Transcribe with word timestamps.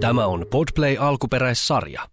Tämä 0.00 0.26
on 0.26 0.46
Podplay 0.50 0.96
alkuperäissarja. 1.00 2.08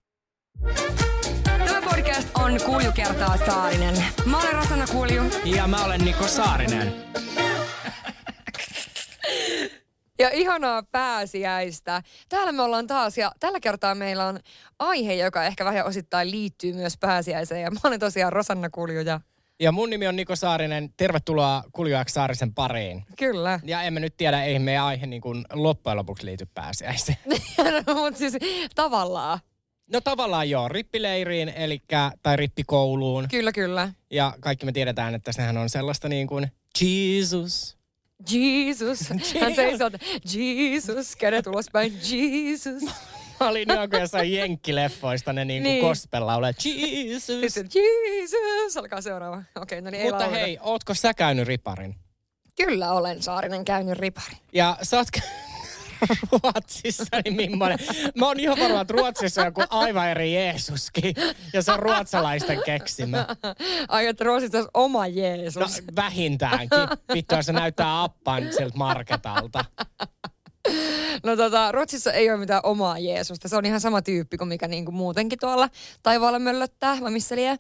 Tämä 1.44 1.82
podcast 1.82 2.30
on 2.36 2.60
Kulju 2.66 2.92
kertaa 2.96 3.38
Saarinen. 3.38 4.04
Mä 4.26 4.40
olen 4.40 4.54
Rosanna 4.54 4.88
Kulju. 4.88 5.24
Ja 5.46 5.68
mä 5.68 5.86
olen 5.86 6.02
Niko 6.02 6.28
Saarinen. 6.28 6.94
Ja 10.20 10.30
ihanaa 10.34 10.84
pääsiäistä. 10.84 12.02
Täällä 12.30 12.52
me 12.52 12.62
ollaan 12.62 12.88
taas 12.88 13.18
ja 13.18 13.32
tällä 13.40 13.60
kertaa 13.60 13.96
meillä 13.96 14.26
on 14.26 14.40
aihe, 14.80 15.14
joka 15.14 15.44
ehkä 15.44 15.66
vähän 15.66 15.86
osittain 15.86 16.32
liittyy 16.32 16.74
myös 16.74 16.98
pääsiäiseen. 16.98 17.62
Ja 17.62 17.72
mä 17.72 17.80
olen 17.84 18.00
tosiaan 18.00 18.34
Rosanna 18.34 18.70
Kulju 18.70 19.02
ja 19.02 19.20
Ja 19.60 19.72
mun 19.72 19.90
nimi 19.90 20.08
on 20.08 20.16
Niko 20.16 20.36
Saarinen. 20.36 20.90
Tervetuloa 20.98 21.64
Kuljuaksi 21.72 22.14
Saarisen 22.14 22.54
pariin. 22.54 23.04
kyllä. 23.18 23.60
Ja 23.64 23.82
emme 23.82 24.00
nyt 24.00 24.18
tiedä, 24.18 24.44
ei 24.44 24.60
meidän 24.60 24.84
aihe 24.84 25.06
niin 25.06 25.22
kuin 25.22 25.46
loppujen 25.54 25.98
lopuksi 25.98 26.26
liity 26.26 26.48
pääsiäiseen. 26.54 27.18
no, 27.88 27.94
mutta 27.94 28.18
siis 28.18 28.34
tavallaan. 28.76 29.40
No 29.94 30.02
tavallaan 30.02 30.50
joo, 30.50 30.70
rippileiriin, 30.70 31.50
eli, 31.50 31.82
tai 32.24 32.36
rippikouluun. 32.36 33.28
Kyllä, 33.32 33.52
kyllä. 33.52 33.94
Ja 34.12 34.34
kaikki 34.40 34.66
me 34.66 34.72
tiedetään, 34.72 35.16
että 35.16 35.32
sehän 35.32 35.58
on 35.58 35.70
sellaista 35.70 36.10
niin 36.10 36.28
kuin 36.28 36.48
Jesus. 36.82 37.78
Jesus. 38.32 39.10
Hän 39.42 39.56
seisoo, 39.56 39.90
Jesus, 40.34 41.16
kädet 41.16 41.48
ulospäin, 41.48 41.94
Jesus. 42.12 42.84
Mä 43.40 43.48
olin 43.48 43.68
joku 43.82 43.96
jossain 43.98 44.34
jenkkileffoista 44.34 45.34
ne 45.34 45.46
niin 45.46 45.64
kuin 45.64 45.72
Niin. 45.72 45.86
gospel-laulee. 45.86 46.54
Jesus. 46.66 47.54
Sitten 47.54 47.82
Jesus, 47.84 48.78
alkaa 48.78 49.02
seuraava. 49.02 49.44
Okei, 49.62 49.82
no 49.82 49.90
niin 49.90 50.02
ei 50.02 50.08
Mutta 50.10 50.24
lauleta. 50.24 50.40
hei, 50.42 50.58
ootko 50.62 50.94
sä 50.94 51.14
käynyt 51.14 51.48
riparin? 51.48 51.96
Kyllä 52.56 52.92
olen 52.92 53.22
Saarinen 53.24 53.66
käynyt 53.66 53.98
ripari. 53.98 54.36
Ja 54.54 54.78
sä 54.82 54.98
oot 54.98 55.08
Ruotsissa, 56.32 57.06
niin 57.24 57.36
millainen. 57.36 57.80
Mä 58.16 58.26
oon 58.28 58.40
ihan 58.40 58.58
varma, 58.60 58.82
että 58.82 58.94
Ruotsissa 58.94 59.42
on 59.42 59.48
joku 59.48 59.64
aivan 59.70 60.10
eri 60.10 60.34
Jeesuskin. 60.34 61.16
Ja 61.54 61.62
se 61.62 61.72
on 61.72 61.80
ruotsalaisten 61.80 62.62
keksimä. 62.66 63.28
Ai, 63.88 64.08
että 64.08 64.24
Ruotsissa 64.24 64.58
olisi 64.58 64.70
oma 64.74 65.08
Jeesus. 65.08 65.56
No 65.62 65.68
vähintäänkin. 65.96 66.80
Vittu, 67.14 67.36
se 67.42 67.54
näyttää 67.54 68.04
appan 68.04 68.44
sieltä 68.58 68.78
marketalta. 68.78 69.66
No 71.24 71.36
tota, 71.36 71.72
Ruotsissa 71.72 72.14
ei 72.14 72.30
ole 72.30 72.40
mitään 72.40 72.62
omaa 72.64 73.00
Jeesusta. 73.00 73.50
Se 73.50 73.56
on 73.56 73.66
ihan 73.66 73.82
sama 73.82 74.02
tyyppi 74.02 74.38
kuin 74.38 74.48
mikä 74.48 74.68
niinku 74.68 74.92
muutenkin 74.92 75.40
tuolla 75.40 75.70
taivaalla 76.04 76.40
möllöttää, 76.40 76.98
vai 77.02 77.12
missä 77.12 77.36
liian. 77.36 77.58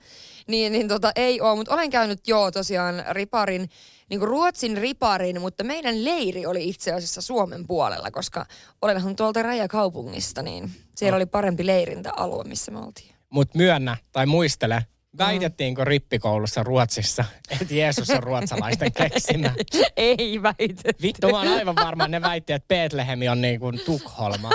Niin, 0.47 0.71
niin 0.71 0.87
tota, 0.87 1.11
ei 1.15 1.41
ole, 1.41 1.55
mutta 1.55 1.73
olen 1.73 1.89
käynyt 1.89 2.27
joo 2.27 2.51
tosiaan 2.51 3.03
riparin, 3.11 3.69
niinku 4.09 4.25
Ruotsin 4.25 4.77
riparin, 4.77 5.41
mutta 5.41 5.63
meidän 5.63 6.05
leiri 6.05 6.45
oli 6.45 6.69
itse 6.69 6.91
asiassa 6.91 7.21
Suomen 7.21 7.67
puolella, 7.67 8.11
koska 8.11 8.45
olenhan 8.81 9.15
tuolta 9.15 9.43
rajakaupungista, 9.43 10.41
niin 10.41 10.71
siellä 10.95 11.15
oli 11.15 11.25
parempi 11.25 11.65
leirintäalue, 11.65 12.43
missä 12.43 12.71
me 12.71 12.79
oltiin. 12.79 13.15
Mut 13.29 13.55
myönnä 13.55 13.97
tai 14.11 14.25
muistele, 14.25 14.85
väitettiinkö 15.17 15.83
rippikoulussa 15.83 16.63
Ruotsissa, 16.63 17.25
että 17.49 17.73
Jeesus 17.73 18.09
on 18.09 18.23
ruotsalaisten 18.23 18.93
keksimä? 18.93 19.53
ei 19.97 20.41
väitetty. 20.43 21.01
Vittu, 21.01 21.29
mä 21.29 21.37
oon 21.37 21.47
aivan 21.47 21.75
varma, 21.75 22.07
ne 22.07 22.21
väitti, 22.21 22.53
että 22.53 22.67
Betlehemi 22.67 23.29
on 23.29 23.41
niin 23.41 23.59
kuin 23.59 23.79
Tukholma. 23.85 24.49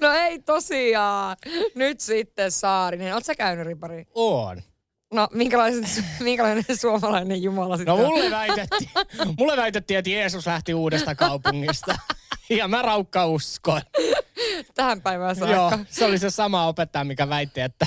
No 0.00 0.12
ei 0.12 0.38
tosiaan. 0.38 1.36
Nyt 1.74 2.00
sitten 2.00 2.50
Saarinen. 2.50 3.14
Oletko 3.14 3.26
sä 3.26 3.34
käynyt 3.34 3.66
ripariin? 3.66 4.06
On. 4.14 4.62
No, 5.12 5.28
minkälainen, 5.32 5.84
minkälainen 6.20 6.64
suomalainen 6.80 7.42
Jumala 7.42 7.76
sitten 7.76 7.96
No 7.96 8.04
mulle 8.04 8.30
väitettiin, 8.30 8.90
mulle 9.38 9.56
väitettiin, 9.56 9.98
että 9.98 10.10
Jeesus 10.10 10.46
lähti 10.46 10.74
uudesta 10.74 11.14
kaupungista. 11.14 11.94
Ja 12.50 12.68
mä 12.68 12.82
raukka 12.82 13.26
uskoin. 13.26 13.82
Tähän 14.74 15.02
päivään 15.02 15.36
saakka. 15.36 15.76
Joo, 15.76 15.84
se 15.90 16.04
oli 16.04 16.18
se 16.18 16.30
sama 16.30 16.66
opettaja, 16.66 17.04
mikä 17.04 17.28
väitti, 17.28 17.60
että 17.60 17.86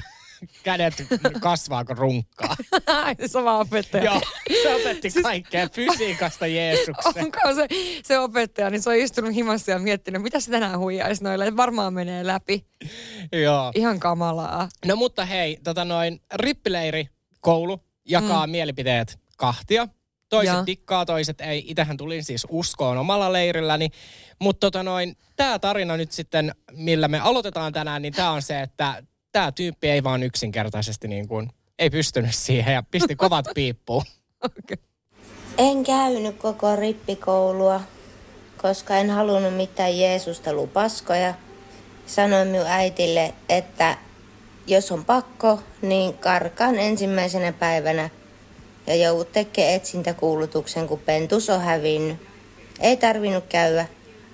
kädet 0.64 0.94
kasvaa 1.40 1.86
kuin 1.86 1.98
runkkaa. 1.98 2.56
Sama 3.25 3.58
opettaja. 3.59 4.03
Joo, 4.03 4.22
se 4.64 4.75
opetti 4.75 5.09
kaikkea 5.22 5.70
fysiikasta 5.70 6.48
Jeesuksen. 6.48 7.14
Onko 7.25 7.40
se, 7.56 7.68
se 8.03 8.20
opettaja, 8.20 8.70
niin 8.70 8.81
se 8.81 8.90
on 8.90 8.96
istunut 8.96 9.34
himassa 9.34 9.72
ja 9.72 9.80
miettinyt, 9.80 10.22
mitä 10.22 10.40
se 10.40 10.52
tänään 10.52 10.80
huijaisi 10.80 11.24
noille, 11.24 11.48
että 11.48 11.58
varmaan 11.58 11.94
menee 11.94 12.28
läpi. 12.28 12.66
Joo. 13.31 13.72
Ihan 13.75 14.00
kamalaa. 14.00 14.70
No 14.86 14.96
mutta 14.96 15.25
hei, 15.25 15.58
tota 15.64 15.86
noin, 15.86 16.22
rippileiri, 16.34 17.08
koulu, 17.42 17.80
jakaa 18.06 18.48
mm. 18.48 18.52
mielipiteet 18.52 19.19
kahtia. 19.38 19.88
Toiset 20.30 20.56
Ja. 20.56 20.66
dikkaa, 20.66 21.06
toiset 21.06 21.42
ei. 21.42 21.64
Itähän 21.68 21.98
tulin 21.98 22.24
siis 22.24 22.48
uskoon 22.50 22.98
omalla 22.98 23.34
leirilläni. 23.34 23.90
Mutta 24.40 24.59
tota 24.59 24.84
noin, 24.84 25.18
tämä 25.36 25.59
tarina 25.59 25.98
nyt 25.98 26.12
sitten, 26.12 26.56
millä 26.72 27.08
me 27.08 27.19
aloitetaan 27.19 27.74
tänään, 27.74 28.02
niin 28.02 28.14
tämä 28.14 28.31
on 28.31 28.42
se, 28.42 28.62
että 28.62 29.04
tämä 29.38 29.52
tyyppi 29.52 29.90
ei 29.90 30.03
vaan 30.03 30.24
yksinkertaisesti 30.24 31.08
niin 31.08 31.28
kuin, 31.28 31.50
ei 31.80 31.90
pystynyt 31.90 32.36
siihen 32.36 32.74
ja 32.74 32.84
pisti 32.92 33.16
kovat 33.16 33.46
piippuun. 33.56 34.03
Okay. 34.46 34.78
En 35.58 35.84
käynyt 35.84 36.38
koko 36.38 36.75
rippikoulua, 36.75 37.81
koska 38.62 38.98
en 38.98 39.09
halunnut 39.09 39.56
mitään 39.56 40.00
Jeesusta 40.00 40.53
lupaskoja. 40.53 41.34
Sanoin 42.06 42.48
minun 42.48 42.68
äitille, 42.68 43.34
että 43.50 43.98
jos 44.68 44.92
on 44.92 45.06
pakko, 45.06 45.64
niin 45.81 46.18
karkaan 46.18 46.80
ensimmäisenä 46.80 47.54
päivänä 47.54 48.09
ja 48.88 48.96
joudut 48.96 49.31
tekemään 49.31 49.74
etsintäkuulutuksen, 49.74 50.88
kun 50.88 51.00
pentus 51.00 51.50
on 51.50 51.62
hävinnyt. 51.62 52.18
Ei 52.80 52.98
tarvinnut 52.98 53.46
käydä, 53.50 53.88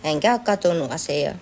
enkä 0.03 0.31
ole 0.31 0.39
katunut 0.39 0.91
asiaa. 0.91 1.33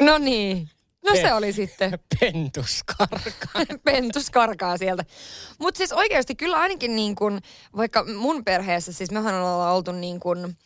No 0.00 0.18
niin. 0.18 0.71
No 1.04 1.14
se 1.14 1.32
oli 1.32 1.52
sitten. 1.52 1.98
Pentuskarka. 2.20 3.48
Pentus 3.84 4.30
karkaa 4.30 4.76
sieltä. 4.76 5.04
Mutta 5.58 5.78
siis 5.78 5.92
oikeasti 5.92 6.34
kyllä 6.34 6.56
ainakin 6.56 6.96
niin 6.96 7.14
kuin, 7.14 7.40
vaikka 7.76 8.04
mun 8.16 8.44
perheessä, 8.44 8.92
siis 8.92 9.10
mehän 9.10 9.34
ollaan 9.34 9.74
oltu 9.74 9.92
niin 9.92 10.20
kuin, 10.20 10.56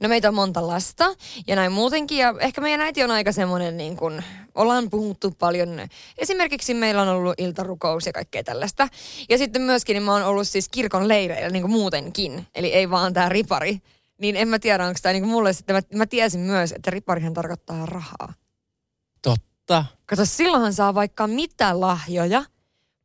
no 0.00 0.08
meitä 0.08 0.28
on 0.28 0.34
monta 0.34 0.66
lasta 0.66 1.14
ja 1.46 1.56
näin 1.56 1.72
muutenkin. 1.72 2.18
Ja 2.18 2.34
ehkä 2.40 2.60
meidän 2.60 2.80
äiti 2.80 3.04
on 3.04 3.10
aika 3.10 3.32
semmoinen 3.32 3.76
niin 3.76 3.96
kuin, 3.96 4.24
ollaan 4.54 4.90
puhuttu 4.90 5.30
paljon. 5.30 5.80
Esimerkiksi 6.18 6.74
meillä 6.74 7.02
on 7.02 7.08
ollut 7.08 7.40
iltarukous 7.40 8.06
ja 8.06 8.12
kaikkea 8.12 8.44
tällaista. 8.44 8.88
Ja 9.28 9.38
sitten 9.38 9.62
myöskin 9.62 9.94
niin 9.94 10.02
mä 10.02 10.12
oon 10.12 10.22
ollut 10.22 10.48
siis 10.48 10.68
kirkon 10.68 11.08
leireillä 11.08 11.50
niin 11.50 11.70
muutenkin. 11.70 12.46
Eli 12.54 12.72
ei 12.72 12.90
vaan 12.90 13.12
tämä 13.12 13.28
ripari. 13.28 13.78
Niin 14.20 14.36
en 14.36 14.48
mä 14.48 14.58
tiedä, 14.58 14.86
onko 14.86 14.98
tämä 15.02 15.12
niin 15.12 15.26
mulle 15.26 15.52
sitten, 15.52 15.76
mä, 15.76 15.82
mä 15.94 16.06
tiesin 16.06 16.40
myös, 16.40 16.72
että 16.72 16.90
riparihan 16.90 17.34
tarkoittaa 17.34 17.86
rahaa. 17.86 18.32
Totta. 19.66 19.84
Kato, 20.06 20.24
silloinhan 20.24 20.72
saa 20.72 20.94
vaikka 20.94 21.26
mitä 21.26 21.80
lahjoja. 21.80 22.44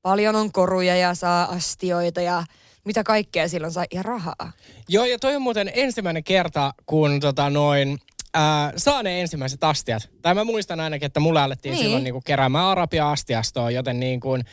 Paljon 0.01 0.35
on 0.35 0.51
koruja 0.51 0.95
ja 0.95 1.15
saa 1.15 1.43
astioita 1.43 2.21
ja 2.21 2.43
mitä 2.85 3.03
kaikkea 3.03 3.47
silloin 3.47 3.73
saa 3.73 3.85
ja 3.93 4.03
rahaa. 4.03 4.51
Joo, 4.89 5.05
ja 5.05 5.19
toi 5.19 5.35
on 5.35 5.41
muuten 5.41 5.71
ensimmäinen 5.73 6.23
kerta, 6.23 6.73
kun 6.85 7.19
tota 7.19 7.49
noin, 7.49 7.99
ää, 8.33 8.73
saa 8.77 9.03
ne 9.03 9.21
ensimmäiset 9.21 9.63
astiat. 9.63 10.09
Tai 10.21 10.33
mä 10.35 10.43
muistan 10.43 10.79
ainakin, 10.79 11.05
että 11.05 11.19
mulle 11.19 11.41
alettiin 11.41 11.71
Niin. 11.71 11.77
niin. 11.77 11.85
silloin 11.85 12.03
niinku 12.03 12.21
keräämään 12.25 12.65
arabia 12.65 13.11
astiastoa, 13.11 13.71
joten 13.71 13.99
niin 13.99 14.19
kuin, 14.19 14.43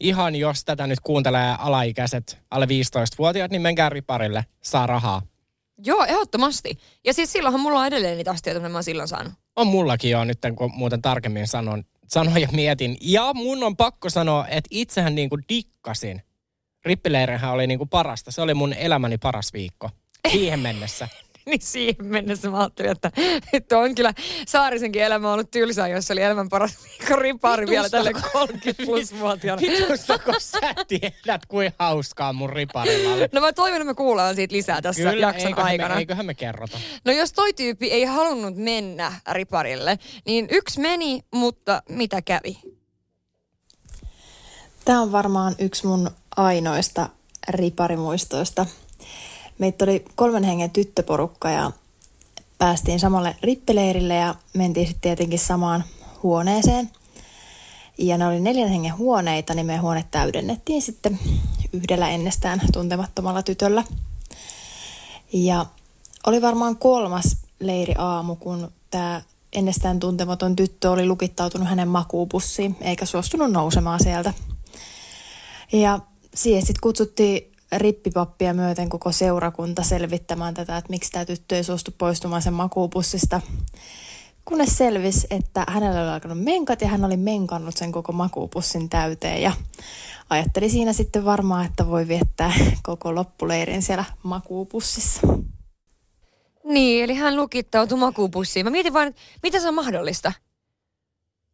ihan 0.00 0.36
jos 0.36 0.64
tätä 0.64 0.86
nyt 0.86 1.00
kuuntelee 1.00 1.54
alaikäiset, 1.58 2.38
alle 2.50 2.66
15-vuotiaat, 2.66 3.50
niin 3.50 3.62
menkää 3.62 3.88
riparille, 3.88 4.44
saa 4.62 4.86
rahaa. 4.86 5.22
Joo, 5.84 6.04
ehdottomasti. 6.04 6.78
Ja 7.04 7.14
siis 7.14 7.32
silloinhan 7.32 7.60
mulla 7.60 7.80
on 7.80 7.86
edelleen 7.86 8.16
niitä 8.16 8.30
astioita, 8.30 8.60
mitä 8.60 8.68
mä 8.68 8.76
oon 8.76 8.84
silloin 8.84 9.08
saanut. 9.08 9.32
On 9.56 9.66
mullakin 9.66 10.10
jo 10.10 10.24
nyt, 10.24 10.38
kun 10.56 10.70
muuten 10.74 11.02
tarkemmin 11.02 11.46
sanon, 11.46 11.84
sanoin 12.08 12.42
ja 12.42 12.48
mietin. 12.52 12.96
Ja 13.00 13.34
mun 13.34 13.64
on 13.64 13.76
pakko 13.76 14.10
sanoa, 14.10 14.46
että 14.48 14.68
itsehän 14.70 15.14
niinku 15.14 15.38
dikkasin. 15.48 16.22
Rippileirihän 16.84 17.52
oli 17.52 17.66
niinku 17.66 17.86
parasta. 17.86 18.30
Se 18.30 18.42
oli 18.42 18.54
mun 18.54 18.72
elämäni 18.72 19.18
paras 19.18 19.52
viikko. 19.52 19.90
Siihen 20.32 20.60
mennessä. 20.60 21.08
Niin 21.46 21.60
siihen 21.62 21.96
mennessä 22.00 22.50
mä 22.50 22.58
ajattelin, 22.58 22.90
että, 22.90 23.10
että 23.52 23.78
on 23.78 23.94
kyllä 23.94 24.14
Saarisenkin 24.46 25.02
elämä 25.02 25.32
ollut 25.32 25.50
tylsää, 25.50 25.88
jos 25.88 26.10
oli 26.10 26.22
elämän 26.22 26.48
paras 26.48 26.78
ripari 27.18 27.66
vielä 27.66 27.88
tälle 27.88 28.12
30 28.32 28.82
plus 28.86 29.18
vuotiaana. 29.18 29.62
Vitustako 29.68 30.32
sä 30.38 30.74
tiedät, 30.88 31.46
kuin 31.48 31.72
hauskaa 31.78 32.32
mun 32.32 32.50
riparilla 32.50 33.14
oli? 33.14 33.28
No 33.32 33.40
mä 33.40 33.52
toivon, 33.52 33.76
että 33.76 33.84
me 33.84 33.94
kuullaan 33.94 34.34
siitä 34.34 34.54
lisää 34.54 34.82
tässä 34.82 35.10
Kyllä, 35.10 35.26
jakson 35.26 35.46
eiköhän 35.46 35.70
aikana. 35.70 35.94
Me, 35.94 36.00
eiköhän 36.00 36.26
me 36.26 36.34
kerrota. 36.34 36.78
No 37.04 37.12
jos 37.12 37.32
toi 37.32 37.52
tyyppi 37.52 37.90
ei 37.90 38.04
halunnut 38.04 38.56
mennä 38.56 39.12
riparille, 39.32 39.98
niin 40.26 40.48
yksi 40.50 40.80
meni, 40.80 41.20
mutta 41.34 41.82
mitä 41.88 42.22
kävi? 42.22 42.58
Tämä 44.84 45.00
on 45.00 45.12
varmaan 45.12 45.54
yksi 45.58 45.86
mun 45.86 46.10
ainoista 46.36 47.08
riparimuistoista. 47.48 48.66
Meitä 49.58 49.84
oli 49.84 50.04
kolmen 50.14 50.44
hengen 50.44 50.70
tyttöporukka 50.70 51.50
ja 51.50 51.72
päästiin 52.58 53.00
samalle 53.00 53.36
rippileirille 53.42 54.14
ja 54.14 54.34
mentiin 54.54 54.86
sitten 54.86 55.00
tietenkin 55.00 55.38
samaan 55.38 55.84
huoneeseen. 56.22 56.90
Ja 57.98 58.18
ne 58.18 58.26
oli 58.26 58.40
neljän 58.40 58.68
hengen 58.68 58.98
huoneita, 58.98 59.54
niin 59.54 59.66
meidän 59.66 59.82
huone 59.82 60.04
täydennettiin 60.10 60.82
sitten 60.82 61.18
yhdellä 61.72 62.10
ennestään 62.10 62.60
tuntemattomalla 62.72 63.42
tytöllä. 63.42 63.84
Ja 65.32 65.66
oli 66.26 66.42
varmaan 66.42 66.76
kolmas 66.76 67.36
leiri 67.60 67.94
aamu, 67.98 68.36
kun 68.36 68.72
tämä 68.90 69.22
ennestään 69.52 70.00
tuntematon 70.00 70.56
tyttö 70.56 70.90
oli 70.90 71.06
lukittautunut 71.06 71.68
hänen 71.68 71.88
makuupussiin, 71.88 72.76
eikä 72.80 73.06
suostunut 73.06 73.50
nousemaan 73.50 74.00
sieltä. 74.02 74.34
Ja 75.72 76.00
siihen 76.34 76.62
sitten 76.62 76.80
kutsuttiin 76.82 77.53
rippipappia 77.72 78.54
myöten 78.54 78.88
koko 78.88 79.12
seurakunta 79.12 79.82
selvittämään 79.82 80.54
tätä, 80.54 80.76
että 80.76 80.90
miksi 80.90 81.12
tämä 81.12 81.24
tyttö 81.24 81.56
ei 81.56 81.64
suostu 81.64 81.90
poistumaan 81.98 82.42
sen 82.42 82.54
makuupussista. 82.54 83.40
Kunnes 84.44 84.78
selvisi, 84.78 85.26
että 85.30 85.64
hänellä 85.68 86.02
oli 86.02 86.10
alkanut 86.10 86.44
menkat 86.44 86.80
ja 86.80 86.88
hän 86.88 87.04
oli 87.04 87.16
menkannut 87.16 87.76
sen 87.76 87.92
koko 87.92 88.12
makuupussin 88.12 88.88
täyteen. 88.88 89.42
Ja 89.42 89.52
ajatteli 90.30 90.70
siinä 90.70 90.92
sitten 90.92 91.24
varmaan, 91.24 91.66
että 91.66 91.86
voi 91.86 92.08
viettää 92.08 92.52
koko 92.82 93.14
loppuleirin 93.14 93.82
siellä 93.82 94.04
makuupussissa. 94.22 95.20
Niin, 96.64 97.04
eli 97.04 97.14
hän 97.14 97.36
lukittautui 97.36 97.98
makuupussiin. 97.98 98.66
Mä 98.66 98.70
mietin 98.70 98.92
vaan, 98.92 99.08
että 99.08 99.20
miten 99.42 99.60
se 99.60 99.68
on 99.68 99.74
mahdollista? 99.74 100.32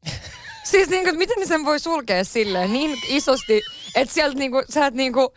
siis 0.71 0.89
niin 0.89 1.05
kuin, 1.05 1.19
miten 1.19 1.49
sen 1.49 1.65
voi 1.65 1.81
sulkea 1.81 2.25
silleen 2.25 2.73
niin 2.73 2.99
isosti, 3.09 3.61
että 3.95 4.15
sieltä 4.15 4.39
niin 4.39 4.51
kuin, 4.51 4.65
sä 4.69 4.87
et 4.87 4.95
niin 4.95 5.13
kuin, 5.13 5.29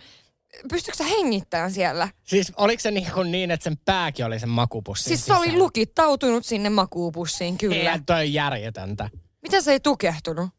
pystytkö 0.69 0.97
sä 0.97 1.03
hengittämään 1.03 1.71
siellä? 1.71 2.09
Siis 2.23 2.51
oliko 2.57 2.79
se 2.81 2.91
niin, 2.91 3.11
kuin 3.13 3.31
niin 3.31 3.51
että 3.51 3.63
sen 3.63 3.77
pääkin 3.85 4.25
oli 4.25 4.39
sen 4.39 4.49
makupussin 4.49 5.03
Siis 5.07 5.25
se 5.25 5.33
oli 5.33 5.57
lukittautunut 5.57 6.45
sinne 6.45 6.69
makuupussiin, 6.69 7.57
kyllä. 7.57 7.75
Eihän 7.75 8.05
toi 8.05 8.19
on 8.19 8.33
järjetöntä. 8.33 9.09
Mitä 9.41 9.61
se 9.61 9.71
ei 9.71 9.79
tukehtunut? 9.79 10.49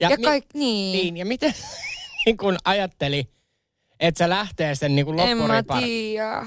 Ja, 0.00 0.10
ja 0.10 0.16
kaik, 0.18 0.44
niin. 0.54 0.92
Niin, 0.98 1.16
ja 1.16 1.26
miten 1.26 1.54
niin 2.26 2.36
kun 2.36 2.56
ajatteli, 2.64 3.30
että 4.00 4.18
se 4.24 4.28
lähtee 4.28 4.74
sen 4.74 4.96
niin 4.96 5.06
kuin 5.06 5.18
En 5.18 5.36
mä 5.38 5.42
loppuripar. 5.42 5.82
tiedä. 5.82 6.46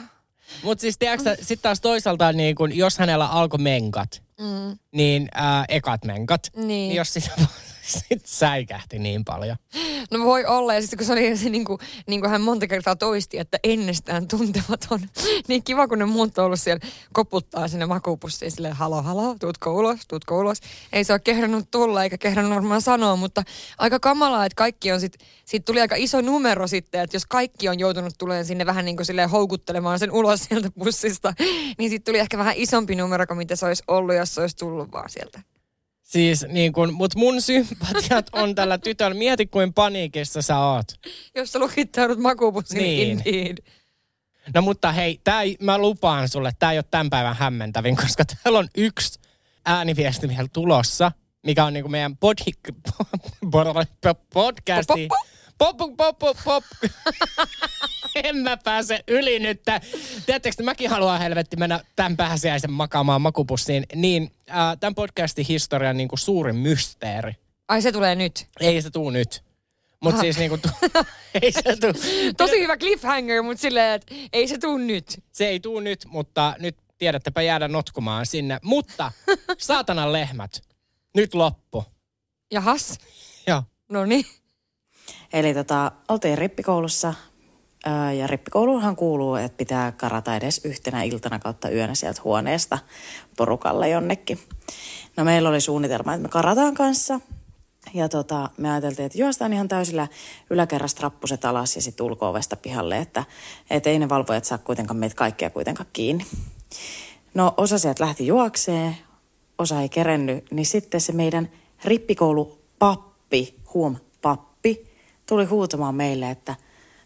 Mutta 0.63 0.81
siis 0.81 0.95
tiedätkö 1.00 1.35
sitten 1.35 1.59
taas 1.62 1.81
toisaalta, 1.81 2.33
niin 2.33 2.56
kun, 2.56 2.75
jos 2.77 2.97
hänellä 2.97 3.27
alkoi 3.27 3.59
menkat, 3.59 4.24
Mm. 4.39 4.77
niin 4.92 5.30
ää, 5.33 5.65
ekat 5.69 6.06
menkat, 6.06 6.42
Niin. 6.56 6.68
niin 6.68 6.95
jos 6.95 7.13
sitä 7.13 7.30
sit 7.89 8.25
säikähti 8.25 9.00
niin 9.00 9.25
paljon. 9.25 9.57
No 10.12 10.25
voi 10.25 10.45
olla, 10.45 10.74
ja 10.74 10.81
sitten 10.81 10.97
kun 10.97 11.06
se 11.06 11.13
oli 11.13 11.38
se 11.38 11.50
niin 11.50 11.65
kuin, 11.65 11.80
niin 12.07 12.21
kuin 12.21 12.30
hän 12.30 12.41
monta 12.41 12.68
kertaa 12.68 12.95
toisti, 12.95 13.38
että 13.38 13.59
ennestään 13.63 14.27
tuntematon. 14.27 15.00
niin 15.47 15.63
kiva, 15.63 15.88
kun 15.88 16.00
ne 16.00 16.06
muut 16.06 16.38
on 16.38 16.45
ollut 16.45 16.59
siellä 16.59 16.88
koputtaa 17.13 17.68
sinne 17.68 17.86
makuupussiin 17.86 18.51
silleen, 18.51 18.75
halo, 18.75 19.01
halo, 19.01 19.36
tuutko 19.39 19.75
ulos, 19.75 20.00
tuutko 20.07 20.39
ulos. 20.39 20.57
Ei 20.94 21.03
se 21.03 21.13
ole 21.13 21.19
kehdannut 21.19 21.71
tulla, 21.71 22.03
eikä 22.03 22.18
kehdannut 22.18 22.53
varmaan 22.53 22.81
sanoa, 22.81 23.15
mutta 23.15 23.44
aika 23.77 24.00
kamalaa, 24.00 24.45
että 24.45 24.56
kaikki 24.56 24.92
on 24.92 25.00
sitten, 25.00 25.27
siitä 25.45 25.65
tuli 25.65 25.81
aika 25.81 25.95
iso 25.95 26.21
numero 26.21 26.68
sitten, 26.68 27.01
että 27.01 27.15
jos 27.15 27.25
kaikki 27.25 27.69
on 27.69 27.80
joutunut 27.80 28.13
tulemaan 28.18 28.45
sinne 28.45 28.65
vähän 28.65 28.85
niin 28.85 28.95
kuin 28.95 29.06
silleen 29.06 29.30
houkuttelemaan 29.30 30.00
sen 30.00 30.12
ulos 30.12 30.44
sieltä 30.44 30.71
bussista, 30.80 31.33
niin 31.77 31.89
sitten 31.89 32.12
tuli 32.12 32.19
ehkä 32.19 32.38
vähän 32.38 32.53
isompi 32.57 32.95
numero 32.95 33.27
kuin 33.27 33.38
mitä 33.38 33.56
se 33.56 33.65
olisi 33.65 33.83
ollut, 33.88 34.15
jos 34.15 34.35
se 34.35 34.42
olisi 34.42 34.57
tullut 34.57 34.92
vaan 34.92 35.09
sieltä. 35.09 35.49
Siis 36.09 36.45
niin 36.47 36.73
kun, 36.73 36.94
mut 36.94 37.15
mun 37.15 37.41
sympatiat 37.41 38.29
on 38.33 38.56
tällä 38.56 38.77
tytöllä. 38.77 39.13
Mieti 39.17 39.47
kuin 39.47 39.73
paniikissa 39.73 40.41
sä 40.41 40.59
oot. 40.59 40.85
Jos 41.35 41.51
sä 41.51 41.59
lukittaudut 41.59 42.19
makuupussiin, 42.19 42.83
Niin. 42.83 43.17
niin. 43.25 43.38
indeed. 43.47 43.57
No 44.53 44.61
mutta 44.61 44.91
hei, 44.91 45.21
tää, 45.23 45.41
ei- 45.41 45.57
mä 45.61 45.77
lupaan 45.77 46.29
sulle, 46.29 46.51
tää 46.59 46.71
ei 46.71 46.77
ole 46.77 46.85
tämän 46.91 47.09
päivän 47.09 47.35
hämmentävin, 47.35 47.95
koska 47.95 48.23
täällä 48.25 48.59
on 48.59 48.67
yksi 48.77 49.19
ääniviesti 49.65 50.29
vielä 50.29 50.47
tulossa, 50.53 51.11
mikä 51.45 51.65
on 51.65 51.73
niinku 51.73 51.89
meidän 51.89 52.11
podi- 52.25 52.73
podcasti. 54.33 55.07
Pop, 55.59 55.77
pop, 55.77 55.97
pop, 55.97 56.19
pop, 56.19 56.38
pop. 56.44 56.63
en 58.23 58.38
mä 58.38 58.57
pääse 58.57 59.03
yli 59.07 59.39
nyt. 59.39 59.61
Tiedättekö, 60.25 60.53
että 60.53 60.63
mäkin 60.63 60.89
haluan 60.89 61.19
helvetti 61.19 61.57
mennä 61.57 61.79
tämän 61.95 62.17
pääsiäisen 62.17 62.71
makaamaan 62.71 63.21
makupussiin. 63.21 63.85
Niin 63.95 64.31
äh, 64.50 64.77
tämän 64.79 64.95
podcastin 64.95 65.45
historian 65.50 65.97
niinku 65.97 66.17
suurin 66.17 66.56
mysteeri. 66.56 67.33
Ai 67.67 67.81
se 67.81 67.91
tulee 67.91 68.15
nyt. 68.15 68.47
Ei 68.59 68.81
se 68.81 68.89
tuu 68.89 69.09
nyt. 69.09 69.44
Mutta 70.00 70.21
siis 70.21 70.38
niinku, 70.38 70.57
tu- 70.57 70.69
ei 71.41 71.51
se 71.51 71.61
tuu. 71.61 71.94
Tosi 72.38 72.59
hyvä 72.61 72.77
cliffhanger, 72.77 73.44
mutta 73.44 73.61
silleen, 73.61 73.94
että 73.94 74.15
ei 74.33 74.47
se 74.47 74.57
tuu 74.57 74.77
nyt. 74.77 75.23
Se 75.31 75.47
ei 75.47 75.59
tuu 75.59 75.79
nyt, 75.79 76.06
mutta 76.06 76.56
nyt 76.59 76.77
tiedättepä 76.97 77.41
jäädä 77.41 77.67
notkumaan 77.67 78.25
sinne. 78.25 78.59
Mutta 78.63 79.11
saatanan 79.57 80.13
lehmät, 80.13 80.61
nyt 81.15 81.33
loppu. 81.33 81.85
Jahas, 82.51 82.97
Joo. 83.47 83.63
no 83.89 84.06
niin. 84.06 84.25
Eli 85.34 85.54
tota, 85.54 85.92
oltiin 86.08 86.38
rippikoulussa 86.38 87.14
ja 88.18 88.28
rippikouluunhan 88.28 88.96
kuuluu, 88.96 89.36
että 89.36 89.58
pitää 89.58 89.92
karata 89.92 90.36
edes 90.36 90.62
yhtenä 90.66 91.04
iltana 91.04 91.40
kautta 91.40 91.70
yönä 91.70 91.96
sieltä 91.96 92.22
huoneesta 92.24 92.80
porukalle 93.38 93.90
jonnekin. 93.90 94.40
No 95.18 95.24
meillä 95.24 95.50
oli 95.50 95.62
suunnitelma, 95.62 96.14
että 96.14 96.22
me 96.22 96.30
karataan 96.30 96.74
kanssa 96.74 97.20
ja 97.94 98.10
tota, 98.10 98.50
me 98.58 98.72
ajateltiin, 98.72 99.06
että 99.06 99.18
juostaan 99.18 99.54
ihan 99.54 99.68
täysillä 99.68 100.08
yläkerrasta 100.50 101.02
rappuset 101.02 101.46
alas 101.46 101.76
ja 101.76 101.81
sitten 101.81 102.06
ulko-ovesta 102.06 102.56
pihalle, 102.56 102.98
että 102.98 103.24
et 103.70 103.88
ei 103.88 104.00
ne 104.00 104.10
valvojat 104.10 104.46
saa 104.46 104.58
kuitenkaan 104.58 104.98
meitä 104.98 105.16
kaikkia 105.16 105.50
kuitenkaan 105.50 105.90
kiinni. 105.94 106.26
No 107.34 107.54
osa 107.58 107.78
sieltä 107.78 108.04
lähti 108.04 108.28
juokseen, 108.28 108.98
osa 109.58 109.81
ei 109.81 109.90
kerennyt, 109.90 110.52
niin 110.52 110.66
sitten 110.66 111.02
se 111.02 111.14
meidän 111.14 111.50
rippikoulupappi, 111.86 113.56
huom, 113.74 113.96
pappi, 113.96 114.08
tuli 115.30 115.46
huutamaan 115.46 115.96
meille, 115.96 116.30
että 116.31 116.56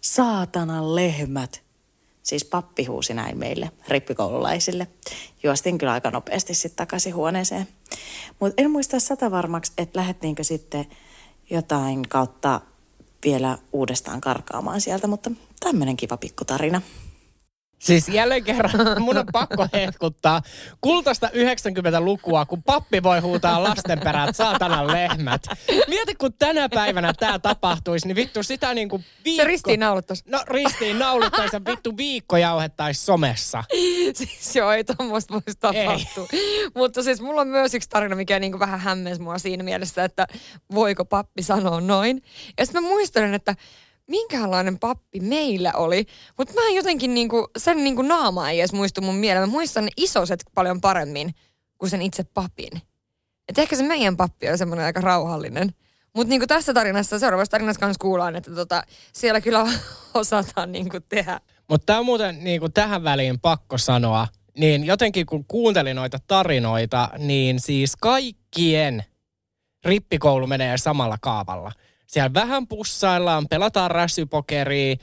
saatanan 0.01 0.95
lehmät. 0.95 1.61
Siis 2.23 2.45
pappi 2.45 2.85
huusi 2.85 3.13
näin 3.13 3.37
meille, 3.37 3.71
rippikoululaisille. 3.87 4.87
Juostiin 5.43 5.77
kyllä 5.77 5.91
aika 5.91 6.11
nopeasti 6.11 6.53
sitten 6.53 6.77
takaisin 6.77 7.15
huoneeseen. 7.15 7.67
Mutta 8.39 8.61
en 8.63 8.71
muista 8.71 8.99
sata 8.99 9.31
varmaksi, 9.31 9.71
että 9.77 9.99
lähdettiinkö 9.99 10.43
sitten 10.43 10.85
jotain 11.49 12.09
kautta 12.09 12.61
vielä 13.25 13.57
uudestaan 13.73 14.21
karkaamaan 14.21 14.81
sieltä, 14.81 15.07
mutta 15.07 15.31
tämmöinen 15.59 15.97
kiva 15.97 16.17
pikkutarina. 16.17 16.81
Siis 17.83 18.09
jälleen 18.09 18.43
kerran 18.43 18.71
mun 19.03 19.17
on 19.17 19.25
pakko 19.31 19.67
hehkuttaa 19.73 20.41
kultaista 20.81 21.27
90-lukua, 21.27 22.45
kun 22.45 22.63
pappi 22.63 23.03
voi 23.03 23.19
huutaa 23.19 23.63
lasten 23.63 23.99
perään 23.99 24.33
saatanan 24.33 24.87
lehmät. 24.87 25.41
Mieti, 25.87 26.15
kun 26.15 26.33
tänä 26.33 26.69
päivänä 26.69 27.13
tämä 27.13 27.39
tapahtuisi, 27.39 28.07
niin 28.07 28.15
vittu 28.15 28.43
sitä 28.43 28.73
niin 28.73 28.89
kuin 28.89 29.05
viikko... 29.25 29.43
Se 29.43 29.47
ristiin 29.47 29.79
nauluttais. 29.79 30.25
No 30.25 30.39
ristiin 30.47 30.99
naulittaisi 30.99 31.55
ja 31.55 31.61
vittu 31.65 31.97
viikko 31.97 32.37
jauhettaisi 32.37 33.05
somessa. 33.05 33.63
siis 34.13 34.55
joo, 34.55 34.71
ei 34.71 34.83
tommoista 34.83 35.33
voisi 35.33 35.59
tapahtua. 35.59 36.27
Mutta 36.75 37.03
siis 37.03 37.21
mulla 37.21 37.41
on 37.41 37.47
myös 37.47 37.73
yksi 37.73 37.89
tarina, 37.89 38.15
mikä 38.15 38.39
niinku 38.39 38.59
vähän 38.59 38.79
hämmensi 38.79 39.21
mua 39.21 39.37
siinä 39.37 39.63
mielessä, 39.63 40.03
että 40.03 40.27
voiko 40.73 41.05
pappi 41.05 41.43
sanoa 41.43 41.81
noin. 41.81 42.21
Ja 42.57 42.65
sitten 42.65 42.83
mä 42.83 42.89
muistelen, 42.89 43.33
että 43.33 43.55
minkälainen 44.13 44.79
pappi 44.79 45.19
meillä 45.19 45.73
oli. 45.73 46.05
Mutta 46.37 46.53
mä 46.53 46.61
en 46.67 46.75
jotenkin 46.75 47.13
niinku, 47.13 47.47
sen 47.57 47.83
niinku 47.83 48.01
naama 48.01 48.49
ei 48.49 48.59
edes 48.59 48.73
muistu 48.73 49.01
mun 49.01 49.15
mieleen. 49.15 49.49
Mä 49.49 49.51
muistan 49.51 49.85
ne 49.85 49.91
isoset 49.97 50.43
paljon 50.53 50.81
paremmin 50.81 51.35
kuin 51.77 51.89
sen 51.89 52.01
itse 52.01 52.23
papin. 52.23 52.81
Et 53.49 53.57
ehkä 53.57 53.75
se 53.75 53.83
meidän 53.83 54.17
pappi 54.17 54.49
on 54.49 54.57
semmoinen 54.57 54.85
aika 54.85 55.01
rauhallinen. 55.01 55.73
Mutta 56.15 56.29
niinku 56.29 56.47
tässä 56.47 56.73
tarinassa, 56.73 57.19
seuraavassa 57.19 57.51
tarinassa 57.51 57.79
kanssa 57.79 58.01
kuullaan, 58.01 58.35
että 58.35 58.51
tota, 58.55 58.83
siellä 59.13 59.41
kyllä 59.41 59.67
osataan 60.13 60.71
niinku 60.71 60.99
tehdä. 61.09 61.39
Mutta 61.69 61.85
tämä 61.85 61.99
on 61.99 62.05
muuten 62.05 62.43
niin 62.43 62.59
kuin 62.59 62.73
tähän 62.73 63.03
väliin 63.03 63.39
pakko 63.39 63.77
sanoa, 63.77 64.27
niin 64.57 64.83
jotenkin 64.83 65.25
kun 65.25 65.45
kuuntelin 65.45 65.95
noita 65.95 66.17
tarinoita, 66.27 67.09
niin 67.17 67.59
siis 67.59 67.95
kaikkien 67.95 69.03
rippikoulu 69.85 70.47
menee 70.47 70.77
samalla 70.77 71.17
kaavalla. 71.21 71.71
Siellä 72.13 72.33
vähän 72.33 72.67
pussaillaan, 72.67 73.47
pelataan 73.47 73.91
räsypokeria, 73.91 74.95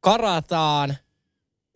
karataan 0.00 0.96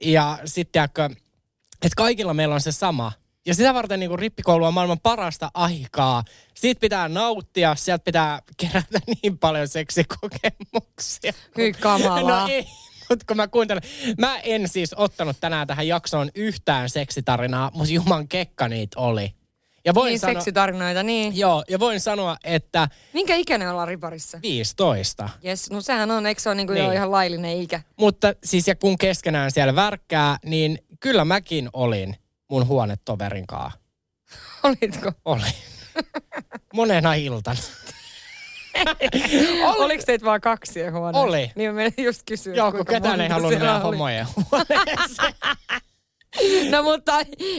ja 0.03 0.39
sitten 0.45 0.85
että 0.85 1.97
kaikilla 1.97 2.35
meillä 2.35 2.55
on 2.55 2.61
se 2.61 2.73
sama. 2.73 3.13
Ja 3.47 3.55
sitä 3.55 3.75
varten 3.75 4.01
niin 4.01 4.19
rippikoulu 4.19 4.65
on 4.65 4.75
maailman 4.75 5.01
parasta 5.01 5.51
aikaa. 5.55 6.25
Siitä 6.55 6.81
pitää 6.81 7.09
nauttia, 7.09 7.75
sieltä 7.75 8.05
pitää 8.05 8.43
kerätä 8.57 8.99
niin 9.23 9.39
paljon 9.39 9.69
seksikokemuksia. 9.69 11.33
Hyi 11.57 11.73
kamalaa. 11.73 12.41
No 12.41 12.49
ei, 12.49 12.67
mutta 13.09 13.25
kun 13.29 13.37
mä 13.37 13.49
kuuntelen. 13.49 13.83
Mä 14.19 14.39
en 14.39 14.69
siis 14.69 14.95
ottanut 14.95 15.37
tänään 15.41 15.67
tähän 15.67 15.89
jaksoon 15.89 16.31
yhtään 16.35 16.91
seksitarinaa, 16.91 17.71
mutta 17.75 17.93
juman 17.93 18.29
kekka 18.29 18.69
niitä 18.69 19.01
oli. 19.01 19.35
Ja 19.85 19.95
voin 19.95 20.09
Niin 20.11 20.19
sanoa, 20.21 20.35
seksitarinoita, 20.35 21.03
niin. 21.03 21.39
Joo, 21.39 21.65
ja 21.69 21.79
voin 21.79 22.01
sanoa, 22.01 22.37
että 22.45 22.89
Minkä 23.13 23.35
ikäinen 23.37 23.71
ollaan 23.71 23.89
riparissa? 23.89 24.39
15. 24.43 25.29
Jes, 25.43 25.71
no 25.71 25.81
sehän 25.81 26.11
on, 26.11 26.27
eikö 26.27 26.41
se 26.41 26.49
ole 26.49 26.57
niinku 26.57 26.73
Niin. 26.73 26.85
jo 26.85 26.93
ihan 26.93 27.11
laillinen 27.11 27.57
ikä? 27.61 27.81
Mutta 27.97 28.33
siis 28.45 28.69
ja 28.69 28.75
kun 28.77 28.99
keskenään 28.99 29.51
siellä 29.51 29.75
värkkää, 29.77 30.37
niin 30.45 30.79
kyllä 31.01 31.25
mäkin 31.25 31.69
olin 31.73 32.17
mun 32.51 32.67
huonetoverin 32.67 33.47
kanssa. 33.47 33.79
Olitko? 34.65 35.13
Olin. 35.25 35.55
Monena 36.75 37.15
iltana. 37.15 37.61
Oliko 39.79 40.03
teitä 40.07 40.25
vaan 40.25 40.41
kaksi 40.41 40.87
huoneessa? 40.89 41.21
Oli. 41.29 41.53
Niin 41.55 41.71
mä 41.71 41.75
menin 41.77 41.95
just 41.99 42.23
kysyä, 42.27 42.55
Joo, 42.55 42.73
kun 42.73 42.87
ketään 42.87 43.21
ei 43.21 43.29
halunnut 43.29 43.63
oli. 43.63 43.81
homojen 43.83 44.27
huoneeseen. 44.35 45.35
No 46.71 46.83
mutta 46.83 47.13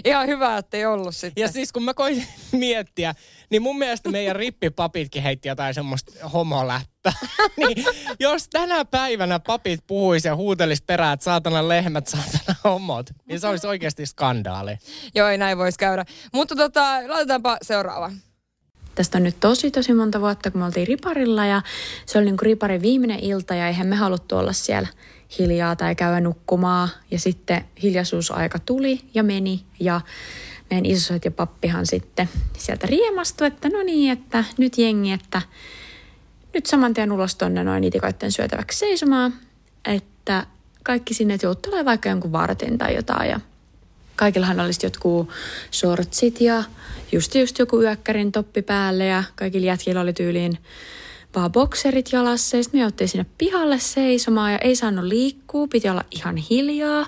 ihan 0.06 0.28
hyvä, 0.28 0.58
että 0.58 0.78
ei 0.78 0.86
ollut 0.86 1.16
sitten. 1.16 1.42
Ja 1.42 1.48
siis 1.48 1.72
kun 1.72 1.84
mä 1.84 1.94
koin 1.94 2.26
miettiä, 2.52 3.16
niin 3.50 3.62
mun 3.62 3.78
mielestä 3.78 4.10
meidän 4.10 4.36
rippipapitkin 4.36 5.24
heitti 5.24 5.48
jotain 5.48 5.74
semmoista 5.74 6.30
homoläppää. 6.30 7.14
niin 7.58 7.86
jos 8.20 8.50
tänä 8.50 8.86
päivänä 8.86 9.40
papit 9.40 9.80
puhuisi 9.88 10.28
ja 10.28 10.36
huutelis 10.36 10.82
perään, 10.82 11.14
että 11.14 11.24
saatana 11.24 11.68
lehmät, 11.68 12.08
saatana 12.08 12.56
homot, 12.64 13.10
niin 13.26 13.40
se 13.40 13.48
olisi 13.48 13.68
oikeasti 13.68 14.06
skandaali. 14.06 14.78
Joo, 15.16 15.28
ei 15.28 15.38
näin 15.38 15.58
voisi 15.58 15.80
käydä. 15.80 16.06
Mutta 16.34 16.56
tota, 16.56 16.84
laitetaanpa 17.08 17.58
seuraava. 17.62 18.12
Tästä 18.96 19.18
on 19.18 19.24
nyt 19.24 19.40
tosi 19.40 19.72
tosi 19.72 19.94
monta 19.94 20.22
vuotta, 20.22 20.52
kun 20.52 20.62
me 20.62 20.66
oltiin 20.66 20.88
Riparilla 20.88 21.46
ja 21.46 21.62
se 22.06 22.18
oli 22.18 22.26
niin 22.26 22.38
kuin 22.38 22.46
Riparin 22.46 22.82
viimeinen 22.82 23.20
ilta 23.20 23.56
ja 23.56 23.68
eihän 23.68 23.88
me 23.88 23.96
haluttu 23.96 24.38
olla 24.38 24.54
siellä 24.54 24.88
hiljaa 25.40 25.76
tai 25.76 25.96
käydä 25.96 26.20
nukkumaan. 26.20 26.90
Ja 27.12 27.20
sitten 27.20 27.66
hiljaisuusaika 27.84 28.60
tuli 28.60 29.00
ja 29.14 29.24
meni. 29.24 29.64
Ja 29.80 30.02
meidän 30.70 30.86
isosot 30.86 31.26
ja 31.26 31.32
pappihan 31.32 31.86
sitten 31.86 32.30
sieltä 32.58 32.88
riemastui, 32.88 33.48
että 33.48 33.70
no 33.70 33.84
niin, 33.84 34.12
että 34.12 34.44
nyt 34.58 34.78
jengi, 34.78 35.12
että 35.12 35.42
nyt 36.54 36.66
saman 36.66 36.94
tien 36.94 37.12
ulos 37.12 37.36
tonne 37.36 37.64
noin 37.64 37.84
itikoitten 37.84 38.32
syötäväksi 38.32 38.80
seisomaan, 38.80 39.34
että 39.86 40.46
kaikki 40.84 41.14
sinne 41.14 41.38
juttelee 41.44 41.86
vaikka 41.86 42.10
jonkun 42.10 42.32
vartin 42.32 42.78
tai 42.78 42.96
jotain. 42.96 43.30
Ja 43.30 43.40
Kaikillahan 44.16 44.60
olisi 44.60 44.86
jotkut 44.86 45.30
shortsit 45.72 46.42
ja 46.42 46.64
just, 47.12 47.36
just 47.36 47.60
joku 47.60 47.82
yökkärin 47.82 48.32
toppi 48.32 48.62
päälle. 48.62 49.06
Ja 49.06 49.24
kaikilla 49.36 49.68
jätkillä 49.68 50.02
oli 50.02 50.14
tyyliin 50.14 50.58
vaan 51.36 51.52
bokserit 51.52 52.12
jalassa. 52.12 52.58
Ja 52.58 52.64
sitten 52.64 52.80
me 52.80 52.82
jouttiin 52.82 53.08
sinne 53.08 53.26
pihalle 53.38 53.80
seisomaan 53.80 54.52
ja 54.52 54.58
ei 54.58 54.76
saanut 54.76 55.06
liikkua, 55.06 55.68
piti 55.68 55.90
olla 55.90 56.04
ihan 56.12 56.38
hiljaa. 56.38 57.06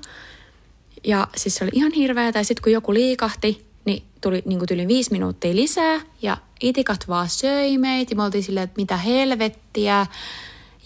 Ja 1.03 1.27
siis 1.35 1.55
se 1.55 1.63
oli 1.63 1.71
ihan 1.73 1.91
hirveä, 1.91 2.31
tai 2.31 2.45
sitten 2.45 2.63
kun 2.63 2.71
joku 2.71 2.93
liikahti, 2.93 3.65
niin 3.85 4.03
tuli 4.21 4.43
niin 4.45 4.59
kuin 4.59 4.67
tyyliin 4.67 4.87
viisi 4.87 5.11
minuuttia 5.11 5.55
lisää 5.55 6.01
ja 6.21 6.37
itikat 6.61 7.07
vaan 7.07 7.29
söi 7.29 7.77
meitä 7.77 8.11
ja 8.11 8.15
me 8.15 8.23
oltiin 8.23 8.43
silleen, 8.43 8.63
että 8.63 8.81
mitä 8.81 8.97
helvettiä. 8.97 10.05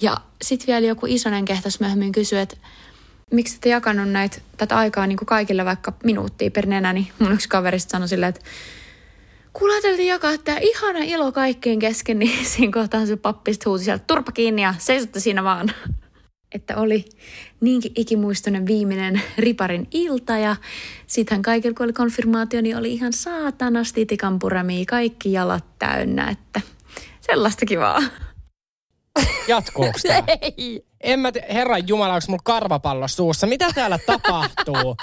Ja 0.01 0.17
sitten 0.41 0.67
vielä 0.67 0.87
joku 0.87 1.05
isonen 1.05 1.45
kehtas 1.45 1.79
myöhemmin 1.79 2.11
kysyi, 2.11 2.39
että 2.39 2.57
miksi 3.31 3.55
ette 3.55 3.69
jakanut 3.69 4.09
näitä, 4.09 4.37
tätä 4.57 4.77
aikaa 4.77 5.07
niin 5.07 5.17
kuin 5.17 5.25
kaikille 5.25 5.65
vaikka 5.65 5.93
minuuttia 6.03 6.51
per 6.51 6.65
nenä, 6.65 6.93
niin 6.93 7.07
mun 7.19 7.33
yksi 7.33 7.49
kaveri 7.49 7.79
sit 7.79 7.89
sanoi 7.89 8.07
silleen, 8.07 8.29
että 8.29 8.45
kun 9.59 9.71
ajateltiin 9.71 10.07
jakaa 10.07 10.37
tämä 10.37 10.57
ihana 10.61 10.99
ilo 10.99 11.31
kaikkien 11.31 11.79
kesken, 11.79 12.19
niin 12.19 12.45
siinä 12.55 12.73
kohtaa 12.73 13.05
se 13.05 13.15
pappi 13.15 13.53
sit 13.53 13.65
huusi 13.65 13.83
sieltä 13.83 14.03
turpa 14.07 14.31
kiinni 14.31 14.61
ja 14.61 14.73
seisotte 14.77 15.19
siinä 15.19 15.43
vaan. 15.43 15.71
Että 16.55 16.77
oli 16.77 17.05
niinkin 17.61 17.91
ikimuistoinen 17.95 18.65
viimeinen 18.65 19.21
riparin 19.37 19.87
ilta 19.91 20.37
ja 20.37 20.55
sittenhän 21.07 21.41
kaikilla 21.41 21.75
kun 21.75 21.83
oli 21.83 21.93
konfirmaatio, 21.93 22.61
niin 22.61 22.77
oli 22.77 22.93
ihan 22.93 23.13
saatanasti 23.13 24.05
tikanpuramia, 24.05 24.85
kaikki 24.87 25.31
jalat 25.31 25.65
täynnä, 25.79 26.29
että 26.29 26.61
sellaista 27.21 27.65
kivaa. 27.65 27.99
Jatkuuko 29.47 29.99
tää? 30.07 30.23
Ei. 30.41 30.85
En 31.01 31.19
mä 31.19 31.31
te- 31.31 31.45
Herran 31.53 31.87
Jumala, 31.87 32.13
onko 32.13 32.25
mulla 32.27 32.41
karvapallo 32.43 33.07
suussa? 33.07 33.47
Mitä 33.47 33.67
täällä 33.75 33.99
tapahtuu? 34.05 34.95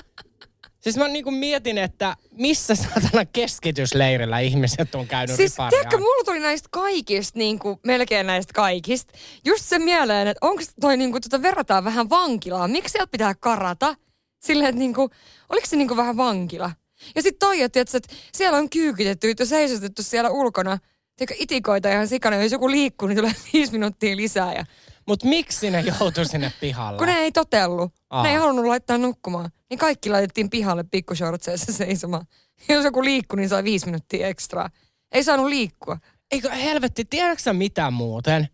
Siis 0.87 0.97
mä 0.97 1.09
niinku 1.09 1.31
mietin, 1.31 1.79
että 1.79 2.17
missä 2.33 2.75
satana 2.75 3.25
keskitysleirillä 3.25 4.39
ihmiset 4.39 4.95
on 4.95 5.07
käynyt 5.07 5.37
Siis 5.37 5.53
riparia. 5.53 5.71
tiedätkö, 5.71 5.99
mulla 5.99 6.25
tuli 6.25 6.41
näistä 6.41 6.69
kaikista, 6.73 7.39
niin 7.39 7.59
kuin, 7.59 7.79
melkein 7.87 8.27
näistä 8.27 8.53
kaikista, 8.53 9.13
just 9.45 9.65
se 9.65 9.79
mieleen, 9.79 10.29
että 10.29 10.47
onko 10.47 10.63
toi 10.81 10.97
niin 10.97 11.11
kuin, 11.11 11.23
tota, 11.23 11.43
verrataan 11.43 11.85
vähän 11.85 12.11
vankilaan. 12.11 12.71
Miksi 12.71 12.93
sieltä 12.93 13.11
pitää 13.11 13.35
karata? 13.35 13.95
Silleen, 14.41 14.69
että 14.69 14.79
niin 14.79 14.95
kuin, 14.95 15.11
oliko 15.49 15.67
se 15.67 15.77
niin 15.77 15.89
kuin 15.89 15.97
vähän 15.97 16.17
vankila? 16.17 16.71
Ja 17.15 17.23
sitten 17.23 17.49
toi, 17.49 17.63
että, 17.63 17.81
että 17.81 17.99
siellä 18.33 18.59
on 18.59 18.71
kyykytetty 18.71 19.35
ja 19.39 19.47
seisotettu 19.47 20.03
siellä 20.03 20.31
ulkona. 20.31 20.79
Tiedätkö, 21.17 21.35
itikoita 21.43 21.91
ihan 21.91 22.09
sikana, 22.09 22.37
jos 22.43 22.53
joku 22.53 22.71
liikkuu, 22.71 23.09
niin 23.09 23.17
tulee 23.19 23.33
viisi 23.53 23.73
minuuttia 23.73 24.17
lisää. 24.17 24.53
Ja, 24.55 24.65
Mut 25.07 25.25
miksi 25.25 25.71
ne 25.71 25.81
joutui 26.01 26.25
sinne 26.27 26.53
pihalle? 26.61 26.99
kun 26.99 27.07
ne 27.07 27.15
ei 27.19 27.33
totellut. 27.33 27.93
Aa. 28.11 28.23
Ne 28.23 28.31
ei 28.31 28.37
halunnut 28.37 28.65
laittaa 28.65 28.99
nukkumaan. 28.99 29.51
Niin 29.71 29.79
kaikki 29.79 30.11
laitettiin 30.11 30.51
pihalle 30.51 30.85
pikkushortseissa 30.91 31.73
seisomaan. 31.73 32.27
Jos 32.69 32.85
joku 32.85 33.05
liikkui, 33.05 33.37
niin 33.37 33.49
sai 33.49 33.65
viisi 33.65 33.87
minuuttia 33.87 34.27
ekstraa. 34.27 34.71
Ei 35.13 35.25
saanut 35.25 35.47
liikkua. 35.47 35.99
Eikö 36.33 36.51
helvetti, 36.51 37.05
tiedätkö 37.05 37.53
mitä 37.53 37.91
muuten? 37.91 38.49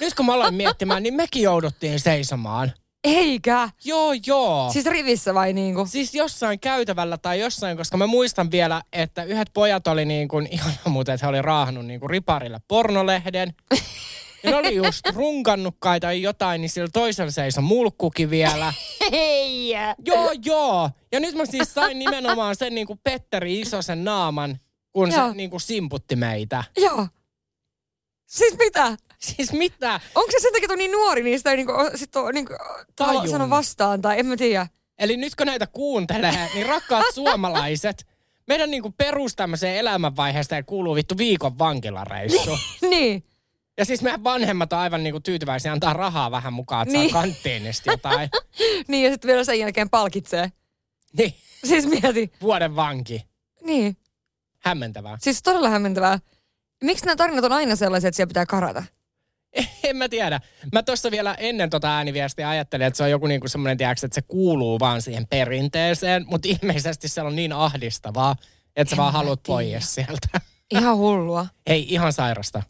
Nyt 0.00 0.14
kun 0.14 0.26
mä 0.26 0.34
aloin 0.34 0.54
miettimään, 0.54 1.02
niin 1.02 1.14
mekin 1.14 1.42
jouduttiin 1.42 2.00
seisomaan. 2.00 2.72
Eikä. 3.04 3.68
Joo, 3.84 4.12
joo. 4.26 4.70
Siis 4.72 4.86
rivissä 4.86 5.34
vai 5.34 5.52
niinku? 5.52 5.86
Siis 5.86 6.14
jossain 6.14 6.60
käytävällä 6.60 7.18
tai 7.18 7.40
jossain, 7.40 7.76
koska 7.76 7.96
mä 7.96 8.06
muistan 8.06 8.50
vielä, 8.50 8.82
että 8.92 9.24
yhdet 9.24 9.50
pojat 9.54 9.86
oli 9.86 10.04
niin 10.14 10.28
kuin, 10.28 10.48
ihan 10.50 10.74
muuten, 10.86 11.14
että 11.14 11.26
he 11.26 11.30
oli 11.30 11.42
raahannut 11.42 11.86
niin 11.86 12.00
kuin 12.00 12.10
riparilla 12.10 12.60
pornolehden. 12.68 13.54
Ja 14.44 14.50
ne 14.50 14.56
oli 14.56 14.74
just 14.74 15.06
runkannut 15.14 15.76
kai 15.78 16.00
tai 16.00 16.22
jotain, 16.22 16.60
niin 16.60 16.70
sillä 16.70 16.88
toisella 16.92 17.30
seisoi 17.30 17.62
mulkkukin 17.62 18.30
vielä. 18.30 18.72
Ei. 19.12 19.72
Joo, 20.06 20.30
joo. 20.44 20.90
Ja 21.12 21.20
nyt 21.20 21.34
mä 21.34 21.46
siis 21.46 21.74
sain 21.74 21.98
nimenomaan 21.98 22.56
sen 22.56 22.74
niin 22.74 22.86
kuin 22.86 23.00
Petteri 23.04 23.60
Isosen 23.60 24.04
naaman, 24.04 24.58
kun 24.92 25.12
Joo. 25.12 25.28
se 25.28 25.34
niin 25.34 25.50
kuin 25.50 25.60
simputti 25.60 26.16
meitä. 26.16 26.64
Joo. 26.76 27.08
Siis 28.26 28.58
mitä? 28.58 28.96
Siis 29.36 29.52
mitä? 29.52 30.00
Onko 30.14 30.30
se 30.30 30.38
sen 30.40 30.52
takia, 30.52 30.64
että 30.64 30.72
on 30.72 30.78
niin 30.78 30.92
nuori, 30.92 31.22
niin 31.22 31.38
sitä 31.38 31.50
ei 31.50 31.56
niinku, 31.56 31.72
sit 31.94 32.16
on, 32.16 32.34
niinku, 32.34 32.52
sano 33.30 33.50
vastaan 33.50 34.02
tai 34.02 34.18
en 34.18 34.26
mä 34.26 34.36
tiedä. 34.36 34.66
Eli 34.98 35.16
nyt 35.16 35.34
kun 35.34 35.46
näitä 35.46 35.66
kuuntelee, 35.66 36.48
niin 36.54 36.66
rakkaat 36.66 37.04
suomalaiset, 37.14 38.06
meidän 38.48 38.70
niin 38.70 38.82
kuin 38.82 38.94
perus 38.94 39.36
tämmöiseen 39.36 39.76
elämänvaiheesta 39.76 40.54
ja 40.54 40.62
kuuluu 40.62 40.94
vittu 40.94 41.18
viikon 41.18 41.58
vankilareissu. 41.58 42.58
niin. 42.90 43.24
Ja 43.78 43.84
siis 43.84 44.02
meidän 44.02 44.24
vanhemmat 44.24 44.72
on 44.72 44.78
aivan 44.78 45.02
niinku 45.02 45.20
tyytyväisiä 45.20 45.72
antaa 45.72 45.92
rahaa 45.92 46.30
vähän 46.30 46.52
mukaan, 46.52 46.82
että 46.88 46.98
Niin. 46.98 47.10
saa 47.10 47.22
kanttiinista 47.22 47.90
jotain. 47.90 48.30
Niin, 48.88 49.04
ja 49.04 49.10
sitten 49.10 49.28
vielä 49.28 49.44
sen 49.44 49.58
jälkeen 49.58 49.90
palkitsee. 49.90 50.52
niin, 51.18 51.34
Siis 51.64 51.86
mieti. 51.86 52.32
vuoden 52.42 52.76
vanki. 52.76 53.26
Niin. 53.64 53.96
Hämmentävää. 54.60 55.18
Siis 55.20 55.42
todella 55.42 55.68
hämmentävää. 55.68 56.18
Miksi 56.82 57.04
nämä 57.06 57.16
tarinat 57.16 57.44
on 57.44 57.52
aina 57.52 57.76
sellaisia, 57.76 58.08
että 58.08 58.16
siellä 58.16 58.28
pitää 58.28 58.46
karata? 58.46 58.84
En 59.84 59.96
mä 59.96 60.08
tiedä. 60.08 60.40
Mä 60.72 60.82
tuossa 60.82 61.10
vielä 61.10 61.34
ennen 61.34 61.70
tota 61.70 61.96
ääniviestiä 61.96 62.48
ajattelin, 62.48 62.86
että 62.86 62.96
se 62.96 63.02
on 63.02 63.10
joku 63.10 63.26
niinku 63.26 63.48
semmoinen, 63.48 63.78
tiedätkö, 63.78 64.06
että 64.06 64.14
se 64.14 64.22
kuuluu 64.22 64.80
vaan 64.80 65.02
siihen 65.02 65.26
perinteeseen, 65.26 66.24
mutta 66.26 66.48
ilmeisesti 66.48 67.08
se 67.08 67.22
on 67.22 67.36
niin 67.36 67.52
ahdistavaa, 67.52 68.36
että 68.76 68.90
sä 68.90 68.96
En 68.96 68.98
vaan 69.02 69.12
haluat 69.12 69.40
pois 69.46 69.94
sieltä. 69.94 70.40
Ihan 70.70 70.96
hullua. 70.96 71.46
Ei, 71.66 71.94
ihan 71.94 72.12
sairasta. 72.12 72.62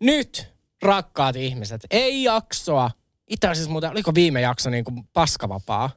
Nyt, 0.00 0.52
rakkaat 0.82 1.36
ihmiset, 1.36 1.86
ei 1.90 2.22
jaksoa. 2.22 2.90
Itse 3.30 3.48
asiassa 3.48 3.70
muuten, 3.70 3.90
oliko 3.90 4.14
viime 4.14 4.40
jakso 4.40 4.70
niin 4.70 4.84
kuin 4.84 5.08
paskavapaa? 5.12 5.90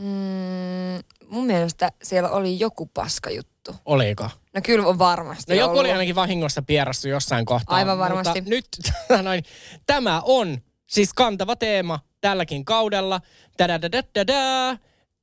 Mm, 0.00 1.19
mun 1.30 1.46
mielestä 1.46 1.92
siellä 2.02 2.30
oli 2.30 2.60
joku 2.60 2.86
paska 2.86 3.30
juttu. 3.30 3.76
Oliko? 3.84 4.30
No 4.54 4.60
kyllä 4.64 4.86
on 4.86 4.98
varmasti 4.98 5.52
No 5.52 5.58
joku 5.58 5.70
ollut. 5.70 5.80
oli 5.80 5.92
ainakin 5.92 6.14
vahingossa 6.14 6.62
pierassu 6.62 7.08
jossain 7.08 7.44
kohtaa. 7.44 7.76
Aivan 7.76 7.98
varmasti. 7.98 8.40
Mutta 8.40 8.50
nyt 8.50 8.66
tota 9.08 9.22
noin, 9.22 9.44
tämä 9.86 10.20
on 10.24 10.58
siis 10.86 11.14
kantava 11.14 11.56
teema 11.56 12.00
tälläkin 12.20 12.64
kaudella. 12.64 13.20
Tadadadadada. 13.56 14.76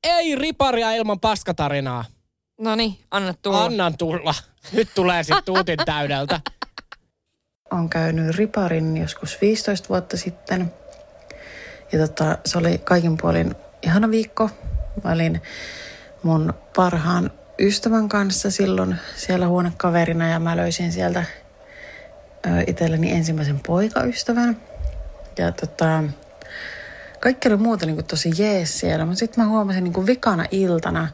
Ei 0.04 0.34
riparia 0.34 0.92
ilman 0.92 1.20
paskatarinaa. 1.20 2.04
No 2.60 2.74
niin, 2.74 2.98
anna 3.10 3.34
tulla. 3.42 3.64
Annan 3.64 3.96
tulla. 3.98 4.34
Nyt 4.72 4.88
tulee 4.94 5.22
sitten 5.22 5.44
tuutin 5.44 5.78
täydeltä. 5.84 6.40
Olen 7.72 7.88
käynyt 7.88 8.36
riparin 8.36 8.96
joskus 8.96 9.40
15 9.40 9.88
vuotta 9.88 10.16
sitten. 10.16 10.72
Ja 11.92 11.98
tota, 11.98 12.38
se 12.46 12.58
oli 12.58 12.78
kaikin 12.78 13.16
puolin 13.16 13.54
ihana 13.82 14.10
viikko. 14.10 14.50
Mä 15.04 15.12
olin 15.12 15.42
mun 16.22 16.54
parhaan 16.76 17.30
ystävän 17.58 18.08
kanssa 18.08 18.50
silloin 18.50 18.96
siellä 19.16 19.48
huonekaverina 19.48 20.28
ja 20.28 20.38
mä 20.38 20.56
löysin 20.56 20.92
sieltä 20.92 21.24
itselleni 22.66 23.12
ensimmäisen 23.12 23.60
poikaystävän. 23.66 24.56
Ja 25.38 25.52
tota, 25.52 26.04
kaikki 27.20 27.48
oli 27.48 27.56
muuta 27.56 27.86
niin 27.86 28.04
tosi 28.04 28.32
jees 28.38 28.80
siellä, 28.80 29.04
mutta 29.04 29.18
sitten 29.18 29.44
mä 29.44 29.50
huomasin 29.50 29.84
niin 29.84 30.06
vikana 30.06 30.44
iltana, 30.50 31.08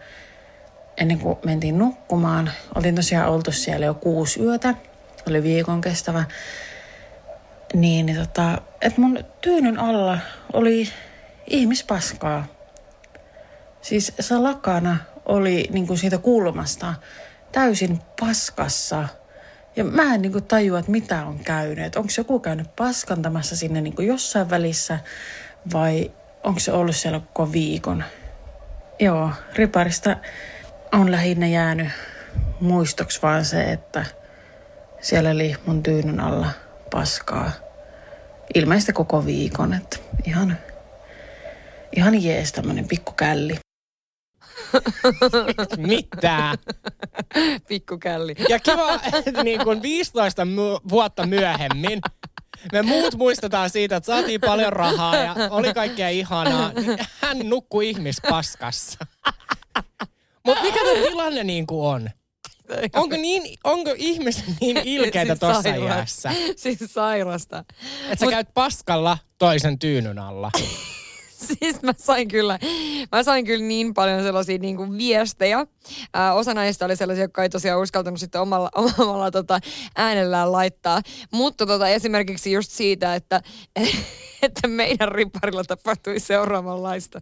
ennen 0.96 1.18
kuin 1.18 1.38
mentiin 1.44 1.78
nukkumaan, 1.78 2.50
olin 2.74 2.94
tosiaan 2.94 3.28
oltu 3.28 3.52
siellä 3.52 3.86
jo 3.86 3.94
kuusi 3.94 4.40
yötä, 4.42 4.74
oli 5.28 5.42
viikon 5.42 5.80
kestävä, 5.80 6.24
niin 7.74 8.16
tota, 8.16 8.58
että 8.80 9.00
mun 9.00 9.18
tyynyn 9.40 9.78
alla 9.78 10.18
oli 10.52 10.88
ihmispaskaa. 11.46 12.46
Siis 13.84 14.12
se 14.20 14.38
lakana 14.38 14.96
oli 15.26 15.68
niin 15.72 15.86
kuin 15.86 15.98
siitä 15.98 16.18
kulmasta 16.18 16.94
täysin 17.52 18.00
paskassa. 18.20 19.08
Ja 19.76 19.84
mä 19.84 20.14
en 20.14 20.22
niin 20.22 20.32
kuin 20.32 20.44
tajua, 20.44 20.78
että 20.78 20.90
mitä 20.90 21.26
on 21.26 21.38
käynyt. 21.38 21.96
Onko 21.96 22.08
joku 22.18 22.40
käynyt 22.40 22.76
paskantamassa 22.76 23.56
sinne 23.56 23.80
niin 23.80 23.96
kuin 23.96 24.08
jossain 24.08 24.50
välissä 24.50 24.98
vai 25.72 26.10
onko 26.44 26.60
se 26.60 26.72
ollut 26.72 26.96
siellä 26.96 27.20
koko 27.20 27.52
viikon? 27.52 28.04
Joo, 28.98 29.30
riparista 29.54 30.16
on 30.92 31.10
lähinnä 31.10 31.46
jäänyt 31.46 31.88
muistoksi 32.60 33.22
vaan 33.22 33.44
se, 33.44 33.72
että 33.72 34.06
siellä 35.00 35.30
oli 35.30 35.56
mun 35.66 35.82
tyynyn 35.82 36.20
alla 36.20 36.50
paskaa. 36.90 37.50
Ilmeisesti 38.54 38.92
koko 38.92 39.26
viikon, 39.26 39.74
että 39.74 39.96
ihan, 40.26 40.58
ihan 41.96 42.22
jees 42.24 42.52
tämmönen 42.52 42.88
pikkukälli. 42.88 43.63
Mitä? 45.76 46.54
Pikkukälli. 47.68 48.34
Ja 48.48 48.58
kiva, 48.60 49.00
että 49.12 49.42
niin 49.44 49.60
kuin 49.64 49.82
15 49.82 50.44
my- 50.44 50.78
vuotta 50.88 51.26
myöhemmin 51.26 52.00
me 52.72 52.82
muut 52.82 53.14
muistetaan 53.14 53.70
siitä, 53.70 53.96
että 53.96 54.06
saatiin 54.06 54.40
paljon 54.40 54.72
rahaa 54.72 55.16
ja 55.16 55.34
oli 55.50 55.74
kaikkea 55.74 56.08
ihanaa. 56.08 56.72
Hän 57.20 57.38
nukkui 57.44 57.90
ihmispaskassa. 57.90 58.98
Mutta 60.46 60.62
mikä 60.62 60.80
tämä 60.84 61.06
tilanne 61.08 61.44
niin 61.44 61.66
kuin 61.66 61.86
on? 61.86 62.10
Onko, 62.94 63.16
niin, 63.16 63.58
onko 63.64 63.94
ihmiset 63.96 64.44
niin 64.60 64.76
ilkeitä 64.84 65.32
Siis 65.34 65.40
tuossa 65.40 65.62
sairas- 65.62 65.98
iässä? 65.98 66.30
Siis 66.56 66.78
sairasta. 66.86 67.64
Että 68.10 68.24
sä 68.24 68.30
käyt 68.30 68.48
paskalla 68.54 69.18
toisen 69.38 69.78
tyynyn 69.78 70.18
alla. 70.18 70.50
siis 71.60 71.82
mä 71.82 71.92
sain 71.98 72.28
kyllä, 72.28 72.58
mä 73.12 73.22
sain 73.22 73.44
kyllä 73.44 73.64
niin 73.64 73.94
paljon 73.94 74.22
sellaisia 74.22 74.58
niin 74.58 74.76
kuin 74.76 74.98
viestejä. 74.98 75.66
Ää, 76.14 76.34
osa 76.34 76.54
näistä 76.54 76.84
oli 76.84 76.96
sellaisia, 76.96 77.24
jotka 77.24 77.42
ei 77.42 77.48
tosiaan 77.48 77.80
uskaltanut 77.80 78.20
sitten 78.20 78.40
omalla, 78.40 78.70
omalla 78.98 79.30
tota, 79.30 79.60
äänellään 79.96 80.52
laittaa. 80.52 81.02
Mutta 81.32 81.66
tota, 81.66 81.88
esimerkiksi 81.88 82.52
just 82.52 82.70
siitä, 82.70 83.14
että, 83.14 83.42
että 84.44 84.68
meidän 84.68 85.12
riparilla 85.12 85.64
tapahtui 85.64 86.20
seuraavanlaista. 86.20 87.20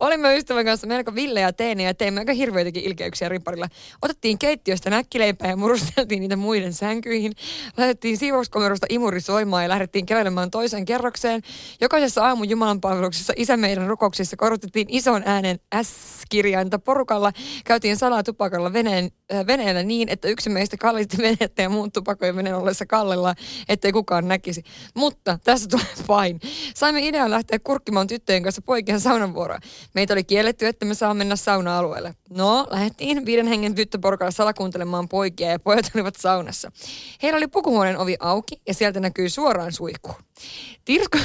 Olimme 0.00 0.36
ystävän 0.36 0.64
kanssa 0.64 0.86
melko 0.86 1.14
villejä 1.14 1.52
teinejä 1.52 1.88
ja 1.88 1.94
teimme 1.94 2.20
aika 2.20 2.32
hirveitäkin 2.32 2.84
ilkeyksiä 2.84 3.28
riparilla. 3.28 3.68
Otettiin 4.02 4.38
keittiöstä 4.38 4.90
näkkileipää 4.90 5.50
ja 5.50 5.56
murusteltiin 5.56 6.20
niitä 6.20 6.36
muiden 6.36 6.72
sänkyihin. 6.72 7.32
Laitettiin 7.76 8.16
siivouskomerosta 8.16 8.86
imuri 8.90 9.20
soimaan 9.20 9.62
ja 9.62 9.68
lähdettiin 9.68 10.06
kävelemään 10.06 10.50
toiseen 10.50 10.84
kerrokseen. 10.84 11.42
Jokaisessa 11.80 12.26
aamun 12.26 12.48
jumalanpalveluksessa 12.48 13.32
isä 13.36 13.56
meidän 13.56 13.86
rukouksissa 13.86 14.36
korotettiin 14.36 14.86
ison 14.90 15.22
äänen 15.26 15.60
S-kirjainta 15.82 16.78
porukalla. 16.78 17.32
Käytiin 17.64 17.96
salaa 17.96 18.22
tupakalla 18.22 18.72
veneen, 18.72 19.10
äh, 19.34 19.46
veneellä 19.46 19.82
niin, 19.82 20.08
että 20.08 20.28
yksi 20.28 20.50
meistä 20.50 20.76
kallisti 20.76 21.18
venettä 21.18 21.62
ja 21.62 21.68
muut 21.68 21.92
tupakojen 21.92 22.36
veneen 22.36 22.56
ollessa 22.56 22.86
kallella, 22.86 23.34
ettei 23.68 23.92
kukaan 23.92 24.28
näkisi. 24.28 24.62
Mutta 24.94 25.38
tässä 25.44 25.68
tulee 25.68 25.86
pain. 26.06 26.40
Saimme 26.74 27.06
idean 27.06 27.30
lähteä 27.30 27.58
kurkkimaan 27.58 28.06
tyttöjen 28.06 28.42
kanssa 28.42 28.62
poikien 28.62 29.00
saunavuoroa. 29.00 29.58
Meitä 29.94 30.12
oli 30.14 30.24
kielletty, 30.24 30.66
että 30.66 30.86
me 30.86 30.94
saa 30.94 31.14
mennä 31.14 31.36
sauna-alueelle. 31.36 32.14
No, 32.30 32.66
lähdettiin 32.70 33.26
viiden 33.26 33.46
hengen 33.46 33.74
tyttöporukalla 33.74 34.30
salakuuntelemaan 34.30 35.08
poikia 35.08 35.50
ja 35.50 35.58
pojat 35.58 35.90
olivat 35.94 36.16
saunassa. 36.16 36.72
Heillä 37.22 37.36
oli 37.36 37.48
pukuhuoneen 37.48 37.98
ovi 37.98 38.16
auki 38.20 38.60
ja 38.66 38.74
sieltä 38.74 39.00
näkyy 39.00 39.28
suoraan 39.28 39.72
suihku. 39.72 40.14
Tirku... 40.84 41.18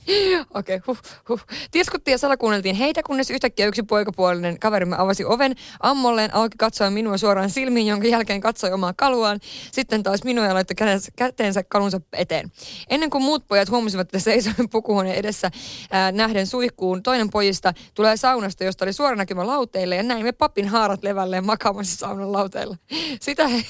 Okei, 0.54 0.76
okay, 0.76 0.80
huh, 0.86 0.98
huh. 1.28 1.40
Tieskuttiin 1.70 2.12
ja 2.12 2.18
salakuunneltiin 2.18 2.74
heitä, 2.76 3.02
kunnes 3.02 3.30
yhtäkkiä 3.30 3.66
yksi 3.66 3.82
poikapuolinen 3.82 4.58
kaverimme 4.58 4.96
avasi 4.98 5.24
oven 5.24 5.54
ammolleen 5.80 6.34
auki 6.34 6.56
katsoen 6.58 6.92
minua 6.92 7.18
suoraan 7.18 7.50
silmiin, 7.50 7.86
jonka 7.86 8.06
jälkeen 8.06 8.40
katsoi 8.40 8.72
omaa 8.72 8.92
kaluaan. 8.96 9.40
Sitten 9.72 10.02
taas 10.02 10.24
minua 10.24 10.44
ja 10.44 10.54
laittoi 10.54 10.76
käteensä 11.16 11.62
kalunsa 11.62 12.00
eteen. 12.12 12.52
Ennen 12.90 13.10
kuin 13.10 13.24
muut 13.24 13.46
pojat 13.48 13.70
huomasivat, 13.70 14.06
että 14.06 14.18
seisoin 14.18 14.68
pukuhuoneen 14.72 15.16
edessä 15.16 15.50
ää, 15.90 16.12
nähden 16.12 16.46
suihkuun, 16.46 17.02
toinen 17.02 17.30
pojista 17.30 17.74
tulee 17.94 18.16
saunasta, 18.16 18.64
josta 18.64 18.84
oli 18.84 18.92
suora 18.92 19.16
näkymä 19.16 19.46
lauteille 19.46 19.96
ja 19.96 20.02
näimme 20.02 20.32
papin 20.32 20.68
haarat 20.68 21.02
levälleen 21.02 21.46
makaamassa 21.46 21.96
saunan 21.96 22.32
lauteilla. 22.32 22.76
Sitä 23.20 23.48
he 23.48 23.64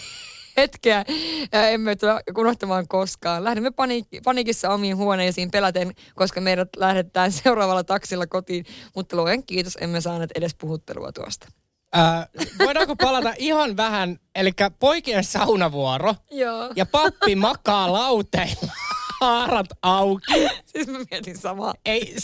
hetkeä 0.61 1.05
emme 1.53 1.97
tule 1.97 2.23
unohtamaan 2.39 2.89
koskaan. 2.89 3.45
Lähdemme 3.45 3.71
paniik- 3.71 4.21
panikissa 4.25 4.71
omiin 4.71 4.97
huoneisiin 4.97 5.51
peläten, 5.51 5.93
koska 6.15 6.41
meidät 6.41 6.69
lähdetään 6.77 7.33
seuraavalla 7.33 7.85
taksilla 7.85 8.27
kotiin, 8.27 8.65
mutta 8.95 9.17
luen 9.17 9.43
kiitos, 9.47 9.79
emme 9.81 10.01
saaneet 10.01 10.31
edes 10.35 10.55
puhuttelua 10.55 11.13
tuosta. 11.13 11.49
Ää, 11.93 12.27
voidaanko 12.59 12.97
palata 12.97 13.33
ihan 13.39 13.77
vähän, 13.77 14.19
eli 14.35 14.51
poikien 14.79 15.25
saunavuoro 15.25 16.15
Joo. 16.31 16.71
ja 16.77 16.87
pappi 16.87 17.35
makaa 17.37 17.93
lauteilla, 17.93 18.73
haarat 19.21 19.67
auki. 19.83 20.49
Siis 20.65 20.87
mä 20.87 20.99
mietin 21.11 21.39
samaa. 21.39 21.75
Ei, 21.85 22.17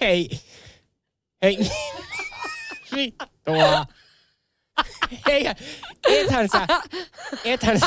ei, 0.00 0.40
ei, 1.42 1.58
vittua. 2.94 3.86
Ei, 5.28 5.46
ethän 6.08 6.48
sä, 6.48 6.66
ethän 7.44 7.80
sä, 7.80 7.86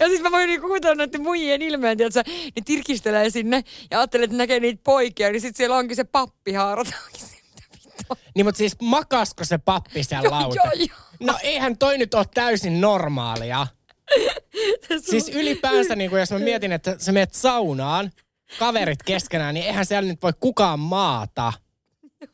Ja 0.00 0.08
siis 0.08 0.20
mä 0.20 0.30
voin 0.30 0.46
niinku 0.46 0.66
kuvitella 0.66 0.94
näiden 0.94 1.22
muijien 1.22 1.62
ilmeen, 1.62 2.00
että 2.00 2.24
ne 2.56 2.62
tirkistelee 2.64 3.30
sinne 3.30 3.64
ja 3.90 3.98
ajattelee, 3.98 4.24
että 4.24 4.36
näkee 4.36 4.60
niitä 4.60 4.80
poikia, 4.84 5.32
niin 5.32 5.40
sit 5.40 5.56
siellä 5.56 5.76
onkin 5.76 5.96
se 5.96 6.04
pappihaarat. 6.04 6.88
niin 8.34 8.46
mutta 8.46 8.58
siis 8.58 8.76
makasko 8.82 9.44
se 9.44 9.58
pappi 9.58 10.04
siellä 10.04 10.24
Joo, 10.24 10.40
lauta? 10.40 10.56
joo, 10.56 10.72
joo. 10.74 10.98
No 11.20 11.38
eihän 11.42 11.78
toi 11.78 11.98
nyt 11.98 12.14
ole 12.14 12.26
täysin 12.34 12.80
normaalia. 12.80 13.66
Siis 15.10 15.28
ylipäänsä, 15.28 15.96
niin 15.96 16.10
kuin 16.10 16.20
jos 16.20 16.30
mä 16.30 16.38
mietin, 16.50 16.72
että 16.72 16.96
sä 16.98 17.12
menet 17.12 17.34
saunaan, 17.34 18.10
kaverit 18.58 19.02
keskenään, 19.02 19.54
niin 19.54 19.66
eihän 19.66 19.86
siellä 19.86 20.08
nyt 20.08 20.22
voi 20.22 20.32
kukaan 20.40 20.80
maata. 20.80 21.52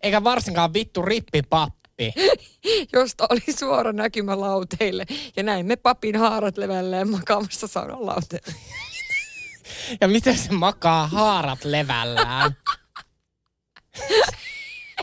Eikä 0.03 0.25
varsinkaan 0.25 0.75
vittu 0.75 1.03
rippipappi. 1.03 1.84
josta 2.93 3.27
oli 3.31 3.53
suora 3.59 3.93
näkymä 3.93 4.41
lauteille. 4.41 5.05
Ja 5.37 5.43
näimme 5.43 5.77
papin 5.77 6.17
haarat 6.17 6.59
levälleen 6.59 7.11
makaamassa 7.11 7.67
saunan 7.67 8.07
lauteille. 8.07 8.55
Ja 10.01 10.09
miten 10.09 10.39
se 10.39 10.53
makaa 10.53 11.07
haarat 11.07 11.65
levällään? 11.65 12.57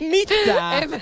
Mitä? 0.00 0.34
En, 0.82 0.90
mä- 0.90 1.00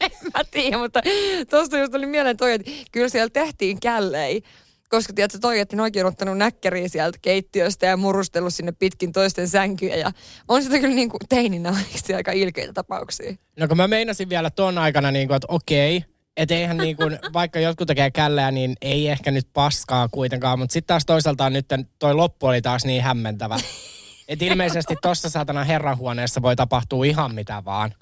en 0.00 0.10
mä 0.34 0.44
tiedä, 0.50 0.78
mutta 0.78 1.02
tuosta 1.50 1.78
just 1.78 1.92
tuli 1.92 2.06
mieleen 2.06 2.36
toi, 2.36 2.52
että 2.52 2.70
kyllä 2.92 3.08
siellä 3.08 3.30
tehtiin 3.30 3.80
källei. 3.80 4.42
Koska 4.90 5.12
tiedätkö, 5.12 5.38
toi, 5.38 5.58
että 5.58 5.76
ne 5.76 5.82
oikein 5.82 6.06
ottanut 6.06 6.38
näkkäriä 6.38 6.88
sieltä 6.88 7.18
keittiöstä 7.22 7.86
ja 7.86 7.96
murustellut 7.96 8.54
sinne 8.54 8.72
pitkin 8.72 9.12
toisten 9.12 9.48
sänkyjä. 9.48 9.96
Ja 9.96 10.12
on 10.48 10.62
sitä 10.62 10.78
kyllä 10.78 10.94
niin 10.94 11.08
kuin 11.10 11.20
teininä 11.28 11.70
oikeasti 11.70 12.14
aika 12.14 12.32
ilkeitä 12.32 12.72
tapauksia. 12.72 13.34
No 13.58 13.68
kun 13.68 13.76
mä 13.76 13.88
meinasin 13.88 14.28
vielä 14.28 14.50
ton 14.50 14.78
aikana, 14.78 15.10
niin 15.10 15.28
kuin, 15.28 15.36
että 15.36 15.46
okei, 15.50 16.04
että 16.36 16.54
eihän 16.54 16.76
niin 16.86 16.96
kuin, 16.96 17.18
vaikka 17.32 17.60
jotkut 17.60 17.86
tekee 17.86 18.10
källeä, 18.10 18.50
niin 18.50 18.74
ei 18.82 19.08
ehkä 19.08 19.30
nyt 19.30 19.48
paskaa 19.52 20.08
kuitenkaan. 20.08 20.58
Mutta 20.58 20.72
sitten 20.72 20.86
taas 20.86 21.06
toisaalta 21.06 21.50
nyt 21.50 21.66
toi 21.98 22.14
loppu 22.14 22.46
oli 22.46 22.62
taas 22.62 22.84
niin 22.84 23.02
hämmentävä. 23.02 23.56
Että 24.28 24.44
ilmeisesti 24.44 24.96
tossa 25.02 25.30
saatana 25.30 25.64
herranhuoneessa 25.64 26.42
voi 26.42 26.56
tapahtua 26.56 27.04
ihan 27.04 27.34
mitä 27.34 27.62
vaan. 27.64 27.94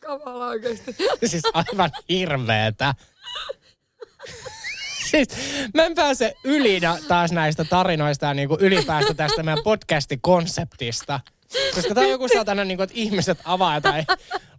Kamala 0.00 0.46
oikeasti. 0.46 0.96
Siis 1.24 1.42
aivan 1.54 1.90
hirveetä. 2.08 2.94
Siis 5.10 5.28
mä 5.74 5.84
en 5.84 5.94
pääse 5.94 6.34
yli 6.44 6.80
taas 7.08 7.32
näistä 7.32 7.64
tarinoista 7.64 8.26
ja 8.26 8.34
niinku 8.34 8.56
ylipäästä 8.60 9.14
tästä 9.14 9.42
meidän 9.42 9.64
podcastikonseptista. 9.64 11.20
Koska 11.74 11.94
tää 11.94 12.04
on 12.04 12.10
joku 12.10 12.28
satana, 12.28 12.64
niinku, 12.64 12.82
että 12.82 12.96
ihmiset 12.96 13.38
avaa 13.44 13.74
jotain 13.74 14.06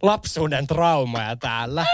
lapsuuden 0.02 0.66
traumaja 0.66 1.36
täällä. 1.36 1.86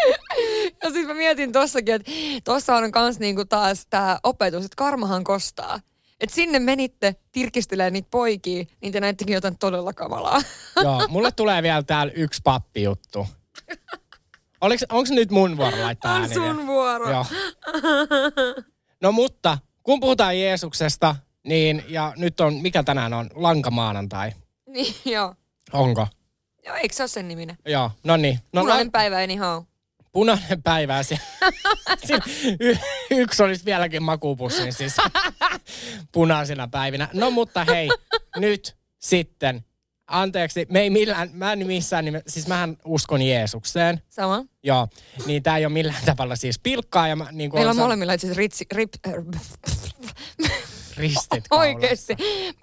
Ja 0.83 0.90
siis 0.90 1.07
mä 1.07 1.14
mietin 1.14 1.53
tossakin, 1.53 1.94
että 1.94 2.11
tossa 2.44 2.77
on 2.77 2.92
kans 2.92 3.18
niinku 3.18 3.44
taas 3.44 3.87
tää 3.90 4.18
opetus, 4.23 4.64
että 4.64 4.77
karmahan 4.77 5.25
kostaa. 5.25 5.81
että 6.21 6.35
sinne 6.35 6.59
menitte 6.59 7.14
tirkistelemään 7.33 7.92
niitä 7.92 8.09
poikia, 8.11 8.64
niin 8.81 8.92
te 8.92 9.01
näittekin 9.01 9.35
jotain 9.35 9.59
todella 9.59 9.92
kamalaa. 9.92 10.42
Joo, 10.83 11.09
mulle 11.09 11.33
tulee 11.33 11.62
vielä 11.62 11.83
täällä 11.83 12.12
yksi 12.16 12.40
pappijuttu. 12.44 13.27
Oliko, 14.61 14.85
onko 14.88 15.14
nyt 15.14 15.31
mun 15.31 15.57
vuoro 15.57 15.81
laittaa 15.83 16.14
On 16.14 16.21
ääni 16.23 16.35
sun 16.35 16.66
vuoro. 16.66 17.11
Joo. 17.11 17.27
No 19.01 19.12
mutta, 19.12 19.59
kun 19.83 20.01
puhutaan 20.01 20.38
Jeesuksesta, 20.40 21.16
niin, 21.44 21.85
ja 21.88 22.12
nyt 22.16 22.40
on, 22.40 22.55
mikä 22.55 22.83
tänään 22.83 23.12
on, 23.12 23.31
lankamaanantai. 23.35 24.33
niin, 24.75 24.94
joo. 25.05 25.35
Onko? 25.73 26.07
Joo, 26.66 26.77
eikö 26.77 26.94
se 26.94 27.03
ole 27.03 27.09
sen 27.09 27.29
niminen? 27.29 27.57
Joo, 27.66 27.90
no 28.05 28.16
niin. 28.16 28.38
No, 28.53 28.61
Punainen 28.61 28.87
no, 28.87 28.90
päivä 28.90 29.16
anyhow. 29.18 29.62
punainen 30.12 30.62
päivä. 30.62 31.03
si- 31.03 31.18
si- 32.07 32.14
y- 32.61 32.79
yksi 33.11 33.42
olisi 33.42 33.64
vieläkin 33.64 34.03
makupussin 34.03 34.73
siis 34.73 34.97
punaisina 36.12 36.68
päivinä. 36.68 37.09
No 37.12 37.31
mutta 37.31 37.64
hei, 37.64 37.88
nyt 38.37 38.77
sitten. 38.99 39.64
Anteeksi, 40.09 40.66
me 40.71 40.81
ei 40.81 40.90
millään, 40.90 41.31
mä 41.33 41.53
en 41.53 41.66
missään 41.66 42.05
nime, 42.05 42.23
siis 42.27 42.47
mähän 42.47 42.77
uskon 42.85 43.23
Jeesukseen. 43.23 44.03
Sama. 44.09 44.44
Joo, 44.62 44.88
niin 45.27 45.42
tää 45.42 45.57
ei 45.59 45.64
ole 45.66 45.73
millään 45.73 46.03
tavalla 46.07 46.37
siis 46.37 46.59
pilkkaa. 46.59 47.09
Ja 47.09 47.16
mä, 47.16 47.27
niin 47.33 47.51
kuin 47.51 47.59
Meillä 47.59 47.71
on 47.71 47.77
san- 47.77 47.85
molemmilla 47.85 48.12
itse 48.12 48.27
asiassa 48.27 48.38
ritsi, 48.38 48.66
rip, 48.73 48.90
ristit 50.97 51.49
kaulassa. 51.49 51.55
Oikeesti. 51.68 52.16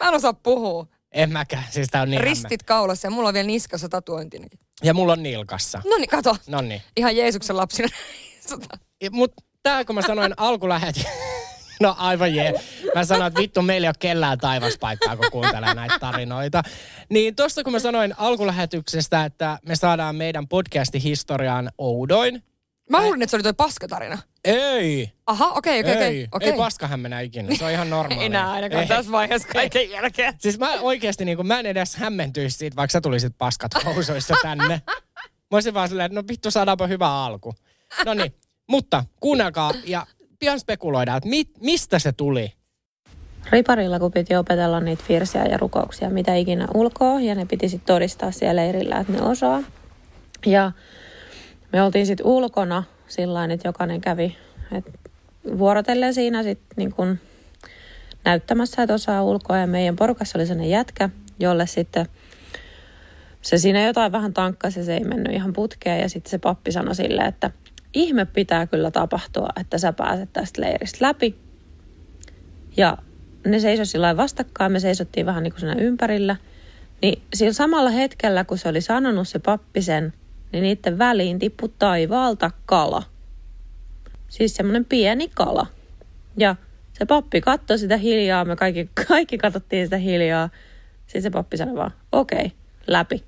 Mä 0.04 0.08
en 0.08 0.14
osaa 0.16 0.34
puhua. 0.34 0.88
En 1.12 1.32
mäkään, 1.32 1.64
siis 1.70 1.88
tää 1.92 2.02
on 2.02 2.10
niin 2.10 2.18
hämmä- 2.20 2.30
Ristit 2.30 2.64
kaulassa 2.64 3.08
ja 3.08 3.12
mulla 3.12 3.28
on 3.28 3.34
vielä 3.34 3.48
niskassa 3.48 3.90
tatuointinakin. 3.90 4.60
Ja 4.84 4.94
mulla 4.94 5.14
on 5.14 5.24
nilkassa. 5.24 5.82
No 5.86 5.98
niin, 5.98 6.10
kato. 6.10 6.38
No 6.48 6.62
niin. 6.62 6.82
Ihan 6.98 7.16
Jeesuksen 7.18 7.58
lapsina. 7.58 7.88
Mutta 9.12 9.44
tää 9.64 9.86
kun 9.86 9.96
mä 9.96 10.02
sanoin 10.02 10.34
alkulähet... 10.38 10.96
No 11.82 11.96
aivan 11.98 12.36
jee. 12.36 12.54
Mä 12.96 13.06
sanoin, 13.06 13.28
että 13.28 13.42
vittu 13.42 13.62
meillä 13.62 13.86
ei 13.86 13.90
ole 13.90 13.96
kellään 14.00 14.38
taivaspaikkaa, 14.38 15.18
kun 15.18 15.32
kuuntelee 15.32 15.74
näitä 15.74 16.00
tarinoita. 16.00 16.64
Niin 17.10 17.36
tosta 17.36 17.64
kun 17.64 17.74
mä 17.74 17.80
sanoin 17.80 18.14
alkulähetyksestä, 18.18 19.26
että 19.26 19.60
me 19.68 19.76
saadaan 19.76 20.16
meidän 20.16 20.48
podcastin 20.48 21.02
historiaan 21.02 21.70
oudoin. 21.78 22.44
Mä 22.90 23.02
luulin, 23.02 23.22
että 23.22 23.32
se 23.32 23.38
oli 23.38 23.44
toi 23.44 23.54
paskatarina. 23.54 24.18
Ei. 24.44 25.12
Aha, 25.26 25.46
okei, 25.48 25.80
okei, 25.80 25.94
okei. 25.94 26.08
Ei, 26.08 26.28
okei. 26.32 26.50
ei 26.50 26.58
paskahämmenä 26.58 27.20
ikinä. 27.20 27.56
Se 27.56 27.66
on 27.66 27.72
ihan 27.72 27.90
normaalia. 27.90 28.26
Enää 28.26 28.52
ainakaan 28.52 28.82
Ei. 28.82 28.88
tässä 28.88 29.12
vaiheessa 29.12 29.48
kaiken 29.48 29.90
jälkeen. 29.90 30.34
Siis 30.38 30.60
mä 30.60 30.72
oikeasti 30.82 31.26
niin 31.26 31.38
kuin, 31.38 31.48
mä 31.48 31.60
en 31.60 31.66
edes 31.66 31.96
hämmentyisi 31.96 32.58
siitä, 32.58 32.76
vaikka 32.76 32.92
sä 32.92 33.02
tulisit 33.02 33.38
paskat 33.38 33.72
housuissa 33.86 34.36
tänne. 34.42 34.82
Mä 35.52 35.58
olisin 35.58 35.74
vaan 35.74 35.90
silleen, 35.90 36.06
että 36.06 36.22
no 36.22 36.24
vittu 36.30 36.52
saadaanpa 36.52 36.88
hyvä 36.88 37.26
alku. 37.26 37.56
No 38.06 38.14
niin, 38.14 38.36
mutta 38.68 39.04
kuunnelkaa 39.20 39.72
ja 39.86 40.08
pian 40.46 40.60
spekuloidaan, 40.60 41.18
että 41.18 41.30
mi- 41.30 41.50
mistä 41.62 42.00
se 42.00 42.12
tuli. 42.12 42.54
Riparilla, 43.52 44.00
kun 44.00 44.12
piti 44.12 44.36
opetella 44.36 44.80
niitä 44.80 45.04
virsiä 45.10 45.46
ja 45.46 45.58
rukouksia, 45.58 46.10
mitä 46.10 46.36
ikinä 46.36 46.68
ulkoa, 46.74 47.22
ja 47.22 47.36
ne 47.36 47.46
piti 47.46 47.70
sitten 47.70 47.94
todistaa 47.94 48.32
siellä 48.32 48.62
leirillä, 48.62 49.00
että 49.00 49.14
ne 49.14 49.22
osaa. 49.22 49.64
Ja 50.46 50.72
me 51.74 51.84
oltiin 51.84 52.06
sitten 52.06 52.26
ulkona 52.26 52.84
sillä 53.08 53.46
että 53.46 53.68
jokainen 53.68 54.02
kävi 54.02 54.38
et 54.72 54.86
vuorotellen 55.58 56.14
siinä 56.14 56.44
sitten 56.44 56.76
niin 56.78 56.94
kun 56.94 57.20
näyttämässä, 58.26 58.84
että 58.84 58.94
osaa 58.94 59.24
ulkoa. 59.24 59.58
Ja 59.58 59.68
meidän 59.68 59.96
porukassa 59.96 60.38
oli 60.38 60.46
sellainen 60.46 60.70
jätkä, 60.70 61.10
jolle 61.40 61.68
sitten 61.68 62.06
se 63.42 63.58
siinä 63.58 63.88
jotain 63.88 64.12
vähän 64.12 64.34
tankkasi 64.34 64.80
ja 64.80 64.86
se 64.86 64.94
ei 64.94 65.04
mennyt 65.04 65.34
ihan 65.34 65.54
putkeen. 65.54 66.02
Ja 66.02 66.10
sitten 66.10 66.32
se 66.32 66.38
pappi 66.38 66.72
sanoi 66.72 66.96
silleen, 66.96 67.28
että 67.28 67.52
ihme 67.96 68.26
pitää 68.26 68.68
kyllä 68.68 68.92
tapahtua, 68.92 69.48
että 69.62 69.78
sä 69.78 69.94
pääset 69.94 70.30
tästä 70.34 70.62
leiristä 70.62 70.98
läpi. 71.06 71.36
Ja 72.78 72.98
ne 73.46 73.60
seisoi 73.60 73.86
sillä 73.86 74.18
vastakkain, 74.18 74.72
me 74.72 74.80
seisottiin 74.80 75.26
vähän 75.26 75.44
niin 75.44 75.54
kuin 75.60 75.80
ympärillä. 75.80 76.36
Niin 77.02 77.22
sillä 77.34 77.54
samalla 77.54 77.90
hetkellä, 77.90 78.44
kun 78.44 78.58
se 78.58 78.70
oli 78.70 78.82
sanonut 78.82 79.28
se 79.28 79.40
pappi 79.40 79.82
sen, 79.82 80.14
niin 80.52 80.62
niiden 80.62 80.98
väliin 80.98 81.40
tippui 81.40 81.70
taivaalta 81.80 82.52
kala. 82.66 83.04
Siis 84.28 84.56
semmoinen 84.56 84.86
pieni 84.86 85.32
kala. 85.34 85.68
Ja 86.38 86.56
se 86.94 87.06
pappi 87.06 87.42
katsoi 87.42 87.80
sitä 87.80 87.98
hiljaa, 87.98 88.46
me 88.46 88.56
kaikki, 88.56 88.90
kaikki 89.08 89.38
katsottiin 89.38 89.86
sitä 89.86 89.98
hiljaa. 89.98 90.50
Sitten 91.06 91.22
se 91.22 91.30
pappi 91.30 91.58
sanoi 91.58 91.76
vaan, 91.76 91.92
okei, 92.12 92.38
okay, 92.38 92.50
läpi. 92.88 93.24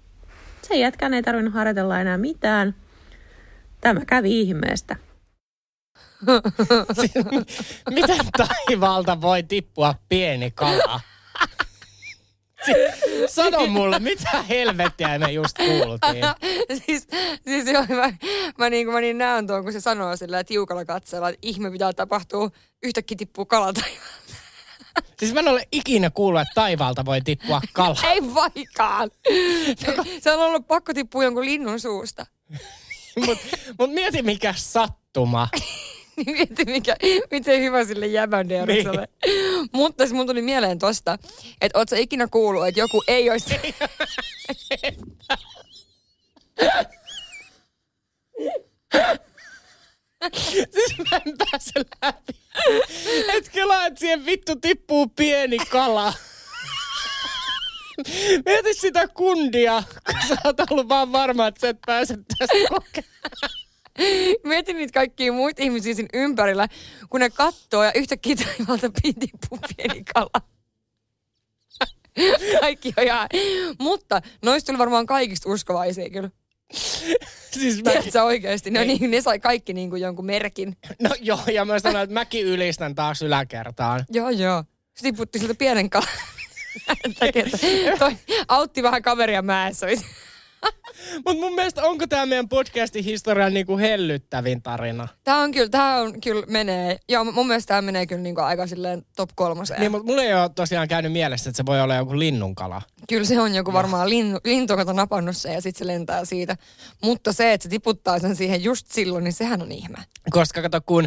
Sen 0.61 0.79
jätkän 0.79 1.13
ei 1.13 1.23
tarvinnut 1.23 1.53
harjoitella 1.53 1.99
enää 1.99 2.17
mitään. 2.17 2.75
Tämä 3.81 4.05
kävi 4.05 4.41
ihmeestä. 4.41 4.95
Miten 7.95 8.25
taivaalta 8.37 9.21
voi 9.21 9.43
tippua 9.43 9.95
pieni 10.09 10.51
kala? 10.51 10.99
Sano 13.27 13.67
mulle, 13.67 13.99
mitä 13.99 14.43
helvettiä 14.43 15.19
me 15.19 15.31
just 15.31 15.57
kuultiin? 15.57 16.25
siis, 16.85 17.07
siis 17.43 17.67
joo, 17.67 17.85
mä, 17.89 18.13
mä, 18.57 18.69
niin, 18.69 18.91
mä 18.91 19.01
niin 19.01 19.17
näen 19.17 19.47
tuon, 19.47 19.63
kun 19.63 19.73
se 19.73 19.79
sanoo 19.79 20.15
sillä 20.15 20.43
tiukalla 20.43 20.85
katseella, 20.85 21.29
että 21.29 21.39
ihme 21.41 21.71
pitää 21.71 21.93
tapahtua, 21.93 22.51
yhtäkkiä 22.83 23.17
tippuu 23.17 23.45
kala 23.45 23.73
taivaalta. 23.73 24.33
Siis 25.19 25.33
mä 25.33 25.39
en 25.39 25.47
ole 25.47 25.67
ikinä 25.71 26.09
kuullut, 26.09 26.41
että 26.41 26.53
taivaalta 26.55 27.05
voi 27.05 27.21
tippua 27.21 27.61
kala. 27.73 27.97
Ei 28.03 28.33
vaikkaan. 28.33 29.09
se 30.21 30.31
on 30.31 30.39
ollut 30.39 30.67
pakko 30.67 30.93
tippua 30.93 31.23
jonkun 31.23 31.45
linnun 31.45 31.79
suusta. 31.79 32.25
Mut, 33.25 33.37
mut 33.79 33.93
mieti 33.93 34.21
mikä 34.21 34.53
sattuma. 34.57 35.47
Niin 36.25 36.31
mieti, 36.37 36.65
mikä, 36.65 36.95
miten 37.31 37.61
hyvä 37.61 37.85
sille 37.85 38.07
jäbänderokselle. 38.07 39.07
Niin. 39.25 39.69
Mutta 39.73 40.03
siis 40.03 40.13
mun 40.13 40.27
tuli 40.27 40.41
mieleen 40.41 40.79
tosta, 40.79 41.17
että 41.61 41.79
oot 41.79 41.89
sä 41.89 41.97
ikinä 41.97 42.27
kuullut, 42.27 42.67
että 42.67 42.79
joku 42.79 43.03
ei 43.07 43.29
olisi... 43.29 43.55
Siis 50.73 50.97
mä 51.11 51.21
en 51.25 51.37
pääse 51.37 51.71
läpi. 52.01 52.33
Et 53.33 53.49
kelaa, 53.49 53.85
että 53.85 53.99
siihen 53.99 54.25
vittu 54.25 54.55
tippuu 54.55 55.07
pieni 55.07 55.57
kala. 55.57 56.13
Mieti 58.45 58.73
sitä 58.73 59.07
kundia, 59.07 59.83
kun 60.05 60.27
sä 60.27 60.35
oot 60.43 60.59
ollut 60.71 60.89
vaan 60.89 61.11
varma, 61.11 61.47
että 61.47 61.61
sä 61.61 61.69
et 61.69 61.77
pääse 61.85 62.17
tästä 62.37 62.55
kokemaan. 62.69 63.51
Mieti 64.43 64.73
niitä 64.73 64.93
kaikkia 64.93 65.33
muita 65.33 65.63
ihmisiä 65.63 65.93
siinä 65.93 66.09
ympärillä, 66.13 66.67
kun 67.09 67.19
ne 67.19 67.29
kattoo 67.29 67.83
ja 67.83 67.91
yhtäkkiä 67.95 68.35
taivaalta 68.35 68.89
tippuu 69.03 69.59
pieni 69.77 70.03
kala. 70.13 70.41
Kaikki 72.61 72.93
on 72.97 73.03
ihan... 73.03 73.29
Mutta 73.79 74.21
noista 74.45 74.67
tuli 74.67 74.77
varmaan 74.77 75.05
kaikista 75.05 75.49
uskovaisia 75.49 76.09
kyllä. 76.09 76.29
Siis 77.51 77.83
mä, 77.83 77.91
Tiedätkö 77.91 78.23
oikeasti? 78.23 78.71
No 78.71 78.83
niin, 78.83 79.11
ne 79.11 79.21
sai 79.21 79.39
kaikki 79.39 79.73
niin 79.73 79.89
kuin 79.89 80.01
jonkun 80.01 80.25
merkin. 80.25 80.77
no 81.01 81.09
joo, 81.21 81.39
ja 81.53 81.65
mä 81.65 81.79
sanoin, 81.79 82.03
että 82.03 82.13
mäkin 82.13 82.45
ylistän 82.45 82.95
taas 82.95 83.21
yläkertaan. 83.21 84.05
Joo, 84.09 84.29
joo. 84.29 84.63
Se 84.95 85.01
tiputti 85.01 85.39
siltä 85.39 85.55
pienen 85.55 85.89
kalan. 85.89 86.07
Takia, 87.19 87.45
Toi 87.99 88.17
autti 88.47 88.83
vähän 88.83 89.01
kaveria 89.01 89.41
mäessä. 89.41 89.87
Mutta 91.25 91.41
mun 91.41 91.55
mielestä 91.55 91.83
onko 91.83 92.07
tämä 92.07 92.25
meidän 92.25 92.49
podcastin 92.49 93.03
historian 93.03 93.53
niinku 93.53 93.77
hellyttävin 93.77 94.61
tarina? 94.61 95.07
Tää 95.23 95.37
on 95.37 95.51
kyllä, 95.51 95.69
tää 95.69 96.01
on 96.01 96.21
kyllä 96.21 96.45
menee, 96.47 96.97
joo 97.09 97.23
mun 97.23 97.47
mielestä 97.47 97.73
tää 97.73 97.81
menee 97.81 98.05
kyllä 98.05 98.21
niinku 98.21 98.41
aika 98.41 98.67
silleen 98.67 99.05
top 99.15 99.29
kolmoseen. 99.35 99.79
Niin, 99.79 99.91
mutta 99.91 100.07
mulla 100.07 100.23
ei 100.23 100.33
ole 100.33 100.49
tosiaan 100.55 100.87
käynyt 100.87 101.11
mielessä, 101.11 101.49
että 101.49 101.57
se 101.57 101.65
voi 101.65 101.81
olla 101.81 101.95
joku 101.95 102.19
linnunkala. 102.19 102.81
Kyllä 103.09 103.25
se 103.25 103.39
on 103.39 103.55
joku 103.55 103.73
varmaan 103.73 104.09
lintu, 104.09 104.39
lintu, 104.43 104.73
joka 104.73 104.91
on 104.91 104.95
napannut 104.95 105.37
sen 105.37 105.53
ja 105.53 105.61
sitten 105.61 105.79
se 105.79 105.93
lentää 105.93 106.25
siitä. 106.25 106.57
Mutta 107.03 107.33
se, 107.33 107.53
että 107.53 107.63
se 107.63 107.69
tiputtaa 107.69 108.19
sen 108.19 108.35
siihen 108.35 108.63
just 108.63 108.87
silloin, 108.91 109.23
niin 109.23 109.33
sehän 109.33 109.61
on 109.61 109.71
ihme. 109.71 109.97
Koska 110.29 110.61
kato, 110.61 110.81
kun 110.85 111.05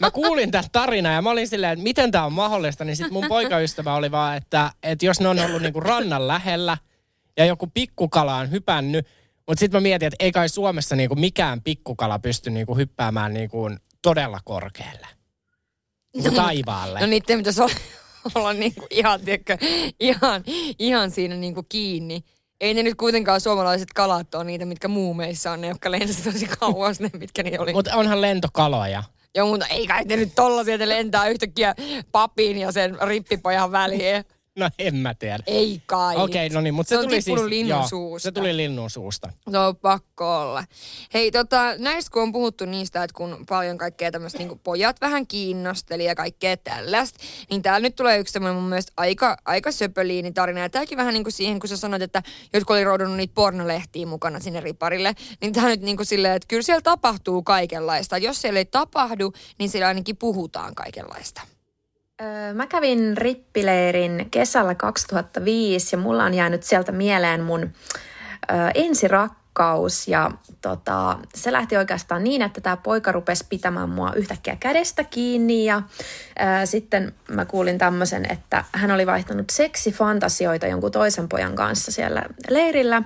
mä 0.00 0.10
kuulin 0.10 0.50
tästä 0.50 0.68
tarinaa 0.72 1.12
ja 1.12 1.22
mä 1.22 1.30
olin 1.30 1.48
silleen, 1.48 1.72
että 1.72 1.82
miten 1.82 2.10
tämä 2.10 2.24
on 2.24 2.32
mahdollista, 2.32 2.84
niin 2.84 2.96
sitten 2.96 3.12
mun 3.12 3.26
poikaystävä 3.28 3.94
oli 3.94 4.10
vaan, 4.10 4.36
että, 4.36 4.70
että 4.82 5.06
jos 5.06 5.20
ne 5.20 5.28
on 5.28 5.38
ollut 5.38 5.62
niinku 5.62 5.80
rannan 5.80 6.28
lähellä 6.28 6.78
ja 7.36 7.44
joku 7.44 7.66
pikkukala 7.74 8.36
on 8.36 8.50
hypännyt, 8.50 9.06
mutta 9.46 9.60
sitten 9.60 9.80
mä 9.80 9.82
mietin, 9.82 10.06
että 10.06 10.24
ei 10.24 10.32
kai 10.32 10.48
Suomessa 10.48 10.96
niinku 10.96 11.14
mikään 11.14 11.62
pikkukala 11.62 12.18
pysty 12.18 12.50
niinku 12.50 12.76
hyppäämään 12.76 13.34
niinku 13.34 13.70
todella 14.02 14.40
korkealle. 14.44 15.06
Niinku 16.14 16.36
taivaalle. 16.36 17.00
No 17.00 17.06
niiden 17.06 17.38
pitäisi 17.38 17.62
olla, 17.62 17.74
olla 18.34 18.52
niinku 18.52 18.86
ihan, 18.90 19.20
tiedätkö, 19.20 19.58
ihan, 20.00 20.44
ihan 20.78 21.10
siinä 21.10 21.36
niinku 21.36 21.62
kiinni. 21.68 22.24
Ei 22.60 22.74
ne 22.74 22.82
nyt 22.82 22.94
kuitenkaan 22.94 23.40
suomalaiset 23.40 23.92
kalat 23.94 24.34
ole 24.34 24.44
niitä, 24.44 24.64
mitkä 24.64 24.88
muumeissa 24.88 25.50
on, 25.50 25.60
ne 25.60 25.66
jotka 25.66 25.90
lensivät 25.90 26.34
tosi 26.34 26.46
kauas, 26.46 27.00
ne 27.00 27.10
mitkä 27.18 27.42
ne 27.42 27.58
oli. 27.58 27.72
Mutta 27.72 27.96
onhan 27.96 28.20
lentokaloja. 28.20 29.02
Mutta 29.42 29.66
ei 29.66 29.86
kai 29.86 30.04
te 30.04 30.16
nyt 30.16 30.34
tollasia, 30.34 30.74
että 30.74 30.88
lentää 30.88 31.28
yhtäkkiä 31.28 31.74
papin 32.12 32.58
ja 32.58 32.72
sen 32.72 32.98
rippipojan 33.00 33.72
väliin. 33.72 34.24
No 34.58 34.70
en 34.78 34.96
mä 34.96 35.14
tiedä. 35.14 35.42
Ei 35.46 35.82
kai. 35.86 36.16
Okei, 36.16 36.48
no 36.48 36.60
niin, 36.60 36.74
mutta 36.74 36.88
se, 36.88 36.96
Se 36.96 37.02
tuli 37.02 37.22
siis... 37.22 37.40
linnun 37.40 37.68
joo, 37.68 37.88
suusta. 37.88 38.26
Se 38.26 38.32
tuli 38.32 38.56
linnun 38.56 38.90
suusta. 38.90 39.32
No 39.46 39.74
pakko 39.74 40.40
olla. 40.40 40.64
Hei, 41.14 41.30
tota, 41.30 41.74
näistä 41.78 42.10
kun 42.10 42.22
on 42.22 42.32
puhuttu 42.32 42.64
niistä, 42.64 43.02
että 43.02 43.14
kun 43.16 43.44
paljon 43.48 43.78
kaikkea 43.78 44.10
tämmöistä 44.10 44.38
niin 44.38 44.58
pojat 44.58 45.00
vähän 45.00 45.26
kiinnosteli 45.26 46.04
ja 46.04 46.14
kaikkea 46.14 46.56
tällaista, 46.56 47.18
niin 47.50 47.62
täällä 47.62 47.80
nyt 47.80 47.96
tulee 47.96 48.18
yksi 48.18 48.32
tämmöinen 48.32 48.56
mun 48.56 48.68
mielestä 48.68 48.92
aika, 48.96 49.36
aika 49.44 49.72
söpöliini 49.72 50.32
tarina. 50.32 50.60
Ja 50.60 50.70
tämäkin 50.70 50.98
vähän 50.98 51.14
niin 51.14 51.24
kuin 51.24 51.32
siihen, 51.32 51.60
kun 51.60 51.68
sä 51.68 51.76
sanoit, 51.76 52.02
että 52.02 52.22
jotkut 52.52 52.74
oli 52.74 52.84
roudunut 52.84 53.16
niitä 53.16 53.34
pornolehtiä 53.34 54.06
mukana 54.06 54.40
sinne 54.40 54.60
riparille, 54.60 55.14
niin 55.40 55.52
tämä 55.52 55.68
nyt 55.68 55.80
niin 55.80 55.96
kuin 55.96 56.06
silleen, 56.06 56.36
että 56.36 56.48
kyllä 56.48 56.62
siellä 56.62 56.82
tapahtuu 56.82 57.42
kaikenlaista. 57.42 58.18
Jos 58.18 58.40
siellä 58.40 58.58
ei 58.58 58.64
tapahdu, 58.64 59.32
niin 59.58 59.70
siellä 59.70 59.88
ainakin 59.88 60.16
puhutaan 60.16 60.74
kaikenlaista. 60.74 61.53
Mä 62.54 62.66
kävin 62.66 63.16
rippileirin 63.16 64.28
kesällä 64.30 64.74
2005 64.74 65.96
ja 65.96 66.00
mulla 66.00 66.24
on 66.24 66.34
jäänyt 66.34 66.62
sieltä 66.62 66.92
mieleen 66.92 67.42
mun 67.42 67.62
ö, 67.62 67.70
ensirakkaus 69.54 70.08
ja 70.08 70.30
tota, 70.60 71.18
se 71.34 71.52
lähti 71.52 71.76
oikeastaan 71.76 72.24
niin, 72.24 72.42
että 72.42 72.60
tämä 72.60 72.76
poika 72.76 73.12
rupesi 73.12 73.46
pitämään 73.48 73.88
mua 73.88 74.12
yhtäkkiä 74.12 74.56
kädestä 74.60 75.04
kiinni 75.04 75.64
ja 75.64 75.82
ö, 76.62 76.66
sitten 76.66 77.12
mä 77.28 77.44
kuulin 77.44 77.78
tämmöisen, 77.78 78.32
että 78.32 78.64
hän 78.72 78.90
oli 78.90 79.06
vaihtanut 79.06 79.50
seksifantasioita 79.50 80.66
jonkun 80.66 80.92
toisen 80.92 81.28
pojan 81.28 81.54
kanssa 81.54 81.92
siellä 81.92 82.22
leirillä 82.50 83.02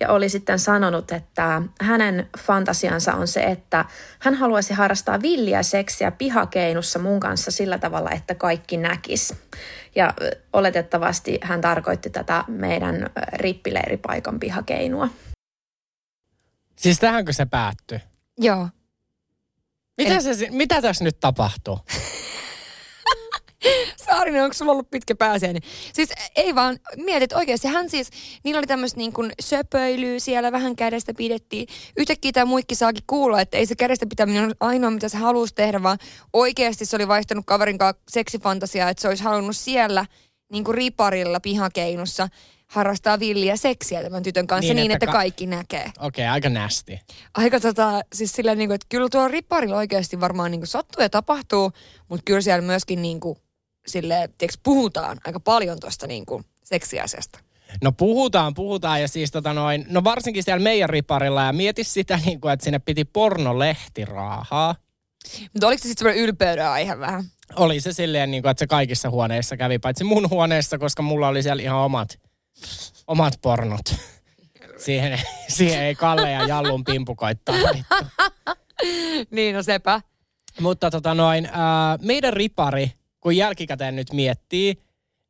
ja 0.00 0.08
oli 0.08 0.28
sitten 0.28 0.58
sanonut, 0.58 1.12
että 1.12 1.62
hänen 1.80 2.28
fantasiansa 2.38 3.14
on 3.14 3.28
se, 3.28 3.40
että 3.40 3.84
hän 4.18 4.34
haluaisi 4.34 4.74
harrastaa 4.74 5.22
villiä 5.22 5.62
seksiä 5.62 6.10
pihakeinussa 6.10 6.98
mun 6.98 7.20
kanssa 7.20 7.50
sillä 7.50 7.78
tavalla, 7.78 8.10
että 8.10 8.34
kaikki 8.34 8.76
näkis. 8.76 9.34
Ja 9.94 10.14
oletettavasti 10.52 11.38
hän 11.42 11.60
tarkoitti 11.60 12.10
tätä 12.10 12.44
meidän 12.48 13.10
rippileiripaikan 13.32 14.40
pihakeinua. 14.40 15.08
Siis 16.78 16.98
tähänkö 16.98 17.32
se 17.32 17.46
päättyi? 17.46 17.98
Joo. 18.38 18.68
Mitä, 19.98 20.20
se, 20.20 20.34
si- 20.34 20.50
mitä 20.50 20.82
tässä 20.82 21.04
nyt 21.04 21.20
tapahtuu? 21.20 21.78
Saarinen, 24.06 24.42
onko 24.42 24.54
sulla 24.54 24.72
ollut 24.72 24.90
pitkä 24.90 25.14
pääsiäinen? 25.14 25.62
Siis 25.92 26.10
ei 26.36 26.54
vaan, 26.54 26.78
mietit 26.96 27.32
oikeasti, 27.32 27.68
hän 27.68 27.90
siis, 27.90 28.10
niillä 28.44 28.58
oli 28.58 28.66
tämmöistä 28.66 28.98
niin 28.98 29.12
kuin 29.12 29.32
söpöilyä 29.40 30.18
siellä, 30.18 30.52
vähän 30.52 30.76
kädestä 30.76 31.14
pidettiin. 31.14 31.68
Yhtäkkiä 31.96 32.32
tämä 32.32 32.44
muikki 32.44 32.74
saakin 32.74 33.04
kuulla, 33.06 33.40
että 33.40 33.58
ei 33.58 33.66
se 33.66 33.76
kädestä 33.76 34.06
pitäminen 34.06 34.44
ole 34.44 34.54
ainoa, 34.60 34.90
mitä 34.90 35.08
se 35.08 35.16
halusi 35.16 35.54
tehdä, 35.54 35.82
vaan 35.82 35.98
oikeasti 36.32 36.86
se 36.86 36.96
oli 36.96 37.08
vaihtanut 37.08 37.46
kaverin 37.46 37.78
kanssa 37.78 38.02
seksifantasiaa, 38.10 38.90
että 38.90 39.00
se 39.00 39.08
olisi 39.08 39.24
halunnut 39.24 39.56
siellä 39.56 40.06
niin 40.52 40.64
kuin 40.64 40.74
riparilla 40.74 41.40
pihakeinussa 41.40 42.28
harrastaa 42.68 43.20
villiä 43.20 43.56
seksiä 43.56 44.02
tämän 44.02 44.22
tytön 44.22 44.46
kanssa 44.46 44.74
Niin, 44.74 44.76
niin, 44.76 44.90
että 44.90 45.04
että, 45.04 45.06
ka- 45.06 45.12
kaikki 45.12 45.46
näkee. 45.46 45.92
Okei, 45.98 46.24
okay, 46.24 46.32
aika 46.32 46.48
nästi. 46.48 47.00
Aika 47.34 47.60
tota, 47.60 48.00
siis 48.12 48.32
sillä 48.32 48.54
niin 48.54 48.68
kuin, 48.68 48.74
että 48.74 48.86
kyllä 48.88 49.08
tuo 49.08 49.28
riparilla 49.28 49.76
oikeasti 49.76 50.20
varmaan 50.20 50.50
niin 50.50 50.60
kuin 50.60 50.68
sattuu 50.68 51.02
ja 51.02 51.10
tapahtuu, 51.10 51.72
mutta 52.08 52.22
kyllä 52.24 52.40
siellä 52.40 52.66
myöskin 52.66 53.02
niin 53.02 53.20
kuin, 53.20 53.38
sille, 53.86 54.30
tiiäks, 54.38 54.58
puhutaan 54.62 55.18
aika 55.26 55.40
paljon 55.40 55.80
tuosta 55.80 56.06
niin 56.06 56.26
kuin 56.26 56.44
seksiasiasta. 56.64 57.38
No 57.82 57.92
puhutaan, 57.92 58.54
puhutaan 58.54 59.00
ja 59.00 59.08
siis 59.08 59.30
tota 59.30 59.52
noin, 59.54 59.86
no 59.88 60.04
varsinkin 60.04 60.42
siellä 60.42 60.62
meidän 60.62 60.90
riparilla 60.90 61.42
ja 61.42 61.52
mieti 61.52 61.84
sitä 61.84 62.20
niin 62.24 62.40
kuin, 62.40 62.52
että 62.52 62.64
sinne 62.64 62.78
piti 62.78 63.04
pornolehti 63.04 64.04
raahaa. 64.04 64.74
Mutta 65.52 65.66
oliko 65.66 65.78
se 65.78 65.88
sitten 65.88 65.98
semmoinen 65.98 66.24
ylpeyden 66.24 66.68
aihe 66.68 66.98
vähän? 66.98 67.24
Oli 67.56 67.80
se 67.80 67.92
silleen, 67.92 68.30
niin 68.30 68.42
kuin, 68.42 68.50
että 68.50 68.58
se 68.58 68.66
kaikissa 68.66 69.10
huoneissa 69.10 69.56
kävi, 69.56 69.78
paitsi 69.78 70.04
mun 70.04 70.30
huoneessa, 70.30 70.78
koska 70.78 71.02
mulla 71.02 71.28
oli 71.28 71.42
siellä 71.42 71.62
ihan 71.62 71.78
omat, 71.78 72.18
omat 73.06 73.38
pornot. 73.42 73.94
Siihen, 74.78 75.20
siihen 75.48 75.82
ei 75.82 75.94
Kalle 75.94 76.30
ja 76.30 76.46
Jallun 76.46 76.84
pimpukoit 76.84 77.44
tarvittu. 77.44 77.94
niin, 79.30 79.54
no 79.54 79.62
sepä. 79.62 80.00
Mutta 80.60 80.90
tota 80.90 81.14
noin, 81.14 81.48
ää, 81.52 81.98
meidän 82.02 82.32
ripari, 82.32 82.92
kun 83.20 83.36
jälkikäteen 83.36 83.96
nyt 83.96 84.12
miettii, 84.12 84.82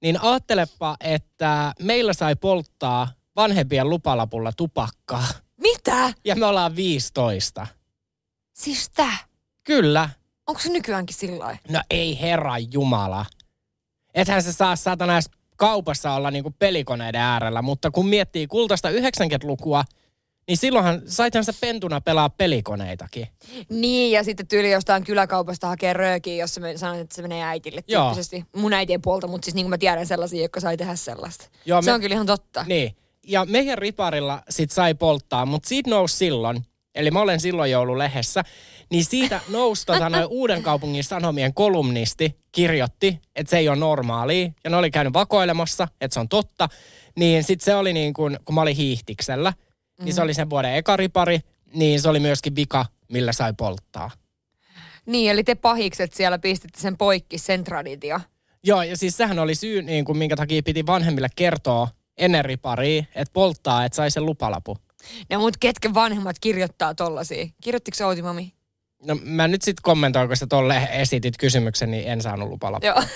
niin 0.02 0.22
ajattelepa, 0.22 0.96
että 1.00 1.72
meillä 1.82 2.12
sai 2.12 2.36
polttaa 2.36 3.12
vanhempien 3.36 3.90
lupalapulla 3.90 4.52
tupakkaa. 4.56 5.28
Mitä? 5.56 6.12
Ja 6.24 6.36
me 6.36 6.46
ollaan 6.46 6.76
15. 6.76 7.66
Siis 8.52 8.90
tää? 8.90 9.18
Kyllä. 9.64 10.10
Onko 10.46 10.60
se 10.60 10.68
nykyäänkin 10.68 11.16
sillä? 11.16 11.56
No 11.68 11.80
ei 11.90 12.20
herra 12.20 12.58
jumala. 12.58 13.26
Ethän 14.14 14.42
se 14.42 14.52
saa 14.52 14.76
satana 14.76 15.12
edes 15.12 15.30
kaupassa 15.58 16.12
olla 16.12 16.30
niinku 16.30 16.54
pelikoneiden 16.58 17.20
äärellä, 17.20 17.62
mutta 17.62 17.90
kun 17.90 18.08
miettii 18.08 18.46
kultaista 18.46 18.90
90-lukua, 18.90 19.84
niin 20.48 20.56
silloinhan 20.58 21.02
saithan 21.06 21.44
se 21.44 21.52
pentuna 21.60 22.00
pelaa 22.00 22.28
pelikoneitakin. 22.30 23.26
Niin, 23.70 24.12
ja 24.12 24.24
sitten 24.24 24.46
tyyli 24.48 24.70
jostain 24.70 25.04
kyläkaupasta 25.04 25.66
hakee 25.66 25.92
röökiä, 25.92 26.34
jos 26.34 26.54
se 26.54 26.60
men- 26.60 26.78
sanoo, 26.78 27.00
että 27.00 27.14
se 27.16 27.22
menee 27.22 27.42
äitille 27.44 27.84
Joo. 27.88 28.04
tyyppisesti. 28.04 28.44
Mun 28.56 28.72
äitien 28.72 29.02
puolta, 29.02 29.26
mutta 29.26 29.44
siis 29.44 29.54
niin 29.54 29.64
kuin 29.64 29.70
mä 29.70 29.78
tiedän 29.78 30.06
sellaisia, 30.06 30.42
jotka 30.42 30.60
sai 30.60 30.76
tehdä 30.76 30.96
sellaista. 30.96 31.48
Joo, 31.66 31.82
se 31.82 31.90
me- 31.90 31.94
on 31.94 32.00
kyllä 32.00 32.14
ihan 32.14 32.26
totta. 32.26 32.64
Niin. 32.68 32.96
Ja 33.26 33.44
meidän 33.44 33.78
riparilla 33.78 34.42
sit 34.50 34.70
sai 34.70 34.94
polttaa, 34.94 35.46
mutta 35.46 35.68
siitä 35.68 35.90
nousi 35.90 36.16
silloin, 36.16 36.62
eli 36.98 37.10
mä 37.10 37.20
olen 37.20 37.40
silloin 37.40 37.70
joululehdessä, 37.70 38.44
niin 38.90 39.04
siitä 39.04 39.40
nousi 39.48 39.86
tota 39.86 40.08
noin 40.08 40.26
Uuden 40.26 40.62
kaupungin 40.62 41.04
sanomien 41.04 41.54
kolumnisti, 41.54 42.38
kirjoitti, 42.52 43.20
että 43.36 43.50
se 43.50 43.58
ei 43.58 43.68
ole 43.68 43.76
normaalia, 43.76 44.50
ja 44.64 44.70
ne 44.70 44.76
oli 44.76 44.90
käynyt 44.90 45.12
vakoilemassa, 45.12 45.88
että 46.00 46.14
se 46.14 46.20
on 46.20 46.28
totta. 46.28 46.68
Niin 47.16 47.44
sit 47.44 47.60
se 47.60 47.74
oli 47.74 47.92
niin 47.92 48.14
kuin, 48.14 48.38
kun 48.44 48.54
mä 48.54 48.60
olin 48.62 48.76
hiihtiksellä, 48.76 49.52
niin 50.02 50.14
se 50.14 50.20
Mhm. 50.20 50.24
oli 50.24 50.34
sen 50.34 50.50
vuoden 50.50 50.74
eka 50.74 50.96
ripari, 50.96 51.40
niin 51.74 52.00
se 52.00 52.08
oli 52.08 52.20
myöskin 52.20 52.56
vika, 52.56 52.86
millä 53.12 53.32
sai 53.32 53.52
polttaa. 53.58 54.10
Niin, 55.06 55.30
eli 55.30 55.44
te 55.44 55.54
pahikset 55.54 56.12
siellä 56.14 56.38
pistitte 56.38 56.80
sen 56.80 56.96
poikki, 56.96 57.38
sen 57.38 57.64
traditio. 57.64 58.20
Joo, 58.64 58.82
ja 58.82 58.96
siis 58.96 59.16
sehän 59.16 59.38
oli 59.38 59.54
syy, 59.54 59.82
niin 59.82 60.04
kuin, 60.04 60.18
minkä 60.18 60.36
takia 60.36 60.62
piti 60.62 60.86
vanhemmille 60.86 61.28
kertoa 61.36 61.88
ennen 62.18 62.44
riparia, 62.44 63.04
että 63.14 63.32
polttaa, 63.32 63.84
että 63.84 63.96
sai 63.96 64.10
sen 64.10 64.26
lupalapu. 64.26 64.78
No 65.30 65.38
mut 65.38 65.56
ketkä 65.56 65.94
vanhemmat 65.94 66.36
kirjoittaa 66.40 66.94
tollasia? 66.94 67.46
Kirjoittiko 67.62 68.04
Outi 68.04 68.22
mami? 68.22 68.52
No 69.04 69.18
mä 69.22 69.48
nyt 69.48 69.62
sitten 69.62 69.82
kommentoin, 69.82 70.28
kun 70.28 70.36
sä 70.36 70.46
tolle 70.46 70.88
esitit 70.92 71.36
kysymyksen, 71.36 71.90
niin 71.90 72.08
en 72.08 72.22
saanut 72.22 72.48
lupalappua. 72.48 72.88
Joo. 72.88 73.02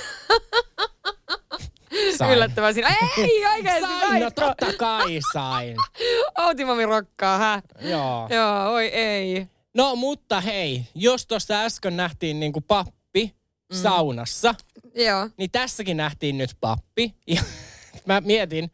Sain. 2.19 2.33
Yllättävän 2.33 2.75
siinä. 2.75 2.97
Ei 3.19 3.47
oikeesti 3.47 3.81
Sain, 3.81 4.23
no 4.23 4.31
totta 4.31 4.73
kai 4.79 5.21
sain. 5.33 5.77
Outi 6.39 6.65
mami 6.65 6.87
rokkaa, 6.87 7.39
hä? 7.39 7.63
Joo. 7.81 8.29
Joo, 8.31 8.73
oi 8.73 8.87
ei. 8.87 9.47
No 9.75 9.97
mutta 9.97 10.41
hei, 10.41 10.87
jos 10.95 11.27
tuossa 11.27 11.61
äsken 11.61 11.97
nähtiin 11.97 12.41
niinku 12.41 12.61
pappi 12.61 13.35
mm. 13.73 13.77
saunassa, 13.77 14.55
Joo. 14.95 15.29
niin 15.37 15.51
tässäkin 15.51 15.97
nähtiin 15.97 16.39
nyt 16.39 16.51
pappi. 16.61 17.15
Ja 17.27 17.43
mä 18.07 18.21
mietin, 18.21 18.71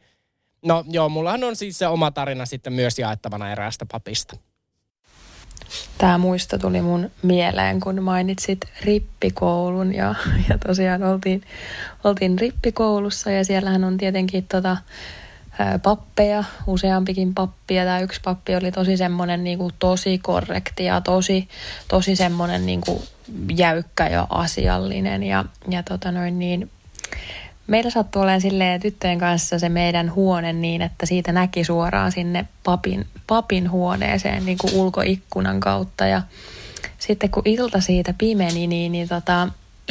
no 0.62 0.84
joo, 0.88 1.08
mullahan 1.08 1.44
on 1.44 1.56
siis 1.56 1.78
se 1.78 1.86
oma 1.86 2.10
tarina 2.10 2.46
sitten 2.46 2.72
myös 2.72 2.98
jaettavana 2.98 3.52
eräästä 3.52 3.86
papista. 3.92 4.36
Tämä 5.98 6.18
muisto 6.18 6.58
tuli 6.58 6.80
mun 6.80 7.10
mieleen, 7.22 7.80
kun 7.80 8.02
mainitsit 8.02 8.60
rippikoulun 8.84 9.94
ja, 9.94 10.14
ja 10.48 10.58
tosiaan 10.58 11.02
oltiin, 11.02 11.42
oltiin 12.04 12.38
rippikoulussa 12.38 13.30
ja 13.30 13.44
siellähän 13.44 13.84
on 13.84 13.98
tietenkin 13.98 14.46
tota, 14.46 14.76
pappeja, 15.82 16.44
useampikin 16.66 17.34
pappi 17.34 17.74
ja 17.74 17.84
tämä 17.84 18.00
yksi 18.00 18.20
pappi 18.24 18.56
oli 18.56 18.72
tosi 18.72 18.96
semmoinen 18.96 19.44
niinku 19.44 19.70
tosi 19.78 20.18
korrekti 20.18 20.84
ja 20.84 21.00
tosi, 21.00 21.48
tosi 21.88 22.16
semmoinen 22.16 22.66
niinku 22.66 23.02
jäykkä 23.56 24.06
ja 24.06 24.26
asiallinen 24.30 25.22
ja, 25.22 25.44
ja 25.68 25.82
tota 25.82 26.12
noin 26.12 26.38
niin, 26.38 26.70
Meillä 27.68 27.90
sattui 27.90 28.22
olemaan 28.22 28.40
silleen 28.40 28.80
tyttöjen 28.80 29.18
kanssa 29.18 29.58
se 29.58 29.68
meidän 29.68 30.14
huone 30.14 30.52
niin, 30.52 30.82
että 30.82 31.06
siitä 31.06 31.32
näki 31.32 31.64
suoraan 31.64 32.12
sinne 32.12 32.46
papin, 32.64 33.06
papin 33.26 33.70
huoneeseen 33.70 34.46
niin 34.46 34.58
kuin 34.58 34.74
ulkoikkunan 34.74 35.60
kautta. 35.60 36.06
Ja 36.06 36.22
sitten 36.98 37.30
kun 37.30 37.42
ilta 37.44 37.80
siitä 37.80 38.14
pimeni, 38.18 38.66
niin, 38.66 38.92
niin 38.92 39.08
tota, 39.08 39.48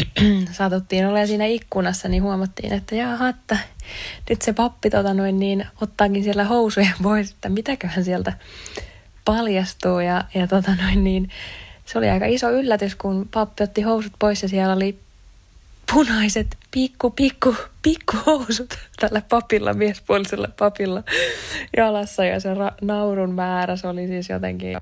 satuttiin 0.52 1.06
olemaan 1.06 1.28
siinä 1.28 1.46
ikkunassa, 1.46 2.08
niin 2.08 2.24
huomattiin, 2.24 2.74
että 2.74 2.96
jaha, 2.96 3.30
että 3.30 3.58
nyt 4.30 4.42
se 4.42 4.54
pappi 4.54 4.90
tota 4.90 5.13
noin, 5.13 5.40
niin 5.40 5.66
ottaakin 5.82 6.24
siellä 6.24 6.44
housuja 6.44 6.90
pois, 7.04 7.32
että 7.32 7.50
mitäköhän 7.50 8.04
sieltä 8.04 8.34
paljastuu. 9.26 10.00
Ja, 10.00 10.24
ja 10.34 10.48
tota 10.48 10.76
noin, 10.84 11.04
niin, 11.04 11.30
se 11.86 11.98
oli 11.98 12.10
aika 12.10 12.26
iso 12.26 12.52
yllätys, 12.52 12.96
kun 12.96 13.28
pappi 13.34 13.63
otti 13.63 13.82
housut 13.82 14.13
pois 14.20 14.44
ja 14.44 14.50
siellä 14.50 14.74
oli 14.74 15.00
punaiset 15.93 16.47
pikku, 16.71 17.10
pikku, 17.10 17.56
pikku 17.82 18.17
housut 18.26 18.78
tällä 19.00 19.21
papilla, 19.30 19.73
miespuolisella 19.73 20.47
papilla 20.60 21.04
jalassa 21.78 22.26
ja 22.26 22.39
se 22.39 22.54
ra- 22.54 22.76
naurun 22.82 23.34
määrä, 23.34 23.76
se 23.76 23.88
oli 23.88 24.08
siis 24.08 24.30
jotenkin... 24.30 24.78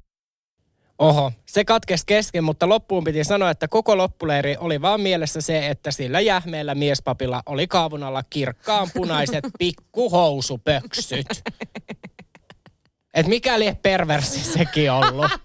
Oho, 1.00 1.32
se 1.46 1.65
katkesi 1.65 2.04
kesken, 2.08 2.44
mutta 2.44 2.70
loppuun 2.70 3.04
piti 3.04 3.24
sanoa, 3.24 3.50
että 3.50 3.68
koko 3.68 3.98
loppuleiri 3.98 4.58
oli 4.60 4.82
vaan 4.82 5.02
mielessä 5.02 5.41
se, 5.41 5.68
että 5.68 5.91
sillä 5.91 6.20
jähmeellä 6.20 6.76
miespapilla 6.76 7.44
oli 7.46 7.68
kaavun 7.68 8.04
alla 8.04 8.24
kirkkaan 8.30 8.88
punaiset 8.94 9.44
pikkuhousupöksyt. 9.60 11.28
Et 13.15 13.28
mikäli 13.28 13.73
perversi 13.82 14.39
sekin 14.43 14.91
ollut. 14.91 15.32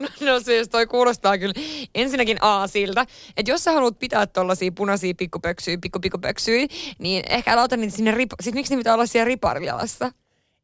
No, 0.00 0.08
no 0.20 0.40
siis 0.40 0.68
toi 0.68 0.86
kuulostaa 0.86 1.38
kyllä 1.38 1.54
ensinnäkin 1.94 2.38
A 2.40 2.66
siltä, 2.66 3.06
että 3.36 3.50
jos 3.52 3.64
sä 3.64 3.72
haluat 3.72 3.98
pitää 3.98 4.26
tollasia 4.26 4.72
punaisia 4.72 5.14
pikkupöksyjä, 5.18 5.78
pikkupikupöksyjä, 5.82 6.66
niin 6.98 7.22
ehkä 7.28 7.52
älä 7.52 7.62
ota 7.62 7.76
niitä 7.76 7.96
sinne, 7.96 8.10
rip- 8.10 8.42
siis 8.42 8.54
miksi 8.54 8.74
ne 8.74 8.78
pitää 8.78 8.94
olla 8.94 9.06
siellä 9.06 9.24
riparijalassa? 9.24 10.10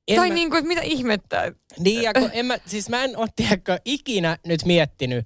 En 0.08 0.16
tai 0.16 0.28
mä- 0.28 0.34
niin 0.34 0.50
kuin, 0.50 0.58
että 0.58 0.68
mitä 0.68 0.80
ihmettä? 0.80 1.52
Niin, 1.78 2.02
ja 2.02 2.12
kun 2.14 2.30
en 2.32 2.46
mä, 2.46 2.58
siis 2.66 2.88
mä 2.88 3.04
en 3.04 3.16
ole 3.16 3.28
tiedäkö, 3.36 3.78
ikinä 3.84 4.38
nyt 4.46 4.64
miettinyt, 4.64 5.24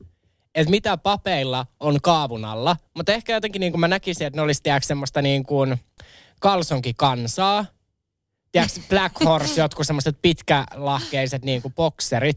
että 0.54 0.70
mitä 0.70 0.96
papeilla 0.96 1.66
on 1.80 2.00
kaavun 2.02 2.44
alla. 2.44 2.76
Mutta 2.96 3.12
ehkä 3.12 3.32
jotenkin 3.32 3.60
niin 3.60 3.72
kuin 3.72 3.80
mä 3.80 3.88
näkisin, 3.88 4.26
että 4.26 4.38
ne 4.38 4.42
olisi 4.42 4.62
tiedäkö, 4.62 4.86
semmoista 4.86 5.22
niin 5.22 5.44
kuin 5.46 5.76
kalsonkikansaa. 6.40 7.66
Tiedätkö, 8.54 8.80
Black 8.88 9.24
Horse, 9.24 9.60
jotkut 9.60 9.86
semmoiset 9.86 10.18
pitkälahkeiset 10.22 11.44
niin 11.44 11.62
kuin 11.62 11.74
bokserit. 11.74 12.36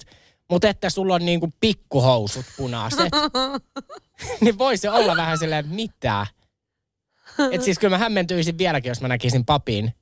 Mutta 0.50 0.70
että 0.70 0.90
sulla 0.90 1.16
on 1.16 1.26
niin 1.26 1.40
kuin 1.40 1.54
pikkuhousut 1.60 2.46
punaiset. 2.58 3.10
niin 4.42 4.58
voisi 4.58 4.88
olla 4.88 5.16
vähän 5.16 5.38
silleen, 5.38 5.60
että 5.60 5.76
mitä? 5.76 6.28
Et 7.52 7.64
siis 7.64 7.80
kyllä 7.80 7.98
mä 7.98 8.04
hämmentyisin 8.04 8.58
vieläkin, 8.58 8.90
jos 8.90 9.02
mä 9.02 9.08
näkisin 9.08 9.46
papin 9.46 9.94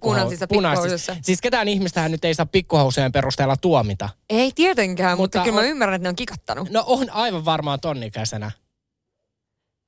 Punaisissa 0.00 0.46
pikkuhousuissa. 0.46 1.16
Siis 1.22 1.40
ketään 1.40 1.68
ihmistähän 1.68 2.10
nyt 2.10 2.24
ei 2.24 2.34
saa 2.34 2.46
pikkuhousujen 2.46 3.12
perusteella 3.12 3.56
tuomita. 3.56 4.08
Ei 4.30 4.52
tietenkään, 4.54 5.10
mutta, 5.18 5.22
Mutta 5.22 5.38
mutta 5.38 5.50
kyllä 5.50 5.58
on- 5.60 5.64
mä 5.64 5.70
ymmärrän, 5.70 5.94
että 5.94 6.04
ne 6.04 6.08
on 6.08 6.16
kikattanut. 6.16 6.70
No 6.70 6.84
on 6.86 7.10
aivan 7.10 7.44
varmaan 7.44 7.80
tonnikäisenä. 7.80 8.50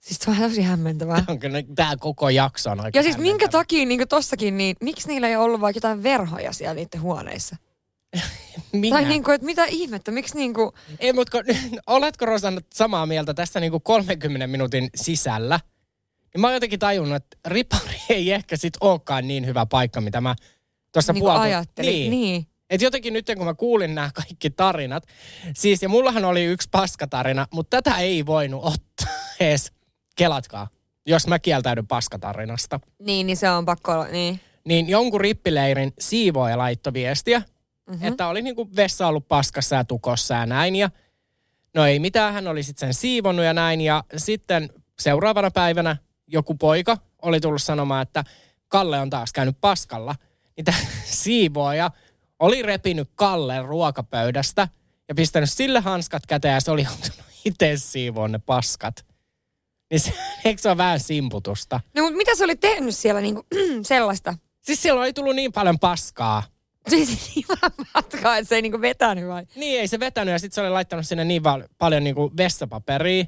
Siis 0.01 0.19
se 0.19 0.31
on 0.31 0.37
tosi 0.37 0.63
hämmentävää. 0.63 1.25
On 1.29 1.39
kyllä 1.39 1.63
tää 1.75 1.97
koko 1.97 2.29
jakso 2.29 2.71
on 2.71 2.81
aika 2.81 2.99
Ja 2.99 3.03
siis 3.03 3.19
minkä 3.19 3.49
takia 3.49 3.87
niin 3.87 4.09
tossakin, 4.09 4.57
niin 4.59 4.77
miksi 4.81 5.09
niillä 5.09 5.29
ei 5.29 5.37
ollut 5.37 5.61
vaikka 5.61 5.77
jotain 5.77 6.03
verhoja 6.03 6.53
siellä 6.53 6.75
niiden 6.75 7.01
huoneissa? 7.01 7.57
Minä? 8.73 8.97
Tai 8.97 9.05
niin 9.05 9.25
kuin, 9.25 9.35
että 9.35 9.45
mitä 9.45 9.65
ihmettä, 9.65 10.11
miksi 10.11 10.37
niin 10.37 10.55
kuin... 10.55 10.71
Ei, 10.99 11.13
mutta 11.13 11.31
kun, 11.43 11.57
oletko 11.87 12.27
Rosanna 12.27 12.61
samaa 12.75 13.07
mieltä 13.07 13.35
tässä 13.35 13.61
niin 13.61 13.71
kuin 13.71 13.83
30 13.83 14.47
minuutin 14.47 14.91
sisällä? 14.95 15.61
Niin 16.35 16.41
mä 16.41 16.47
oon 16.47 16.55
jotenkin 16.55 16.79
tajunnut, 16.79 17.17
että 17.17 17.37
ripari 17.47 18.01
ei 18.09 18.33
ehkä 18.33 18.57
sit 18.57 18.75
olekaan 18.81 19.29
niin 19.29 19.47
hyvä 19.47 19.67
paikka, 19.67 20.01
mitä 20.01 20.21
mä 20.21 20.35
tuossa 20.93 21.13
Niin 21.13 21.21
puolta... 21.21 21.41
ajattelin, 21.41 21.93
niin. 21.93 22.11
niin. 22.11 22.47
Et 22.71 22.83
jotenkin 22.83 23.13
nyt 23.13 23.27
kun 23.37 23.47
mä 23.47 23.55
kuulin 23.55 23.95
nämä 23.95 24.11
kaikki 24.15 24.51
tarinat, 24.51 25.07
siis 25.55 25.83
ja 25.83 25.89
mullahan 25.89 26.25
oli 26.25 26.45
yksi 26.45 26.69
paskatarina, 26.71 27.47
mutta 27.53 27.83
tätä 27.83 27.99
ei 27.99 28.27
voinut 28.27 28.65
ottaa 28.65 29.15
edes, 29.41 29.73
kelatkaa, 30.25 30.69
jos 31.07 31.27
mä 31.27 31.39
kieltäydyn 31.39 31.87
paskatarinasta. 31.87 32.81
Niin, 32.99 33.27
niin 33.27 33.37
se 33.37 33.51
on 33.51 33.65
pakko 33.65 33.93
olla, 33.93 34.05
niin. 34.07 34.41
Niin 34.65 34.89
jonkun 34.89 35.21
rippileirin 35.21 35.93
siivooja 35.99 36.59
laittoi 36.59 36.93
viestiä, 36.93 37.39
Mhm. 37.39 37.47
mm-hmm. 37.97 38.09
että 38.09 38.27
oli 38.27 38.43
niinku 38.43 38.69
vessa 38.77 39.07
ollut 39.07 39.29
paskassa 39.29 39.77
ja 39.77 39.85
tukossa 39.85 40.35
ja 40.35 40.47
näin. 40.47 40.77
Ja 40.77 40.91
no 41.75 41.87
ei 41.87 41.99
mitään, 41.99 42.35
hän 42.35 42.49
oli 42.49 42.63
sitten 42.63 42.81
sen 42.89 42.95
siivonnut 42.95 43.45
ja 43.45 43.55
näin. 43.55 43.81
Ja 43.81 44.05
sitten 44.17 44.71
seuraavana 45.01 45.51
päivänä 45.51 45.97
joku 46.27 46.55
poika 46.55 46.99
oli 47.23 47.41
tullut 47.41 47.63
sanomaan, 47.63 48.03
että 48.03 48.25
Kalle 48.69 49.01
on 49.01 49.11
taas 49.11 49.33
käynyt 49.33 49.57
paskalla. 49.61 50.15
Niin 50.57 50.65
tämä 50.65 50.79
siivooja 51.05 51.91
oli 52.39 52.63
repinyt 52.63 53.11
Kallen 53.15 53.65
ruokapöydästä 53.65 54.69
ja 55.09 55.15
pistänyt 55.15 55.51
sille 55.51 55.81
hanskat 55.81 56.27
käteen 56.27 56.55
ja 56.55 56.61
se 56.61 56.71
oli 56.71 56.83
joutunut 56.83 57.21
itse 57.45 57.73
siivoon 57.77 58.33
ne 58.33 58.39
paskat. 58.39 59.05
Niin 59.91 60.01
se, 60.01 60.13
eikö 60.45 60.63
se 60.63 60.69
ole 60.69 60.77
vähän 60.77 61.01
simputusta? 61.01 61.81
No 61.95 62.03
mutta 62.03 62.17
mitä 62.17 62.35
se 62.35 62.45
oli 62.45 62.57
tehnyt 62.57 62.97
siellä 62.97 63.21
niinku, 63.21 63.47
sellaista? 63.83 64.35
Siis 64.63 64.83
siellä 64.83 65.01
oli 65.01 65.13
tullut 65.13 65.35
niin 65.35 65.53
paljon 65.53 65.79
paskaa. 65.79 66.43
Siis 66.89 67.09
niin 67.35 67.45
vähän 67.49 67.71
matkaa, 67.95 68.37
että 68.37 68.49
se 68.49 68.55
ei 68.55 68.63
niinku 68.63 68.81
vetänyt 68.81 69.29
vai? 69.29 69.47
Niin, 69.55 69.81
ei 69.81 69.89
se 69.89 70.01
vetänyt 70.01 70.33
ja 70.33 70.39
sitten 70.39 70.55
se 70.55 70.61
oli 70.61 70.71
laittanut 70.71 71.07
sinne 71.07 71.25
niin 71.25 71.45
val- 71.45 71.69
paljon 71.79 72.05
niinku 72.05 72.33
vessapaperia. 72.37 73.25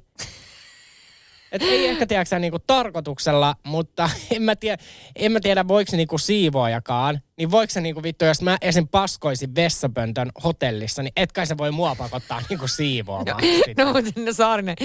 Et 1.52 1.62
ei 1.62 1.86
ehkä 1.86 2.06
tiedäksä 2.06 2.38
niinku 2.38 2.58
tarkoituksella, 2.66 3.54
mutta 3.66 4.10
en 4.36 4.42
mä, 4.42 4.56
tiedä, 4.56 4.82
en 5.16 5.32
mä 5.32 5.40
tiedä 5.40 5.68
voiko 5.68 5.90
se 5.90 5.96
niinku 5.96 6.18
siivoajakaan. 6.18 7.20
Niin 7.36 7.50
voiko 7.50 7.70
se 7.70 7.80
niinku 7.80 8.02
vittu, 8.02 8.24
jos 8.24 8.42
mä 8.42 8.58
esim. 8.60 8.88
paskoisin 8.88 9.54
vessapöntön 9.54 10.30
hotellissa, 10.44 11.02
niin 11.02 11.12
et 11.16 11.32
kai 11.32 11.46
se 11.46 11.58
voi 11.58 11.70
mua 11.70 11.94
pakottaa 11.94 12.42
niinku 12.48 12.68
siivoamaan 12.68 13.42
sitä. 13.64 13.84
No 13.84 13.92
mutta 13.92 14.20
no 14.20 14.32
Saarinen, 14.32 14.76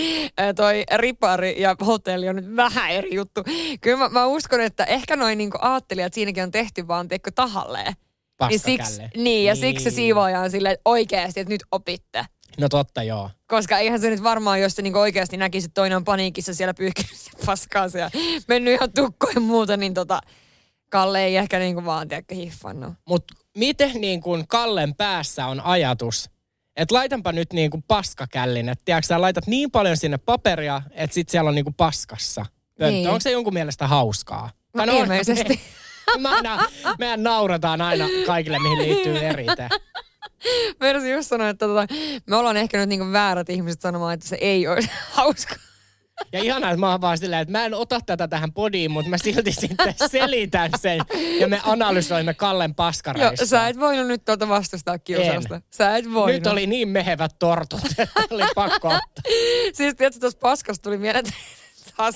toi 0.56 0.84
ripari 0.96 1.62
ja 1.62 1.76
hotelli 1.86 2.30
on 2.30 2.36
nyt 2.36 2.56
vähän 2.56 2.92
eri 2.92 3.16
juttu. 3.16 3.44
Kyllä 3.82 3.98
mä, 3.98 4.10
mä 4.10 4.26
uskon, 4.26 4.62
että 4.62 4.84
ehkä 4.84 5.16
noin 5.16 5.38
niinku 5.38 5.58
ajattelijat 5.62 6.14
siinäkin 6.14 6.44
on 6.44 6.52
tehty 6.52 6.88
vaan 6.88 7.08
teikö 7.08 7.32
tahalleen. 7.36 7.94
Niin, 8.50 8.60
siksi, 8.60 9.02
niin, 9.18 9.46
ja 9.46 9.56
siksi 9.56 9.84
se 9.84 9.90
Niin. 9.90 9.96
siivooja 9.96 10.40
on 10.40 10.52
silleen, 10.52 10.74
että 10.74 10.82
oikeasti, 10.86 11.40
että 11.40 11.54
nyt 11.54 11.64
opitte. 11.72 12.26
No 12.60 12.70
totta 12.70 13.04
joo. 13.04 13.30
Koska 13.48 13.78
eihän 13.78 14.00
se 14.02 14.10
nyt 14.10 14.24
varmaan, 14.24 14.62
jos 14.62 14.76
se 14.76 14.82
niinku 14.82 15.00
oikeasti 15.00 15.38
näkisi, 15.38 15.66
että 15.66 15.82
toinen 15.82 15.96
on 15.96 16.04
paniikissa 16.04 16.54
siellä 16.54 16.74
pyyhkinyt 16.74 17.12
paskaansa 17.46 17.98
ja 17.98 18.10
mennyt 18.48 18.74
ihan 18.74 18.92
tukkoon 18.94 19.34
ja 19.36 19.42
muuta, 19.42 19.78
niin 19.78 19.94
tota, 19.94 20.22
Kalle 20.90 21.24
ei 21.24 21.38
ehkä 21.38 21.60
niinku 21.60 21.86
vaan, 21.86 22.08
tiedäkö, 22.08 22.36
hiffannut. 22.36 22.94
Mutta 23.08 23.34
miten 23.58 23.92
niin 24.02 24.22
kuin 24.22 24.48
Kallen 24.48 24.96
päässä 24.96 25.46
on 25.46 25.62
ajatus, 25.62 26.30
että 26.76 26.96
laitanpa 26.96 27.32
nyt 27.32 27.54
niin 27.54 27.72
kuin 27.72 27.84
paskakällin, 27.88 28.70
että 28.70 28.82
tiedätkö, 28.86 29.08
sä 29.08 29.22
laitat 29.22 29.48
niin 29.48 29.72
paljon 29.72 29.98
sinne 29.98 30.18
paperia, 30.18 30.82
että 30.92 31.14
sit 31.14 31.30
siellä 31.30 31.48
on 31.48 31.56
niin 31.56 31.66
kuin 31.66 31.74
paskassa. 31.74 32.46
Pönttö. 32.80 32.92
Niin. 32.92 33.08
Onko 33.08 33.20
se 33.20 33.32
jonkun 33.32 33.54
mielestä 33.54 33.88
hauskaa? 33.88 34.50
No 34.74 34.86
Tai 34.86 35.00
ilmeisesti. 35.00 35.60
Me, 36.16 36.22
me 36.22 36.30
aina, 36.30 36.66
mehän 37.00 37.24
naurataan 37.24 37.82
aina 37.82 38.06
kaikille, 38.26 38.60
mihin 38.60 38.80
liittyy 38.80 39.18
erite. 39.18 39.70
Meinasin 40.80 41.12
just 41.14 41.30
sanoa, 41.30 41.50
että 41.50 41.68
tota, 41.68 41.94
me 42.26 42.36
ollaan 42.36 42.58
ehkä 42.58 42.78
nyt 42.78 42.90
niinku 42.90 43.12
väärät 43.12 43.50
ihmiset 43.50 43.82
sanomaan, 43.82 44.14
että 44.14 44.28
se 44.28 44.38
ei 44.42 44.68
olisi 44.68 44.90
hauska. 45.12 45.56
Ja 46.32 46.44
ihanaa, 46.44 46.70
että 46.72 46.80
mä 46.80 46.92
oon 46.92 47.02
vaan 47.02 47.18
silleen, 47.18 47.42
että 47.42 47.52
mä 47.52 47.66
en 47.66 47.74
ota 47.74 48.00
tätä 48.06 48.28
tähän 48.28 48.54
podiin, 48.54 48.92
mutta 48.92 49.10
mä 49.10 49.18
silti 49.18 49.52
sitten 49.52 49.96
selitän 50.12 50.72
sen. 50.80 51.00
Ja 51.40 51.48
me 51.48 51.62
analysoimme 51.64 52.34
Kallen 52.34 52.70
Joo, 52.70 52.74
paskareissa. 52.76 53.46
sä 53.46 53.68
et 53.68 53.80
voinut 53.80 54.08
nyt 54.08 54.26
tuota 54.26 54.48
vastustaa 54.50 55.00
kiusausta. 55.00 55.56
En. 55.56 55.64
Sä 55.74 55.98
et 55.98 56.14
voinut. 56.14 56.36
Nyt 56.36 56.48
oli 56.48 56.68
niin 56.68 56.90
mehevät 56.90 57.32
tortut, 57.40 57.80
että 57.98 58.08
oli 58.32 58.44
pakko 58.56 58.88
ottaa. 58.88 59.24
Siis 59.74 59.96
tiedätkö, 59.96 60.20
tuossa 60.20 60.40
paskasta 60.42 60.84
tuli 60.84 60.98
mieleen 60.98 61.26
taas 61.98 62.16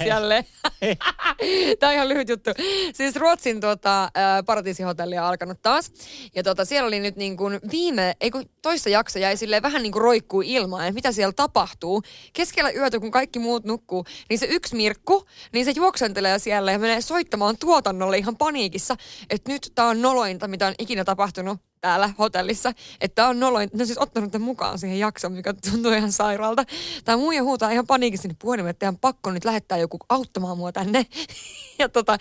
Hei. 0.82 0.96
Tämä 1.80 1.90
on 1.90 1.96
ihan 1.96 2.10
lyhyt 2.10 2.30
juttu. 2.30 2.52
Siis 2.94 3.16
Ruotsin 3.16 3.62
tuota, 3.62 4.10
ää, 4.16 4.44
paratiisihotelli 4.44 5.18
on 5.18 5.24
alkanut 5.24 5.62
taas. 5.62 5.94
Ja 6.36 6.44
tuota, 6.44 6.66
siellä 6.66 6.88
oli 6.88 7.00
nyt 7.00 7.16
niin 7.16 7.38
kuin 7.38 7.60
viime, 7.72 8.16
ei 8.22 8.32
kun 8.32 8.50
toista 8.62 8.90
jakso 8.90 9.20
jäi 9.20 9.38
silleen 9.38 9.64
vähän 9.64 9.84
niin 9.84 9.92
kuin 9.92 10.02
roikkuu 10.02 10.42
ilmaan, 10.46 10.82
että 10.82 10.94
mitä 10.94 11.12
siellä 11.12 11.34
tapahtuu. 11.34 12.02
Keskellä 12.34 12.72
yötä, 12.72 13.00
kun 13.00 13.12
kaikki 13.12 13.40
muut 13.40 13.66
nukkuu, 13.66 14.06
niin 14.30 14.40
se 14.40 14.48
yksi 14.50 14.76
Mirkku, 14.76 15.26
niin 15.54 15.66
se 15.66 15.74
juoksentelee 15.76 16.40
siellä 16.40 16.72
ja 16.72 16.80
menee 16.80 17.02
soittamaan 17.02 17.58
tuotannolle 17.58 18.18
ihan 18.18 18.38
paniikissa, 18.38 18.96
että 19.30 19.52
nyt 19.52 19.72
tämä 19.76 19.88
on 19.88 20.02
nolointa, 20.02 20.48
mitä 20.48 20.68
on 20.68 20.74
ikinä 20.80 21.04
tapahtunut 21.04 21.71
täällä 21.82 22.10
hotellissa, 22.20 22.74
että 23.02 23.28
on 23.28 23.40
noloin, 23.40 23.70
ne 23.74 23.84
on 23.84 23.88
siis 23.88 23.98
ottanut 23.98 24.32
tämän 24.32 24.46
mukaan 24.46 24.80
siihen 24.80 25.00
jaksoon, 25.00 25.34
mikä 25.34 25.54
tuntuu 25.72 25.92
ihan 25.92 26.12
sairaalta. 26.12 26.64
Tämä 27.06 27.18
muija 27.18 27.44
huutaa 27.44 27.72
ihan 27.72 27.88
paniikissa 27.88 28.22
sinne 28.22 28.36
puhelimeen, 28.42 28.70
että 28.70 28.86
ihan 28.86 28.98
pakko 28.98 29.32
nyt 29.32 29.46
lähettää 29.46 29.78
joku 29.78 29.98
auttamaan 30.10 30.58
mua 30.58 30.72
tänne. 30.72 31.06
ja 31.80 31.90
tota, 31.90 32.18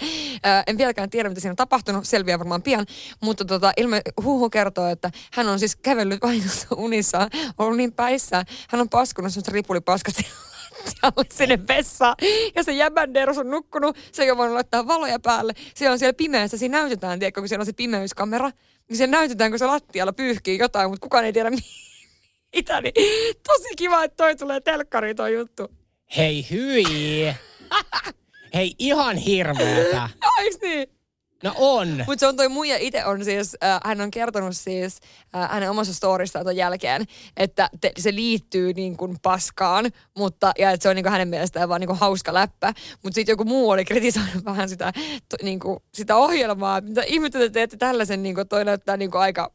en 0.66 0.78
vieläkään 0.78 1.10
tiedä, 1.10 1.28
mitä 1.28 1.40
siinä 1.40 1.52
on 1.52 1.56
tapahtunut, 1.56 2.06
selviää 2.06 2.38
varmaan 2.38 2.62
pian, 2.62 2.86
mutta 3.20 3.44
tota, 3.44 3.72
ilme, 3.76 4.02
huhu 4.22 4.50
kertoo, 4.50 4.86
että 4.86 5.10
hän 5.32 5.48
on 5.48 5.58
siis 5.58 5.76
kävellyt 5.76 6.22
vahingossa 6.22 6.66
unissaan, 6.76 7.30
ollut 7.58 7.76
niin 7.76 7.92
päissään, 7.92 8.46
hän 8.68 8.80
on 8.80 8.88
paskunut 8.88 9.32
semmoista 9.32 9.52
ripulipaskat 9.52 10.14
sinne 11.38 11.58
vessaan. 11.68 12.16
Ja 12.54 12.64
se 12.64 12.72
jäbänderos 12.72 13.38
on 13.38 13.50
nukkunut, 13.50 13.96
se 14.12 14.22
ei 14.22 14.30
ole 14.30 14.38
voinut 14.38 14.54
laittaa 14.54 14.86
valoja 14.86 15.18
päälle. 15.18 15.52
Se 15.74 15.90
on 15.90 15.98
siellä 15.98 16.12
pimeässä, 16.12 16.56
siinä 16.56 16.78
näytetään, 16.78 17.18
tiedätkö, 17.18 17.40
kun 17.40 17.48
siellä 17.48 17.62
on 17.62 17.66
se 17.66 17.72
pimeyskamera. 17.72 18.50
Niin 18.90 18.96
se 18.98 19.06
näytetään, 19.06 19.50
kun 19.52 19.58
se 19.58 19.66
lattialla 19.66 20.12
pyyhkii 20.12 20.58
jotain, 20.58 20.90
mutta 20.90 21.02
kukaan 21.04 21.24
ei 21.24 21.32
tiedä 21.32 21.50
mi- 21.50 21.58
mitä. 22.56 22.80
Niin 22.80 22.94
tosi 23.48 23.68
kiva, 23.76 24.04
että 24.04 24.16
toi 24.16 24.36
tulee 24.36 24.60
telkkariin 24.60 25.16
toi 25.16 25.34
juttu. 25.34 25.68
Hei 26.16 26.46
hyi! 26.50 26.84
Hei 28.54 28.74
ihan 28.78 29.16
hirveetä. 29.16 30.08
Eiks 30.40 30.58
niin? 30.62 30.88
No 31.44 31.54
on. 31.56 32.04
Mutta 32.06 32.20
se 32.20 32.26
on 32.26 32.36
toi 32.36 32.48
muija 32.48 32.76
itse 32.76 33.04
on 33.04 33.24
siis, 33.24 33.56
äh, 33.64 33.80
hän 33.84 34.00
on 34.00 34.10
kertonut 34.10 34.56
siis 34.56 35.00
äh, 35.36 35.50
hänen 35.50 35.70
omassa 35.70 35.94
storistaan 35.94 36.44
ton 36.44 36.56
jälkeen, 36.56 37.04
että 37.36 37.70
te, 37.80 37.92
se 37.98 38.14
liittyy 38.14 38.72
niin 38.72 38.96
kuin 38.96 39.16
paskaan, 39.22 39.90
mutta, 40.16 40.52
ja 40.58 40.70
että 40.70 40.82
se 40.82 40.88
on 40.88 40.96
niin 40.96 41.04
kuin 41.04 41.12
hänen 41.12 41.28
mielestään 41.28 41.68
vaan 41.68 41.80
niin 41.80 41.88
kuin 41.88 41.98
hauska 41.98 42.34
läppä. 42.34 42.72
Mutta 43.02 43.14
sitten 43.14 43.32
joku 43.32 43.44
muu 43.44 43.70
oli 43.70 43.84
kritisoinut 43.84 44.44
vähän 44.44 44.68
sitä, 44.68 44.92
to, 45.28 45.36
niin 45.42 45.60
kuin, 45.60 45.78
sitä 45.94 46.16
ohjelmaa, 46.16 46.80
mitä 46.80 47.02
ihmettä 47.06 47.38
te 47.38 47.50
teette 47.50 47.76
tällaisen, 47.76 48.22
niin 48.22 48.34
kuin, 48.34 48.48
toi 48.48 48.64
näyttää 48.64 48.96
niin 48.96 49.10
kuin 49.10 49.20
aika 49.20 49.52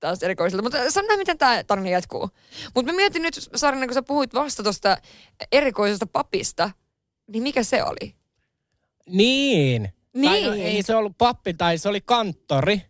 taas 0.00 0.22
erikoiselta. 0.22 0.62
Mutta 0.62 0.90
sano 0.90 1.16
miten 1.16 1.38
tämä 1.38 1.64
tarina 1.64 1.88
jatkuu. 1.88 2.30
Mutta 2.74 2.92
mä 2.92 2.96
mietin 2.96 3.22
nyt, 3.22 3.34
Sarina, 3.54 3.86
kun 3.86 3.94
sä 3.94 4.02
puhuit 4.02 4.34
vasta 4.34 4.62
tuosta 4.62 4.96
erikoisesta 5.52 6.06
papista, 6.06 6.70
niin 7.28 7.42
mikä 7.42 7.62
se 7.62 7.84
oli? 7.84 8.14
Niin. 9.06 9.92
Tai 10.22 10.42
no, 10.42 10.50
Niin. 10.52 10.66
ei 10.66 10.82
se 10.82 10.94
ollut 10.96 11.18
pappi, 11.18 11.54
tai 11.54 11.78
se 11.78 11.88
oli 11.88 12.00
kanttori. 12.00 12.82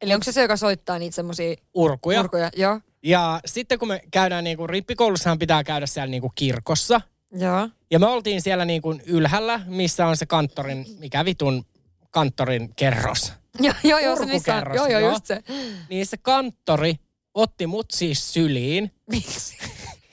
Eli 0.00 0.14
onko 0.14 0.24
se 0.24 0.32
se, 0.32 0.42
joka 0.42 0.56
soittaa 0.56 0.98
niitä 0.98 1.14
semmosia 1.14 1.54
Urkuja. 1.74 2.20
urkuja? 2.20 2.50
Joo. 2.56 2.80
Ja 3.02 3.40
sitten 3.46 3.78
kun 3.78 3.88
me 3.88 4.00
käydään 4.10 4.44
niinku, 4.44 4.66
rippikoulussahan 4.66 5.38
pitää 5.38 5.64
käydä 5.64 5.86
siellä 5.86 6.10
niinku 6.10 6.32
kirkossa. 6.34 7.00
Joo. 7.32 7.68
Ja 7.90 7.98
me 7.98 8.06
oltiin 8.06 8.42
siellä 8.42 8.64
niinku 8.64 8.98
ylhäällä, 9.06 9.60
missä 9.66 10.06
on 10.06 10.16
se 10.16 10.26
kanttorin, 10.26 10.86
mikä 10.98 11.24
vitun 11.24 11.64
kanttorin 12.10 12.70
kerros. 12.76 13.32
Joo, 13.60 13.74
joo, 13.84 13.98
joo, 13.98 14.16
se 14.16 14.26
missä 14.26 14.62
joo, 14.74 14.86
joo. 14.86 15.10
just 15.10 15.26
se. 15.26 15.42
Niin 15.88 16.06
se 16.06 16.16
kanttori 16.16 16.94
otti 17.34 17.66
mut 17.66 17.90
siis 17.90 18.32
syliin. 18.32 18.90
Miksi? 19.10 19.56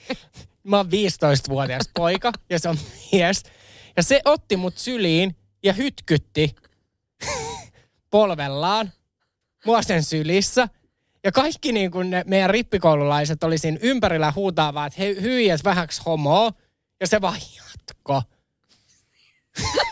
Mä 0.62 0.76
oon 0.76 0.86
15-vuotias 0.86 1.90
poika 1.94 2.32
ja 2.50 2.58
se 2.58 2.68
on 2.68 2.78
mies. 3.12 3.42
Ja 3.96 4.02
se 4.02 4.20
otti 4.24 4.56
mut 4.56 4.78
syliin 4.78 5.36
ja 5.64 5.72
hytkytti 5.72 6.54
polvellaan 8.10 8.92
mua 9.66 9.82
sen 9.82 10.02
sylissä. 10.02 10.68
Ja 11.24 11.32
kaikki 11.32 11.72
niin 11.72 11.90
kuin 11.90 12.10
ne 12.10 12.24
meidän 12.26 12.50
rippikoululaiset 12.50 13.44
oli 13.44 13.58
siinä 13.58 13.78
ympärillä 13.82 14.32
huutaa 14.36 14.74
vaan, 14.74 14.86
että 14.86 15.00
hei, 15.00 15.22
hyi, 15.22 15.50
että 15.50 15.70
vähäks 15.70 16.00
homoa. 16.06 16.52
Ja 17.00 17.06
se 17.06 17.20
vaan 17.20 17.40
jatko. 17.56 18.22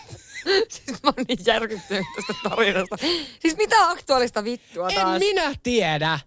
Siis 0.69 1.03
mä 1.03 1.13
oon 1.17 1.25
niin 1.29 1.39
järkyttynyt 1.47 2.07
tästä 2.17 2.35
tarinasta. 2.49 2.97
Siis 3.41 3.57
mitä 3.57 3.89
aktuaalista 3.89 4.45
vittua 4.45 4.89
En 4.89 4.95
taas? 4.95 5.19
minä 5.19 5.55
tiedä. 5.63 6.19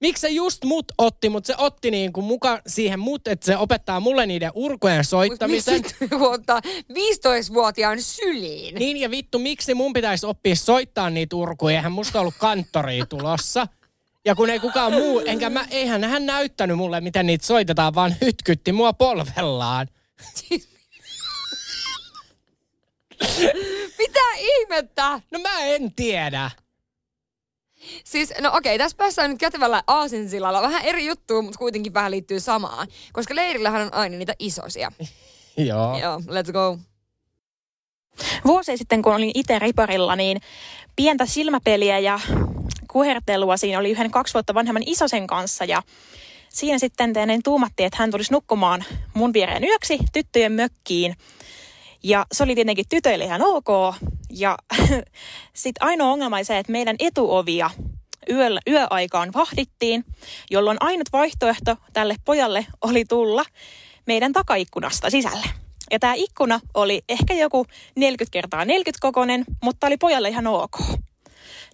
Miksi 0.00 0.20
se 0.20 0.28
just 0.28 0.64
mut 0.64 0.92
otti, 0.98 1.28
mutta 1.28 1.46
se 1.46 1.54
otti 1.58 1.90
niin 1.90 2.12
kuin 2.12 2.24
mukaan 2.24 2.62
siihen 2.66 3.00
mut, 3.00 3.28
että 3.28 3.46
se 3.46 3.56
opettaa 3.56 4.00
mulle 4.00 4.26
niiden 4.26 4.50
urkojen 4.54 5.04
soittamisen. 5.04 5.74
Miksi 5.74 5.96
ottaa 6.20 6.60
15-vuotiaan 6.92 8.02
syliin? 8.02 8.74
Niin 8.74 8.96
ja 8.96 9.10
vittu, 9.10 9.38
miksi 9.38 9.74
mun 9.74 9.92
pitäisi 9.92 10.26
oppia 10.26 10.56
soittaa 10.56 11.10
niitä 11.10 11.36
urkuja? 11.36 11.76
Eihän 11.76 11.92
musta 11.92 12.20
ollut 12.20 12.34
kanttoria 12.38 13.06
tulossa. 13.06 13.66
Ja 14.24 14.34
kun 14.34 14.50
ei 14.50 14.60
kukaan 14.60 14.92
muu, 14.92 15.22
enkä 15.26 15.50
mä, 15.50 15.66
eihän 15.70 16.04
hän 16.04 16.26
näyttänyt 16.26 16.76
mulle, 16.76 17.00
miten 17.00 17.26
niitä 17.26 17.46
soitetaan, 17.46 17.94
vaan 17.94 18.16
hytkytti 18.20 18.72
mua 18.72 18.92
polvellaan. 18.92 19.88
Mitä 23.98 24.20
ihmettä? 24.38 25.20
No 25.30 25.38
mä 25.38 25.60
en 25.60 25.94
tiedä. 25.94 26.50
Siis, 28.04 28.32
no 28.40 28.50
okei, 28.54 28.78
tässä 28.78 28.96
päästään 28.96 29.30
nyt 29.30 29.38
kätevällä 29.38 29.82
aasinsillalla. 29.86 30.62
Vähän 30.62 30.84
eri 30.84 31.06
juttu, 31.06 31.42
mutta 31.42 31.58
kuitenkin 31.58 31.94
vähän 31.94 32.10
liittyy 32.10 32.40
samaan. 32.40 32.88
Koska 33.12 33.34
leirillähän 33.34 33.82
on 33.82 33.94
aina 33.94 34.18
niitä 34.18 34.34
isosia. 34.38 34.92
Joo. 35.56 35.98
Joo, 35.98 36.18
let's 36.18 36.52
go. 36.52 36.78
Vuosi 38.44 38.76
sitten, 38.76 39.02
kun 39.02 39.14
olin 39.14 39.30
itse 39.34 39.58
riparilla, 39.58 40.16
niin 40.16 40.40
pientä 40.96 41.26
silmäpeliä 41.26 41.98
ja 41.98 42.20
kuhertelua 42.92 43.56
siinä 43.56 43.78
oli 43.78 43.90
yhden 43.90 44.10
kaksi 44.10 44.34
vuotta 44.34 44.54
vanhemman 44.54 44.82
isosen 44.86 45.26
kanssa. 45.26 45.64
Ja 45.64 45.82
siinä 46.48 46.78
sitten 46.78 47.12
teinen 47.12 47.42
tuumattiin, 47.42 47.86
että 47.86 47.96
hän 47.98 48.10
tulisi 48.10 48.32
nukkumaan 48.32 48.84
mun 49.14 49.32
viereen 49.32 49.64
yöksi 49.64 49.98
tyttöjen 50.12 50.52
mökkiin. 50.52 51.16
Ja 52.06 52.26
se 52.32 52.44
oli 52.44 52.54
tietenkin 52.54 52.84
tytöille 52.88 53.24
ihan 53.24 53.42
ok. 53.42 53.94
Ja 54.30 54.58
sitten 55.54 55.86
ainoa 55.86 56.12
ongelma 56.12 56.36
oli 56.36 56.44
se, 56.44 56.58
että 56.58 56.72
meidän 56.72 56.96
etuovia 56.98 57.70
yöllä, 58.30 58.60
yöaikaan 58.68 59.32
vahdittiin, 59.34 60.04
jolloin 60.50 60.76
ainut 60.80 61.12
vaihtoehto 61.12 61.76
tälle 61.92 62.16
pojalle 62.24 62.66
oli 62.82 63.04
tulla 63.04 63.44
meidän 64.06 64.32
takaikkunasta 64.32 65.10
sisälle. 65.10 65.46
Ja 65.90 65.98
tämä 65.98 66.14
ikkuna 66.14 66.60
oli 66.74 67.02
ehkä 67.08 67.34
joku 67.34 67.66
40 67.96 68.32
kertaa 68.32 68.64
40 68.64 68.98
kokonen, 69.00 69.44
mutta 69.62 69.86
oli 69.86 69.96
pojalle 69.96 70.28
ihan 70.28 70.46
ok. 70.46 70.78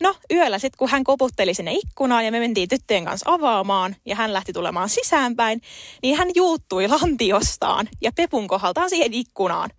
No 0.01 0.14
yöllä 0.33 0.59
sitten 0.59 0.78
kun 0.78 0.89
hän 0.89 1.05
koputteli 1.05 1.55
sinne 1.55 1.72
ikkunaan 1.72 2.24
ja 2.24 2.33
me 2.33 2.41
mentiin 2.41 2.68
tyttöjen 2.68 3.05
kanssa 3.05 3.33
avaamaan 3.33 3.97
ja 4.07 4.16
hän 4.16 4.33
lähti 4.33 4.53
tulemaan 4.53 4.89
sisäänpäin, 4.89 5.61
niin 6.03 6.16
hän 6.16 6.28
juuttui 6.35 6.89
lantiostaan 6.89 7.89
ja 8.01 8.12
pepun 8.16 8.49
kohdaltaan 8.49 8.91
siihen 8.91 9.14
ikkunaan. 9.14 9.70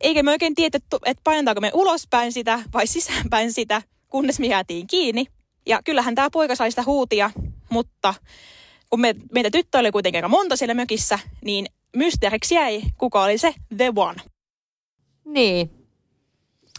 Eikä 0.00 0.22
me 0.22 0.30
oikein 0.30 0.54
tiedetty, 0.54 0.96
että 1.04 1.20
painetaanko 1.24 1.60
me 1.60 1.70
ulospäin 1.74 2.32
sitä 2.32 2.62
vai 2.72 2.86
sisäänpäin 2.86 3.52
sitä, 3.52 3.82
kunnes 4.08 4.40
me 4.40 4.46
jäätiin 4.46 4.86
kiinni. 4.86 5.26
Ja 5.66 5.80
kyllähän 5.84 6.14
tämä 6.14 6.30
poika 6.30 6.56
sai 6.56 6.70
sitä 6.70 6.82
huutia, 6.82 7.30
mutta 7.70 8.14
kun 8.90 9.00
me, 9.00 9.14
meitä 9.32 9.50
tyttöjä 9.50 9.80
oli 9.80 9.90
kuitenkin 9.90 10.18
aika 10.18 10.28
monta 10.28 10.56
siellä 10.56 10.74
mökissä, 10.74 11.18
niin 11.44 11.66
mysteeriksi 11.96 12.54
jäi, 12.54 12.82
kuka 12.98 13.22
oli 13.22 13.38
se 13.38 13.54
the 13.76 13.92
one. 13.96 14.22
Niin. 15.24 15.70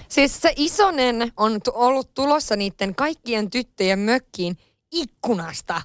Siis 0.08 0.42
se 0.42 0.54
isonen 0.56 1.32
on 1.38 1.62
tu- 1.64 1.72
ollut 1.76 2.14
tulossa 2.14 2.56
niiden 2.56 2.96
kaikkien 2.96 3.50
tyttöjen 3.50 4.00
mökkiin 4.00 4.58
ikkunasta. 4.92 5.82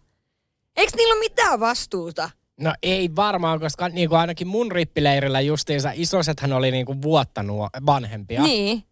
Eikö 0.76 0.93
niillä 0.97 1.12
ole 1.12 1.20
mitään 1.20 1.61
vastuuta? 1.61 2.30
No 2.61 2.74
ei 2.82 3.11
varmaan, 3.16 3.61
koska 3.61 3.88
niin 3.88 4.09
kuin 4.09 4.18
ainakin 4.18 4.46
mun 4.46 4.72
rippileirillä 4.72 5.40
justiinsa 5.40 5.90
isosethan 5.94 6.52
oli 6.52 6.70
niin 6.70 6.86
kuin 6.86 7.02
vuotta 7.02 7.42
nuo 7.42 7.68
vanhempia. 7.86 8.42
Niin. 8.42 8.84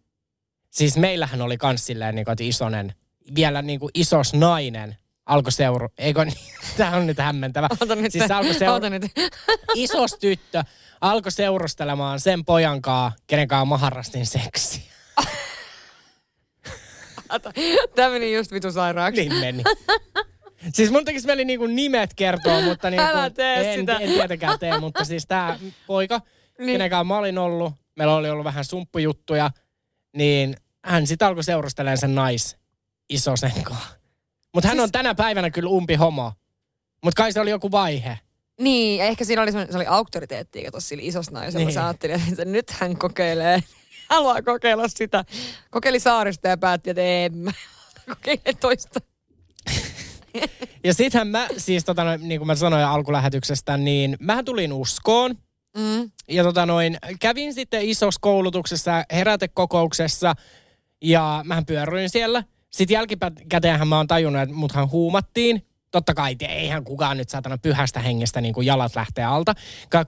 Siis 0.69 0.97
meillähän 0.97 1.41
oli 1.41 1.57
kans 1.57 1.85
silleen, 1.85 2.15
niin 2.15 2.25
kuin, 2.25 2.33
että 2.33 2.43
isonen, 2.43 2.95
vielä 3.35 3.61
niin 3.61 3.79
kuin 3.79 3.91
isos 3.93 4.33
nainen 4.33 4.97
alkoi 5.25 5.51
seuru... 5.51 5.89
Eikö 5.97 6.25
niin? 6.25 6.37
Tämä 6.77 6.97
on 6.97 7.07
nyt 7.07 7.17
hämmentävä. 7.17 7.69
Ota 7.81 7.95
nyt, 7.95 8.11
siis 8.11 8.31
alkoi 8.31 8.53
seuru... 8.53 8.75
ota 8.75 8.89
nyt. 8.89 9.03
Isos 9.75 10.13
tyttö 10.19 10.63
alkoi 11.01 11.31
seurustelemaan 11.31 12.19
sen 12.19 12.45
pojan 12.45 12.81
kaa, 12.81 13.11
kenen 13.27 13.47
kanssa 13.47 13.65
mä 13.65 13.77
harrastin 13.77 14.25
seksiä. 14.25 14.95
Tämä 17.95 18.09
meni 18.09 18.33
just 18.33 18.51
vitu 18.51 18.71
sairaaksi. 18.71 19.29
Niin 19.29 19.41
meni. 19.41 19.63
Siis 20.73 20.91
mun 20.91 21.05
tekisi 21.05 21.25
mieli 21.27 21.45
niinku 21.45 21.67
nimet 21.67 22.13
kertoa, 22.13 22.61
mutta 22.61 22.89
niinku, 22.89 23.05
Älä 23.07 23.29
tee 23.29 23.73
en, 23.73 23.79
sitä. 23.79 23.97
en 23.97 24.09
tietenkään 24.09 24.59
tee, 24.59 24.79
mutta 24.79 25.05
siis 25.05 25.25
tää 25.27 25.59
poika, 25.87 26.21
niin. 26.59 26.71
kenen 26.71 26.89
kanssa 26.89 27.03
mä 27.03 27.17
olin 27.17 27.37
ollut, 27.37 27.73
meillä 27.95 28.15
oli 28.15 28.29
ollut 28.29 28.43
vähän 28.45 28.65
sumppujuttuja, 28.65 29.51
niin 30.17 30.55
hän 30.85 31.07
sitten 31.07 31.27
alkoi 31.27 31.43
seurustelemaan 31.43 31.97
sen 31.97 32.15
nais 32.15 32.57
isosen 33.09 33.63
kanssa. 33.63 33.87
Mutta 34.53 34.67
hän 34.67 34.77
Siis- 34.77 34.83
on 34.83 34.91
tänä 34.91 35.15
päivänä 35.15 35.49
kyllä 35.49 35.69
umpi 35.69 35.95
homo. 35.95 36.33
Mutta 37.03 37.21
kai 37.23 37.33
se 37.33 37.39
oli 37.39 37.49
joku 37.49 37.71
vaihe. 37.71 38.19
Niin, 38.61 38.99
ja 38.99 39.05
ehkä 39.05 39.25
siinä 39.25 39.41
oli, 39.41 39.51
se 39.51 39.67
oli 39.75 39.85
auktoriteetti, 39.85 40.63
kato 40.63 40.79
sillä 40.79 41.03
isossa 41.05 41.31
naisella. 41.31 41.65
Niin. 41.65 41.73
Sä 41.73 41.85
ajattelin, 41.87 42.21
että 42.31 42.45
nyt 42.45 42.69
hän 42.71 42.97
kokeilee, 42.97 43.63
haluaa 44.09 44.41
kokeilla 44.41 44.87
sitä. 44.87 45.25
Kokeili 45.71 45.99
saarista 45.99 46.47
ja 46.47 46.57
päätti, 46.57 46.89
että 46.89 47.01
en 47.01 47.37
mä 47.37 47.51
kokeile 48.09 48.53
toista. 48.59 48.99
Ja 50.83 50.93
sittenhän 50.93 51.27
mä, 51.27 51.47
siis 51.57 51.85
tota 51.85 52.03
noin, 52.03 52.27
niin 52.27 52.39
kuin 52.39 52.47
mä 52.47 52.55
sanoin 52.55 52.85
alkulähetyksestä, 52.85 53.77
niin 53.77 54.17
mähän 54.19 54.45
tulin 54.45 54.73
uskoon. 54.73 55.35
Mm. 55.77 56.11
Ja 56.29 56.43
tota 56.43 56.65
noin, 56.65 56.97
kävin 57.19 57.53
sitten 57.53 57.81
isossa 57.81 58.19
koulutuksessa, 58.21 59.03
herätekokouksessa, 59.11 60.33
ja 61.01 61.41
mähän 61.45 61.65
pyöryin 61.65 62.09
siellä. 62.09 62.43
Sitten 62.71 62.95
jälkikäteenhän 62.95 63.87
mä 63.87 63.97
oon 63.97 64.07
tajunnut, 64.07 64.41
että 64.41 64.55
muthan 64.55 64.91
huumattiin. 64.91 65.65
Totta 65.91 66.13
kai, 66.13 66.35
eihän 66.39 66.83
kukaan 66.83 67.17
nyt 67.17 67.29
saatana 67.29 67.57
pyhästä 67.57 67.99
hengestä 67.99 68.41
niin 68.41 68.53
kuin 68.53 68.67
jalat 68.67 68.95
lähtee 68.95 69.25
alta. 69.25 69.53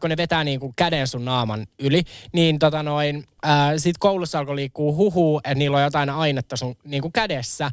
Kun 0.02 0.10
ne 0.10 0.18
vetää 0.18 0.44
niin 0.44 0.60
kuin 0.60 0.74
käden 0.76 1.08
sun 1.08 1.26
naaman 1.26 1.68
yli, 1.80 2.04
niin 2.34 2.60
tota 2.60 2.84
noin, 2.84 3.24
ää, 3.44 3.78
sit 3.78 3.98
koulussa 3.98 4.40
alkoi 4.40 4.56
liikkuu 4.56 4.96
huhu, 4.96 5.38
että 5.38 5.56
niillä 5.56 5.78
on 5.78 5.84
jotain 5.84 6.10
ainetta 6.10 6.58
sun 6.58 6.76
niin 6.84 7.02
kuin 7.02 7.12
kädessä. 7.12 7.72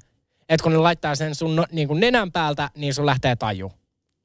Että 0.49 0.63
kun 0.63 0.73
ne 0.73 0.79
laittaa 0.79 1.15
sen 1.15 1.35
sun 1.35 1.57
no, 1.57 1.67
niin 1.73 1.89
kuin 1.89 2.01
nenän 2.01 2.33
päältä, 2.33 2.71
niin 2.77 2.95
sun 2.95 3.07
lähtee 3.07 3.37
taju. 3.37 3.73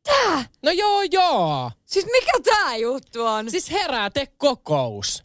Tää? 0.03 0.45
No 0.63 0.71
joo, 0.71 1.01
joo. 1.11 1.71
Siis 1.85 2.05
mikä 2.05 2.31
tää 2.43 2.75
juttu 2.75 3.25
on? 3.25 3.51
Siis 3.51 3.71
herätekokous. 3.71 5.23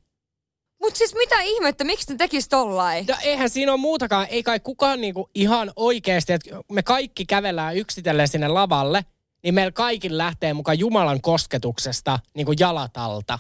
Mut 0.81 0.97
siis 0.97 1.15
mitä 1.15 1.41
ihmettä, 1.43 1.85
miksi 1.85 2.13
ne 2.13 2.17
tekis 2.17 2.49
tollain? 2.49 3.07
No 3.07 3.15
eihän 3.23 3.51
siinä 3.51 3.73
ole 3.73 3.81
muutakaan. 3.81 4.27
Ei 4.31 4.43
kai 4.43 4.61
kukaan 4.61 5.01
niinku 5.01 5.31
ihan 5.35 5.73
oikeasti, 5.77 6.33
että 6.33 6.51
me 6.73 6.83
kaikki 6.83 7.25
kävellään 7.27 7.77
yksitellen 7.77 8.29
sinne 8.29 8.49
lavalle, 8.49 9.05
niin 9.43 9.55
meillä 9.55 9.73
kaikilla 9.73 10.19
lähtee 10.19 10.55
mukaan 10.55 10.79
Jumalan 10.79 11.21
kosketuksesta 11.21 12.19
niinku 12.35 12.53
jalat 12.61 12.97
alta. 12.97 13.39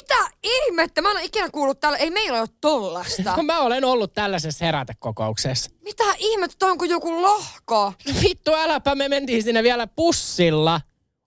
Mitä 0.00 0.30
ihmettä? 0.42 1.02
Mä 1.02 1.10
en 1.10 1.16
ole 1.16 1.24
ikinä 1.24 1.50
kuullut 1.50 1.80
täällä, 1.80 1.98
ei 1.98 2.10
meillä 2.10 2.40
ole 2.40 2.48
tollasta. 2.60 3.34
No 3.36 3.42
mä 3.42 3.60
olen 3.60 3.84
ollut 3.84 4.12
tällaisessa 4.12 4.64
herätekokouksessa. 4.64 5.70
Mitä 5.80 6.04
ihmettä, 6.18 6.56
tää 6.58 6.70
on 6.70 6.78
kuin 6.78 6.90
joku 6.90 7.22
lohko. 7.22 7.92
Vittu 8.22 8.54
äläpä, 8.54 8.94
me 8.94 9.08
mentiin 9.08 9.42
sinne 9.42 9.62
vielä 9.62 9.86
pussilla 9.86 10.80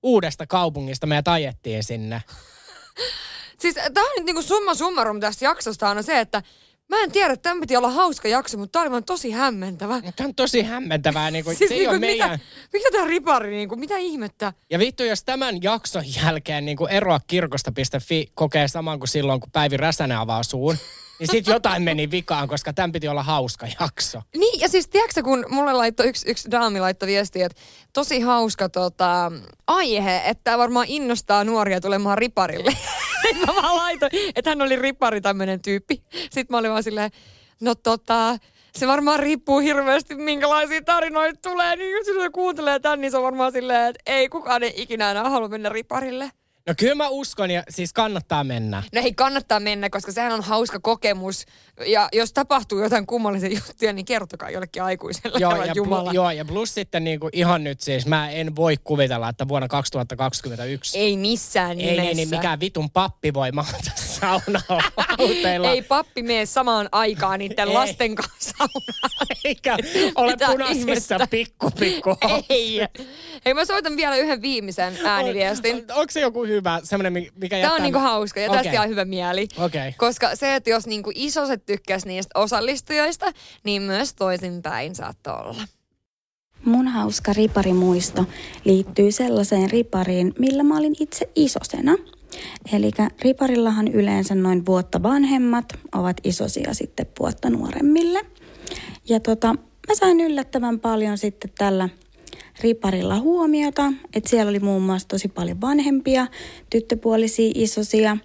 uudesta 0.04 0.48
kaupungista. 0.48 1.08
Me 1.08 1.24
ajettiin 1.26 1.84
sinne. 1.84 2.24
Siis 3.62 3.76
tää 3.76 4.04
on 4.04 4.12
nyt 4.18 4.26
niinku 4.26 4.42
summa 4.42 4.76
summarum 4.76 5.20
tästä 5.20 5.46
jaksosta 5.46 5.90
on 5.90 6.04
se, 6.04 6.20
että 6.20 6.44
Mä 6.90 7.04
en 7.04 7.12
tiedä, 7.12 7.34
että 7.34 7.44
tämän 7.44 7.62
piti 7.62 7.78
olla 7.78 7.90
hauska 7.90 8.28
jakso, 8.28 8.58
mutta 8.58 8.80
tää 8.80 8.92
oli 8.92 9.02
tosi 9.02 9.32
hämmentävä. 9.32 10.02
Tämä 10.16 10.28
on 10.28 10.36
tosi 10.36 10.62
hämmentävää, 10.62 11.32
niin 11.32 11.44
kuin, 11.46 11.56
Siis 11.56 11.68
se 11.68 11.74
ei 11.74 11.80
niinku, 11.80 11.92
ole 11.92 12.00
meidän... 12.00 12.32
mitä, 12.32 12.44
mikä 12.74 12.90
tää 12.92 13.06
ripari, 13.06 13.52
niinku, 13.52 13.76
mitä 13.76 13.98
ihmettä? 13.98 14.54
Ja 14.70 14.80
vittu, 14.80 15.04
jos 15.04 15.24
tämän 15.24 15.64
jakson 15.64 16.04
jälkeen 16.24 16.66
niin 16.66 16.78
kuin 16.78 16.92
eroa 16.92 17.20
kirkosta.fi 17.28 18.28
kokee 18.36 18.68
saman 18.68 19.00
kuin 19.00 19.08
silloin, 19.08 19.40
kun 19.40 19.52
Päivi 19.52 19.78
Räsänen 19.78 20.18
avaa 20.18 20.44
suun, 20.44 20.78
niin 21.20 21.28
sit 21.32 21.48
jotain 21.48 21.84
meni 21.84 22.12
vikaan, 22.12 22.48
koska 22.48 22.74
tämän 22.74 22.92
piti 22.92 23.08
olla 23.08 23.24
hauska 23.24 23.68
jakso. 23.80 24.22
Niin, 24.38 24.60
ja 24.60 24.70
siis 24.70 24.88
tiedätkö, 24.88 25.24
kun 25.24 25.46
mulle 25.50 25.74
laittoi 25.74 26.08
yksi, 26.08 26.32
yksi 26.32 26.52
daami 26.52 26.80
laittoi 26.80 27.08
viestiä, 27.08 27.46
että 27.46 27.62
tosi 27.94 28.20
hauska 28.20 28.70
tota, 28.70 29.32
aihe, 29.68 30.22
että 30.26 30.58
varmaan 30.58 30.88
innostaa 30.90 31.44
nuoria 31.44 31.82
tulemaan 31.82 32.18
riparille. 32.18 32.72
Mä 33.48 33.56
vaan 33.56 33.76
laitoin, 33.76 34.12
että 34.36 34.52
hän 34.52 34.62
oli 34.62 34.76
ripari 34.76 35.22
tämmönen 35.22 35.62
tyyppi. 35.62 36.04
Sitten 36.12 36.46
mä 36.50 36.58
olin 36.58 36.72
vaan 36.72 36.84
silleen, 36.84 37.12
no 37.62 37.76
tota, 37.76 38.38
se 38.76 38.88
varmaan 38.88 39.20
riippuu 39.20 39.60
hirveästi, 39.60 40.16
minkälaisia 40.16 40.82
tarinoita 40.82 41.50
tulee. 41.50 41.76
Niin 41.76 41.92
jos 41.92 42.06
se 42.06 42.30
kuuntelee 42.30 42.80
tän, 42.80 43.02
niin 43.02 43.12
se 43.12 43.18
on 43.18 43.24
varmaan 43.24 43.52
silleen, 43.52 43.90
että 43.90 44.02
ei 44.06 44.30
kukaan 44.30 44.64
ei 44.64 44.74
ikinä 44.76 45.12
enää 45.12 45.30
halua 45.30 45.48
mennä 45.48 45.70
riparille. 45.70 46.32
No 46.68 46.74
kyllä 46.78 46.96
mä 46.96 47.10
uskon 47.10 47.52
ja 47.52 47.64
siis 47.70 47.94
kannattaa 47.94 48.44
mennä. 48.44 48.84
No 48.94 49.02
ei 49.02 49.14
kannattaa 49.14 49.60
mennä, 49.60 49.90
koska 49.90 50.12
sehän 50.12 50.32
on 50.32 50.42
hauska 50.44 50.80
kokemus. 50.80 51.46
Ja 51.86 52.10
jos 52.14 52.34
tapahtuu 52.34 52.80
jotain 52.80 53.06
kummallisia 53.08 53.50
juttuja, 53.50 53.94
niin 53.94 54.06
kertokaa 54.06 54.50
jollekin 54.50 54.84
aikuiselle. 54.84 55.38
Joo 55.40 55.64
ja, 55.64 55.74
Jumala. 55.76 56.12
joo, 56.14 56.32
ja 56.32 56.46
plus 56.46 56.74
sitten 56.74 57.04
niinku 57.04 57.30
ihan 57.34 57.64
nyt 57.64 57.82
siis, 57.82 58.06
mä 58.06 58.30
en 58.32 58.56
voi 58.56 58.78
kuvitella, 58.84 59.30
että 59.30 59.48
vuonna 59.48 59.68
2021 59.68 60.98
Ei 60.98 61.18
missään 61.18 61.72
ei, 61.72 61.76
nimessä. 61.78 62.02
niin, 62.04 62.18
niin 62.18 62.30
mikään 62.30 62.60
vitun 62.60 62.90
pappi 62.92 63.34
voi 63.34 63.52
maata 63.52 63.92
saunalla 64.20 64.84
Ei 65.72 65.82
pappi 65.82 66.24
mene 66.24 66.46
samaan 66.46 66.90
aikaan 66.92 67.40
niiden 67.40 67.68
Ei. 67.68 67.74
lasten 67.74 68.16
kanssa 68.16 68.52
saunaan. 68.58 69.28
Eikä 69.46 69.78
ole 70.16 70.32
Mitä 70.32 70.48
punaisissa 70.48 71.16
ihmettä? 71.16 71.28
pikku 71.32 71.72
pikku 71.80 72.18
Ei. 72.50 72.80
Hei, 73.46 73.54
mä 73.54 73.66
soitan 73.66 73.96
vielä 73.98 74.16
yhden 74.18 74.42
viimeisen 74.42 74.98
ääniviestin. 75.04 75.76
On, 75.76 75.84
onko 76.00 76.12
se 76.12 76.20
joku 76.22 76.44
hyvä, 76.56 76.80
semmoinen, 76.84 77.14
mikä 77.14 77.56
Tämä 77.56 77.60
jättää... 77.60 77.76
on 77.76 77.82
niinku 77.82 78.00
hauska 78.00 78.40
ja 78.40 78.50
tästä 78.50 78.62
Okei. 78.62 78.74
jää 78.74 78.86
hyvä 78.86 79.06
mieli. 79.06 79.48
Okei. 79.58 79.94
Koska 79.98 80.36
se, 80.36 80.56
että 80.56 80.70
jos 80.70 80.88
niinku 80.88 81.12
isoset 81.16 81.66
tykkäs 81.66 82.06
niistä 82.06 82.40
osallistujista, 82.40 83.26
niin 83.64 83.82
myös 83.82 84.14
toisinpäin 84.14 84.96
saattoi 84.96 85.34
olla. 85.34 85.68
Mun 86.66 86.88
hauska 86.88 87.34
riparimuisto 87.34 88.26
liittyy 88.64 89.12
sellaiseen 89.12 89.70
ripariin, 89.70 90.34
millä 90.40 90.64
mä 90.64 90.78
olin 90.78 90.96
itse 91.00 91.30
isosena. 91.36 91.96
Eli 92.74 92.92
riparillahan 93.22 93.88
yleensä 93.88 94.36
noin 94.36 94.66
vuotta 94.66 95.04
vanhemmat 95.04 95.66
ovat 95.96 96.18
isosia 96.24 96.74
sitten 96.74 97.08
vuotta 97.20 97.50
nuoremmille. 97.50 98.26
Ja 99.10 99.20
tota, 99.20 99.48
mä 99.88 99.96
sain 99.96 100.22
yllättävän 100.22 100.80
paljon 100.80 101.18
sitten 101.18 101.52
tällä 101.58 101.90
riparilla 102.62 103.20
huomiota, 103.20 103.94
että 104.14 104.30
siellä 104.30 104.50
oli 104.50 104.60
muun 104.60 104.82
muassa 104.82 105.08
tosi 105.08 105.28
paljon 105.28 105.62
vanhempia, 105.62 106.28
tyttöpuolisia 106.70 107.52
isosia. 107.56 108.18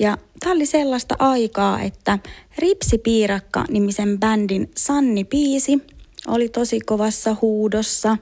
Ja 0.00 0.18
tämä 0.40 0.52
oli 0.52 0.66
sellaista 0.66 1.14
aikaa, 1.18 1.80
että 1.80 2.18
Ripsipiirakka-nimisen 2.58 4.20
bändin 4.20 4.70
Sanni 4.76 5.24
Piisi 5.24 5.78
oli 6.26 6.48
tosi 6.48 6.80
kovassa 6.80 7.36
huudossa. 7.42 8.16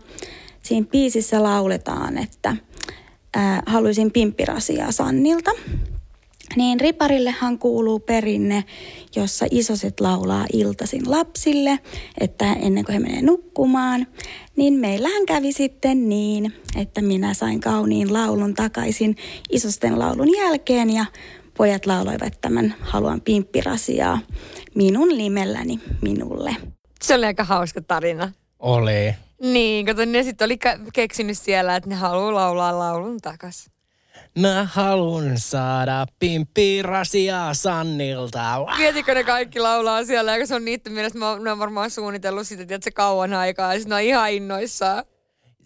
Siinä 0.63 0.87
biisissä 0.91 1.43
lauletaan, 1.43 2.19
että 2.19 2.57
ää, 3.35 3.63
haluaisin 3.67 4.11
pimppirasiaa 4.11 4.93
Sannilta. 4.93 5.51
Niin 6.57 6.81
riparillehan 6.81 7.59
kuuluu 7.59 8.01
perinne, 8.01 8.65
jossa 9.17 9.47
isoset 9.51 10.01
laulaa 10.01 10.47
iltasin 10.53 11.11
lapsille, 11.11 11.79
että 12.21 12.53
ennen 12.53 12.85
kuin 12.85 12.93
he 12.93 12.99
menee 12.99 13.23
nukkumaan. 13.23 14.07
Niin 14.57 14.75
meillähän 14.75 15.27
kävi 15.27 15.53
sitten 15.53 16.09
niin, 16.09 16.55
että 16.77 17.03
minä 17.03 17.35
sain 17.35 17.61
kauniin 17.61 18.13
laulun 18.13 18.55
takaisin 18.55 19.17
isosten 19.51 19.99
laulun 19.99 20.37
jälkeen 20.37 20.91
ja 20.91 21.05
pojat 21.57 21.87
lauloivat 21.87 22.41
tämän 22.41 22.75
Haluan 22.81 23.21
pimppirasiaa 23.21 24.19
minun 24.75 25.09
nimelläni 25.09 25.81
minulle. 26.03 26.57
Se 27.03 27.15
oli 27.15 27.27
aika 27.27 27.45
hauska 27.45 27.81
tarina. 27.81 28.33
Oli. 28.59 29.15
Niin, 29.43 29.87
kato, 29.87 30.05
ne 30.05 30.23
sitten 30.23 30.45
oli 30.45 30.59
keksinyt 30.93 31.39
siellä, 31.39 31.77
että 31.77 31.89
ne 31.89 31.95
haluaa 31.95 32.35
laulaa 32.35 32.79
laulun 32.79 33.21
takas. 33.21 33.71
Mä 34.39 34.69
halun 34.73 35.33
saada 35.37 36.07
pimppirasia 36.19 37.55
Sannilta. 37.55 38.67
Mietitkö 38.77 39.15
ne 39.15 39.25
kaikki 39.25 39.61
laulaa 39.61 40.05
siellä, 40.05 40.37
ja 40.37 40.47
se 40.47 40.55
on 40.55 40.65
niiden 40.65 40.93
mielestä, 40.93 41.19
mä, 41.19 41.39
ne 41.39 41.53
on 41.53 41.59
varmaan 41.59 41.91
suunnitellut 41.91 42.47
sitä, 42.47 42.63
että 42.63 42.79
se 42.83 42.91
kauan 42.91 43.33
aikaa, 43.33 43.75
ja 43.75 43.81
sitten 43.81 43.97
on 43.97 44.03
ihan 44.03 44.31
innoissaan. 44.31 45.05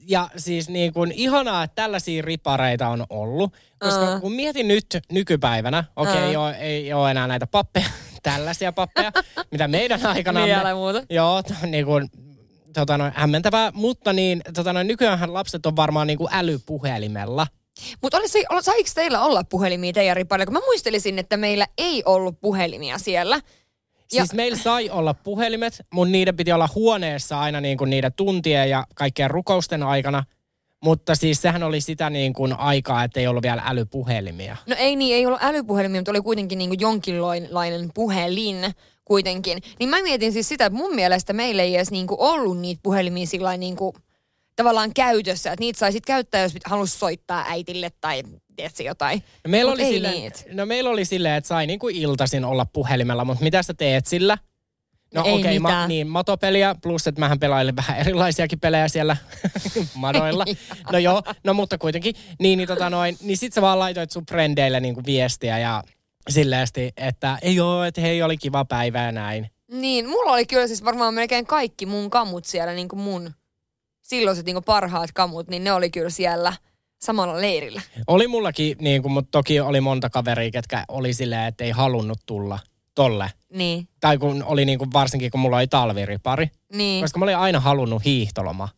Ja 0.08 0.28
siis 0.36 0.68
niin 0.68 0.92
kuin 0.92 1.12
ihanaa, 1.12 1.64
että 1.64 1.74
tällaisia 1.74 2.22
ripareita 2.22 2.88
on 2.88 3.06
ollut. 3.10 3.54
Koska 3.78 4.12
Aa. 4.12 4.20
kun 4.20 4.32
mietin 4.32 4.68
nyt 4.68 4.86
nykypäivänä, 5.12 5.84
okei, 5.96 6.14
okay, 6.14 6.32
joo, 6.32 6.52
ei 6.58 6.92
ole 6.92 7.10
enää 7.10 7.26
näitä 7.26 7.46
pappeja, 7.46 7.90
tällaisia 8.22 8.72
pappeja, 8.72 9.12
mitä 9.50 9.68
meidän 9.68 10.06
aikana 10.16 10.40
älä 10.40 10.74
muuta. 10.74 11.02
Joo, 11.10 11.42
t- 11.42 11.62
niin 11.66 11.86
kuin, 11.86 12.10
tota 12.72 12.98
noin, 12.98 13.12
hämmentävää, 13.16 13.70
mutta 13.74 14.12
niin, 14.12 14.42
tota 14.54 14.72
noin, 14.72 14.86
nykyään 14.86 15.34
lapset 15.34 15.66
on 15.66 15.76
varmaan 15.76 16.06
niin 16.06 16.18
kuin 16.18 16.28
älypuhelimella. 16.32 17.46
Mutta 18.02 18.18
saiko 18.62 18.90
teillä 18.94 19.22
olla 19.22 19.44
puhelimia 19.44 19.92
teidän 19.92 20.16
riparilla? 20.16 20.46
Kun 20.46 20.54
mä 20.54 20.66
muistelisin, 20.66 21.18
että 21.18 21.36
meillä 21.36 21.66
ei 21.78 22.02
ollut 22.06 22.40
puhelimia 22.40 22.98
siellä. 22.98 23.40
Siis 24.08 24.32
meillä 24.32 24.58
sai 24.58 24.90
olla 24.90 25.14
puhelimet, 25.14 25.86
mutta 25.92 26.12
niiden 26.12 26.36
piti 26.36 26.52
olla 26.52 26.68
huoneessa 26.74 27.40
aina 27.40 27.60
niin 27.60 27.78
kuin 27.78 27.90
niiden 27.90 28.12
tuntien 28.12 28.70
ja 28.70 28.86
kaikkien 28.94 29.30
rukousten 29.30 29.82
aikana. 29.82 30.24
Mutta 30.84 31.14
siis 31.14 31.42
sehän 31.42 31.62
oli 31.62 31.80
sitä 31.80 32.10
niin 32.10 32.32
kuin 32.32 32.52
aikaa, 32.52 33.04
että 33.04 33.20
ei 33.20 33.26
ollut 33.26 33.42
vielä 33.42 33.62
älypuhelimia. 33.66 34.56
No 34.66 34.76
ei 34.78 34.96
niin, 34.96 35.16
ei 35.16 35.26
ollut 35.26 35.42
älypuhelimia, 35.42 36.00
mutta 36.00 36.10
oli 36.10 36.20
kuitenkin 36.20 36.58
niin 36.58 36.80
jonkinlainen 36.80 37.90
puhelin 37.94 38.56
kuitenkin. 39.04 39.58
Niin 39.78 39.88
mä 39.88 40.02
mietin 40.02 40.32
siis 40.32 40.48
sitä, 40.48 40.66
että 40.66 40.76
mun 40.76 40.94
mielestä 40.94 41.32
meillä 41.32 41.62
ei 41.62 41.74
edes 41.74 41.90
niin 41.90 42.06
ollut 42.10 42.58
niitä 42.58 42.80
puhelimia 42.82 43.26
sillä 43.26 43.56
niin 43.56 43.76
tavallaan 44.56 44.94
käytössä. 44.94 45.52
Että 45.52 45.60
niitä 45.60 45.78
saisit 45.78 46.06
käyttää, 46.06 46.42
jos 46.42 46.52
halusi 46.64 46.98
soittaa 46.98 47.44
äitille 47.48 47.90
tai 48.00 48.22
tiedätkö, 48.56 48.82
jotain. 48.82 49.22
No 49.44 49.50
meillä, 49.50 49.70
Mut 49.70 49.80
oli 49.80 50.00
niitä. 50.00 50.40
no 50.52 50.66
meillä 50.66 50.90
oli 50.90 51.04
silleen, 51.04 51.34
että 51.34 51.48
sai 51.48 51.66
niin 51.66 51.78
kuin 51.78 51.96
iltaisin 51.96 52.44
olla 52.44 52.64
puhelimella, 52.64 53.24
mutta 53.24 53.44
mitä 53.44 53.62
sä 53.62 53.74
teet 53.74 54.06
sillä? 54.06 54.38
No 55.14 55.24
Ei 55.24 55.32
okei, 55.32 55.40
okay, 55.40 55.58
mitään. 55.58 55.88
niin 55.88 56.06
matopeliä, 56.06 56.74
plus 56.82 57.06
että 57.06 57.20
mähän 57.20 57.38
pelailen 57.38 57.76
vähän 57.76 57.98
erilaisiakin 57.98 58.60
pelejä 58.60 58.88
siellä 58.88 59.16
madoilla. 59.94 60.44
No 60.92 60.98
joo, 60.98 61.22
no 61.44 61.54
mutta 61.54 61.78
kuitenkin. 61.78 62.14
Niin, 62.40 62.56
niin, 62.56 62.68
tota 62.68 62.90
noin, 62.90 63.16
niin 63.22 63.36
sit 63.36 63.52
sä 63.52 63.62
vaan 63.62 63.78
laitoit 63.78 64.10
sun 64.10 64.26
frendeille 64.26 64.80
niinku 64.80 65.02
viestiä 65.06 65.58
ja 65.58 65.82
silleesti, 66.30 66.92
että 66.96 67.38
ei 67.42 67.60
oo, 67.60 67.82
että 67.84 68.00
hei, 68.00 68.22
oli 68.22 68.36
kiva 68.36 68.64
päivä 68.64 69.02
ja 69.02 69.12
näin. 69.12 69.50
Niin, 69.70 70.08
mulla 70.08 70.32
oli 70.32 70.46
kyllä 70.46 70.66
siis 70.66 70.84
varmaan 70.84 71.14
melkein 71.14 71.46
kaikki 71.46 71.86
mun 71.86 72.10
kamut 72.10 72.44
siellä, 72.44 72.72
niin 72.72 72.88
kuin 72.88 73.00
mun 73.00 73.30
silloiset 74.12 74.46
niin 74.46 74.64
parhaat 74.64 75.10
kamut, 75.14 75.48
niin 75.48 75.64
ne 75.64 75.72
oli 75.72 75.90
kyllä 75.90 76.10
siellä 76.10 76.52
samalla 77.00 77.40
leirillä. 77.40 77.82
Oli 78.06 78.28
mullakin, 78.28 78.76
niin 78.80 79.02
kuin, 79.02 79.12
mutta 79.12 79.28
toki 79.30 79.60
oli 79.60 79.80
monta 79.80 80.10
kaveria, 80.10 80.50
ketkä 80.50 80.84
oli 80.88 81.12
silleen, 81.14 81.46
että 81.46 81.64
ei 81.64 81.70
halunnut 81.70 82.18
tulla 82.26 82.58
tolle. 82.94 83.30
Niin, 83.52 83.88
Tai 84.00 84.18
kun 84.18 84.42
oli 84.44 84.64
niin 84.64 84.78
kuin, 84.78 84.92
varsinkin, 84.92 85.30
kun 85.30 85.40
mulla 85.40 85.56
oli 85.56 85.66
talviripari. 85.66 86.50
niin. 86.72 87.04
Koska 87.04 87.18
mä 87.18 87.24
olin 87.24 87.36
aina 87.36 87.60
halunnut 87.60 88.04
hiihtoloma 88.04 88.68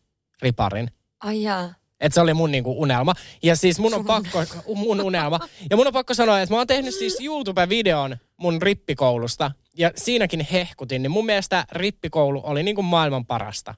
riparin. 0.41 0.91
Ai 1.19 1.41
jaa. 1.43 1.73
Että 1.99 2.13
se 2.13 2.21
oli 2.21 2.33
mun 2.33 2.51
niinku 2.51 2.81
unelma. 2.81 3.13
Ja 3.43 3.55
siis 3.55 3.79
mun 3.79 3.93
on 3.93 4.05
pakko, 4.05 4.43
mun 4.75 5.01
unelma. 5.01 5.39
Ja 5.69 5.77
mun 5.77 5.87
on 5.87 5.93
pakko 5.93 6.13
sanoa, 6.13 6.41
että 6.41 6.53
mä 6.53 6.57
oon 6.57 6.67
tehnyt 6.67 6.95
siis 6.95 7.17
YouTube-videon 7.21 8.17
mun 8.37 8.61
rippikoulusta. 8.61 9.51
Ja 9.77 9.91
siinäkin 9.95 10.47
hehkutin, 10.51 11.01
niin 11.01 11.11
mun 11.11 11.25
mielestä 11.25 11.65
rippikoulu 11.71 12.41
oli 12.43 12.63
niinku 12.63 12.81
maailman 12.81 13.25
parasta. 13.25 13.75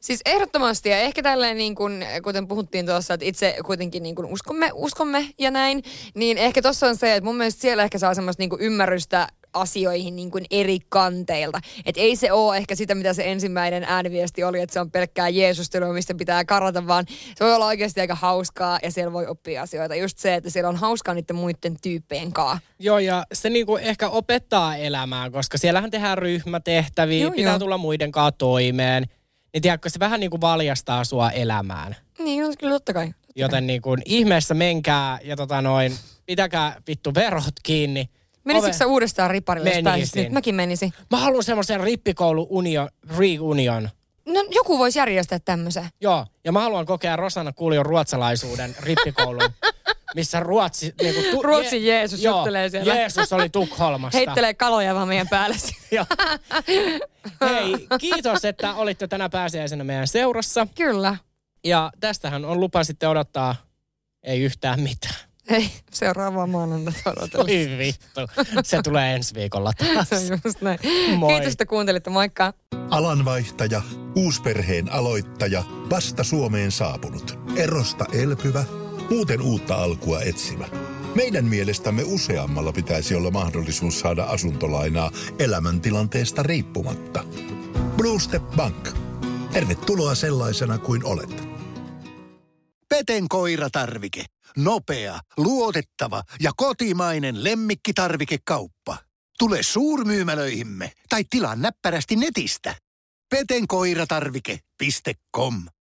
Siis 0.00 0.20
ehdottomasti 0.26 0.88
ja 0.88 0.98
ehkä 0.98 1.22
tälleen 1.22 1.56
niin 1.56 1.74
kuin, 1.74 2.06
kuten 2.22 2.48
puhuttiin 2.48 2.86
tuossa, 2.86 3.14
että 3.14 3.26
itse 3.26 3.56
kuitenkin 3.66 4.02
niin 4.02 4.14
kuin 4.14 4.26
uskomme, 4.26 4.70
uskomme 4.74 5.28
ja 5.38 5.50
näin, 5.50 5.82
niin 6.14 6.38
ehkä 6.38 6.62
tuossa 6.62 6.86
on 6.86 6.96
se, 6.96 7.14
että 7.14 7.24
mun 7.24 7.36
mielestä 7.36 7.60
siellä 7.62 7.82
ehkä 7.82 7.98
saa 7.98 8.14
semmoista 8.14 8.40
niin 8.40 8.50
kuin 8.50 8.62
ymmärrystä 8.62 9.28
asioihin 9.54 10.16
niin 10.16 10.30
kuin 10.30 10.44
eri 10.50 10.78
kanteilta. 10.88 11.60
Että 11.86 12.00
ei 12.00 12.16
se 12.16 12.32
ole 12.32 12.56
ehkä 12.56 12.74
sitä, 12.74 12.94
mitä 12.94 13.14
se 13.14 13.32
ensimmäinen 13.32 13.84
ääniviesti 13.84 14.44
oli, 14.44 14.60
että 14.60 14.74
se 14.74 14.80
on 14.80 14.90
pelkkää 14.90 15.28
Jeesustelua, 15.28 15.92
mistä 15.92 16.14
pitää 16.14 16.44
karata, 16.44 16.86
vaan 16.86 17.04
se 17.08 17.44
voi 17.44 17.54
olla 17.54 17.66
oikeasti 17.66 18.00
aika 18.00 18.14
hauskaa 18.14 18.78
ja 18.82 18.90
siellä 18.90 19.12
voi 19.12 19.26
oppia 19.26 19.62
asioita. 19.62 19.94
Just 19.94 20.18
se, 20.18 20.34
että 20.34 20.50
siellä 20.50 20.68
on 20.68 20.76
hauskaa 20.76 21.14
niiden 21.14 21.36
muiden 21.36 21.76
tyyppien 21.82 22.32
kanssa. 22.32 22.58
Joo, 22.78 22.98
ja 22.98 23.24
se 23.32 23.50
niinku 23.50 23.76
ehkä 23.76 24.08
opettaa 24.08 24.76
elämään, 24.76 25.32
koska 25.32 25.58
siellähän 25.58 25.90
tehdään 25.90 26.18
ryhmätehtäviä, 26.18 27.22
Joo, 27.22 27.30
pitää 27.30 27.52
joo. 27.52 27.58
tulla 27.58 27.78
muiden 27.78 28.12
kanssa 28.12 28.38
toimeen. 28.38 29.06
Niin 29.52 29.62
tiedätkö, 29.62 29.90
se 29.90 29.98
vähän 29.98 30.20
niinku 30.20 30.40
valjastaa 30.40 31.04
sua 31.04 31.30
elämään. 31.30 31.96
Niin, 32.18 32.44
on 32.44 32.54
kyllä 32.58 32.72
totta 32.72 32.92
kai. 32.92 33.14
Joten 33.36 33.66
niin 33.66 33.82
kuin 33.82 34.02
ihmeessä 34.04 34.54
menkää 34.54 35.18
ja 35.24 35.36
tota 35.36 35.62
noin, 35.62 35.96
pitäkää 36.26 36.82
vittu 36.86 37.14
verot 37.14 37.54
kiinni. 37.62 38.10
Menisitkö 38.44 38.76
sä 38.76 38.86
uudestaan 38.86 39.30
riparille, 39.30 39.98
jos 39.98 40.14
nyt? 40.14 40.32
Mäkin 40.32 40.54
menisin. 40.54 40.92
Mä 41.10 41.16
haluan 41.16 41.44
semmoisen 41.44 41.80
rippikoulu 41.80 42.46
union, 42.50 42.88
reunion. 43.18 43.88
No 44.26 44.44
joku 44.50 44.78
voisi 44.78 44.98
järjestää 44.98 45.38
tämmöisen. 45.38 45.88
Joo, 46.00 46.26
ja 46.44 46.52
mä 46.52 46.60
haluan 46.60 46.86
kokea 46.86 47.16
Rosanna 47.16 47.52
Kuljon 47.52 47.86
ruotsalaisuuden 47.86 48.76
rippikoulun, 48.80 49.42
missä 50.14 50.40
Ruotsi... 50.40 50.94
Niin 51.02 51.14
kuin 51.14 51.26
tu- 51.30 51.42
Ruotsin 51.48 51.86
Jeesus 51.86 52.22
joo, 52.22 52.36
juttelee 52.36 52.68
siellä. 52.68 52.94
Jeesus 52.94 53.32
oli 53.32 53.48
Tukholmasta. 53.48 54.18
Heittelee 54.18 54.54
kaloja 54.54 54.94
vaan 54.94 55.08
meidän 55.08 55.28
päälle. 55.28 55.56
Joo. 55.90 56.06
Hei, 57.40 57.86
kiitos, 58.00 58.44
että 58.44 58.74
olitte 58.74 59.08
tänä 59.08 59.28
pääsiäisenä 59.28 59.84
meidän 59.84 60.08
seurassa. 60.08 60.66
Kyllä. 60.74 61.16
Ja 61.64 61.92
tästähän 62.00 62.44
on 62.44 62.60
lupa 62.60 62.84
sitten 62.84 63.08
odottaa 63.08 63.56
ei 64.22 64.42
yhtään 64.42 64.80
mitään. 64.80 65.14
Ei, 65.48 65.70
seuraavaa 65.92 66.46
maanantaita 66.46 67.10
odotella. 67.10 67.44
Oi 67.44 67.78
vittu. 67.78 68.20
Se 68.64 68.82
tulee 68.82 69.14
ensi 69.14 69.34
viikolla 69.34 69.72
taas. 69.72 70.08
Se 70.08 70.16
on 70.32 70.38
just 70.44 70.60
näin. 70.60 70.78
Moi. 71.16 71.32
Kiitos, 71.32 71.52
että 71.52 71.66
kuuntelitte. 71.66 72.10
Moikka. 72.10 72.52
Alanvaihtaja, 72.90 73.82
uusperheen 74.16 74.92
aloittaja, 74.92 75.62
vasta 75.90 76.24
Suomeen 76.24 76.72
saapunut, 76.72 77.38
erosta 77.56 78.04
elpyvä, 78.12 78.64
muuten 79.12 79.42
uutta 79.42 79.74
alkua 79.74 80.20
etsimä. 80.20 80.68
Meidän 81.14 81.44
mielestämme 81.44 82.02
useammalla 82.04 82.72
pitäisi 82.72 83.14
olla 83.14 83.30
mahdollisuus 83.30 84.00
saada 84.00 84.24
asuntolainaa 84.24 85.10
elämäntilanteesta 85.38 86.42
riippumatta. 86.42 87.24
Blue 87.96 88.20
Step 88.20 88.42
Bank. 88.56 88.88
Tervetuloa 89.52 90.14
sellaisena 90.14 90.78
kuin 90.78 91.04
olet. 91.04 91.48
Peten 92.88 93.28
koiratarvike. 93.28 94.24
Nopea, 94.56 95.20
luotettava 95.36 96.22
ja 96.40 96.50
kotimainen 96.56 97.44
lemmikkitarvikekauppa. 97.44 98.98
Tule 99.38 99.62
suurmyymälöihimme 99.62 100.92
tai 101.08 101.24
tilaa 101.30 101.56
näppärästi 101.56 102.16
netistä. 102.16 102.74
petenkoiratarvike.com 103.30 105.62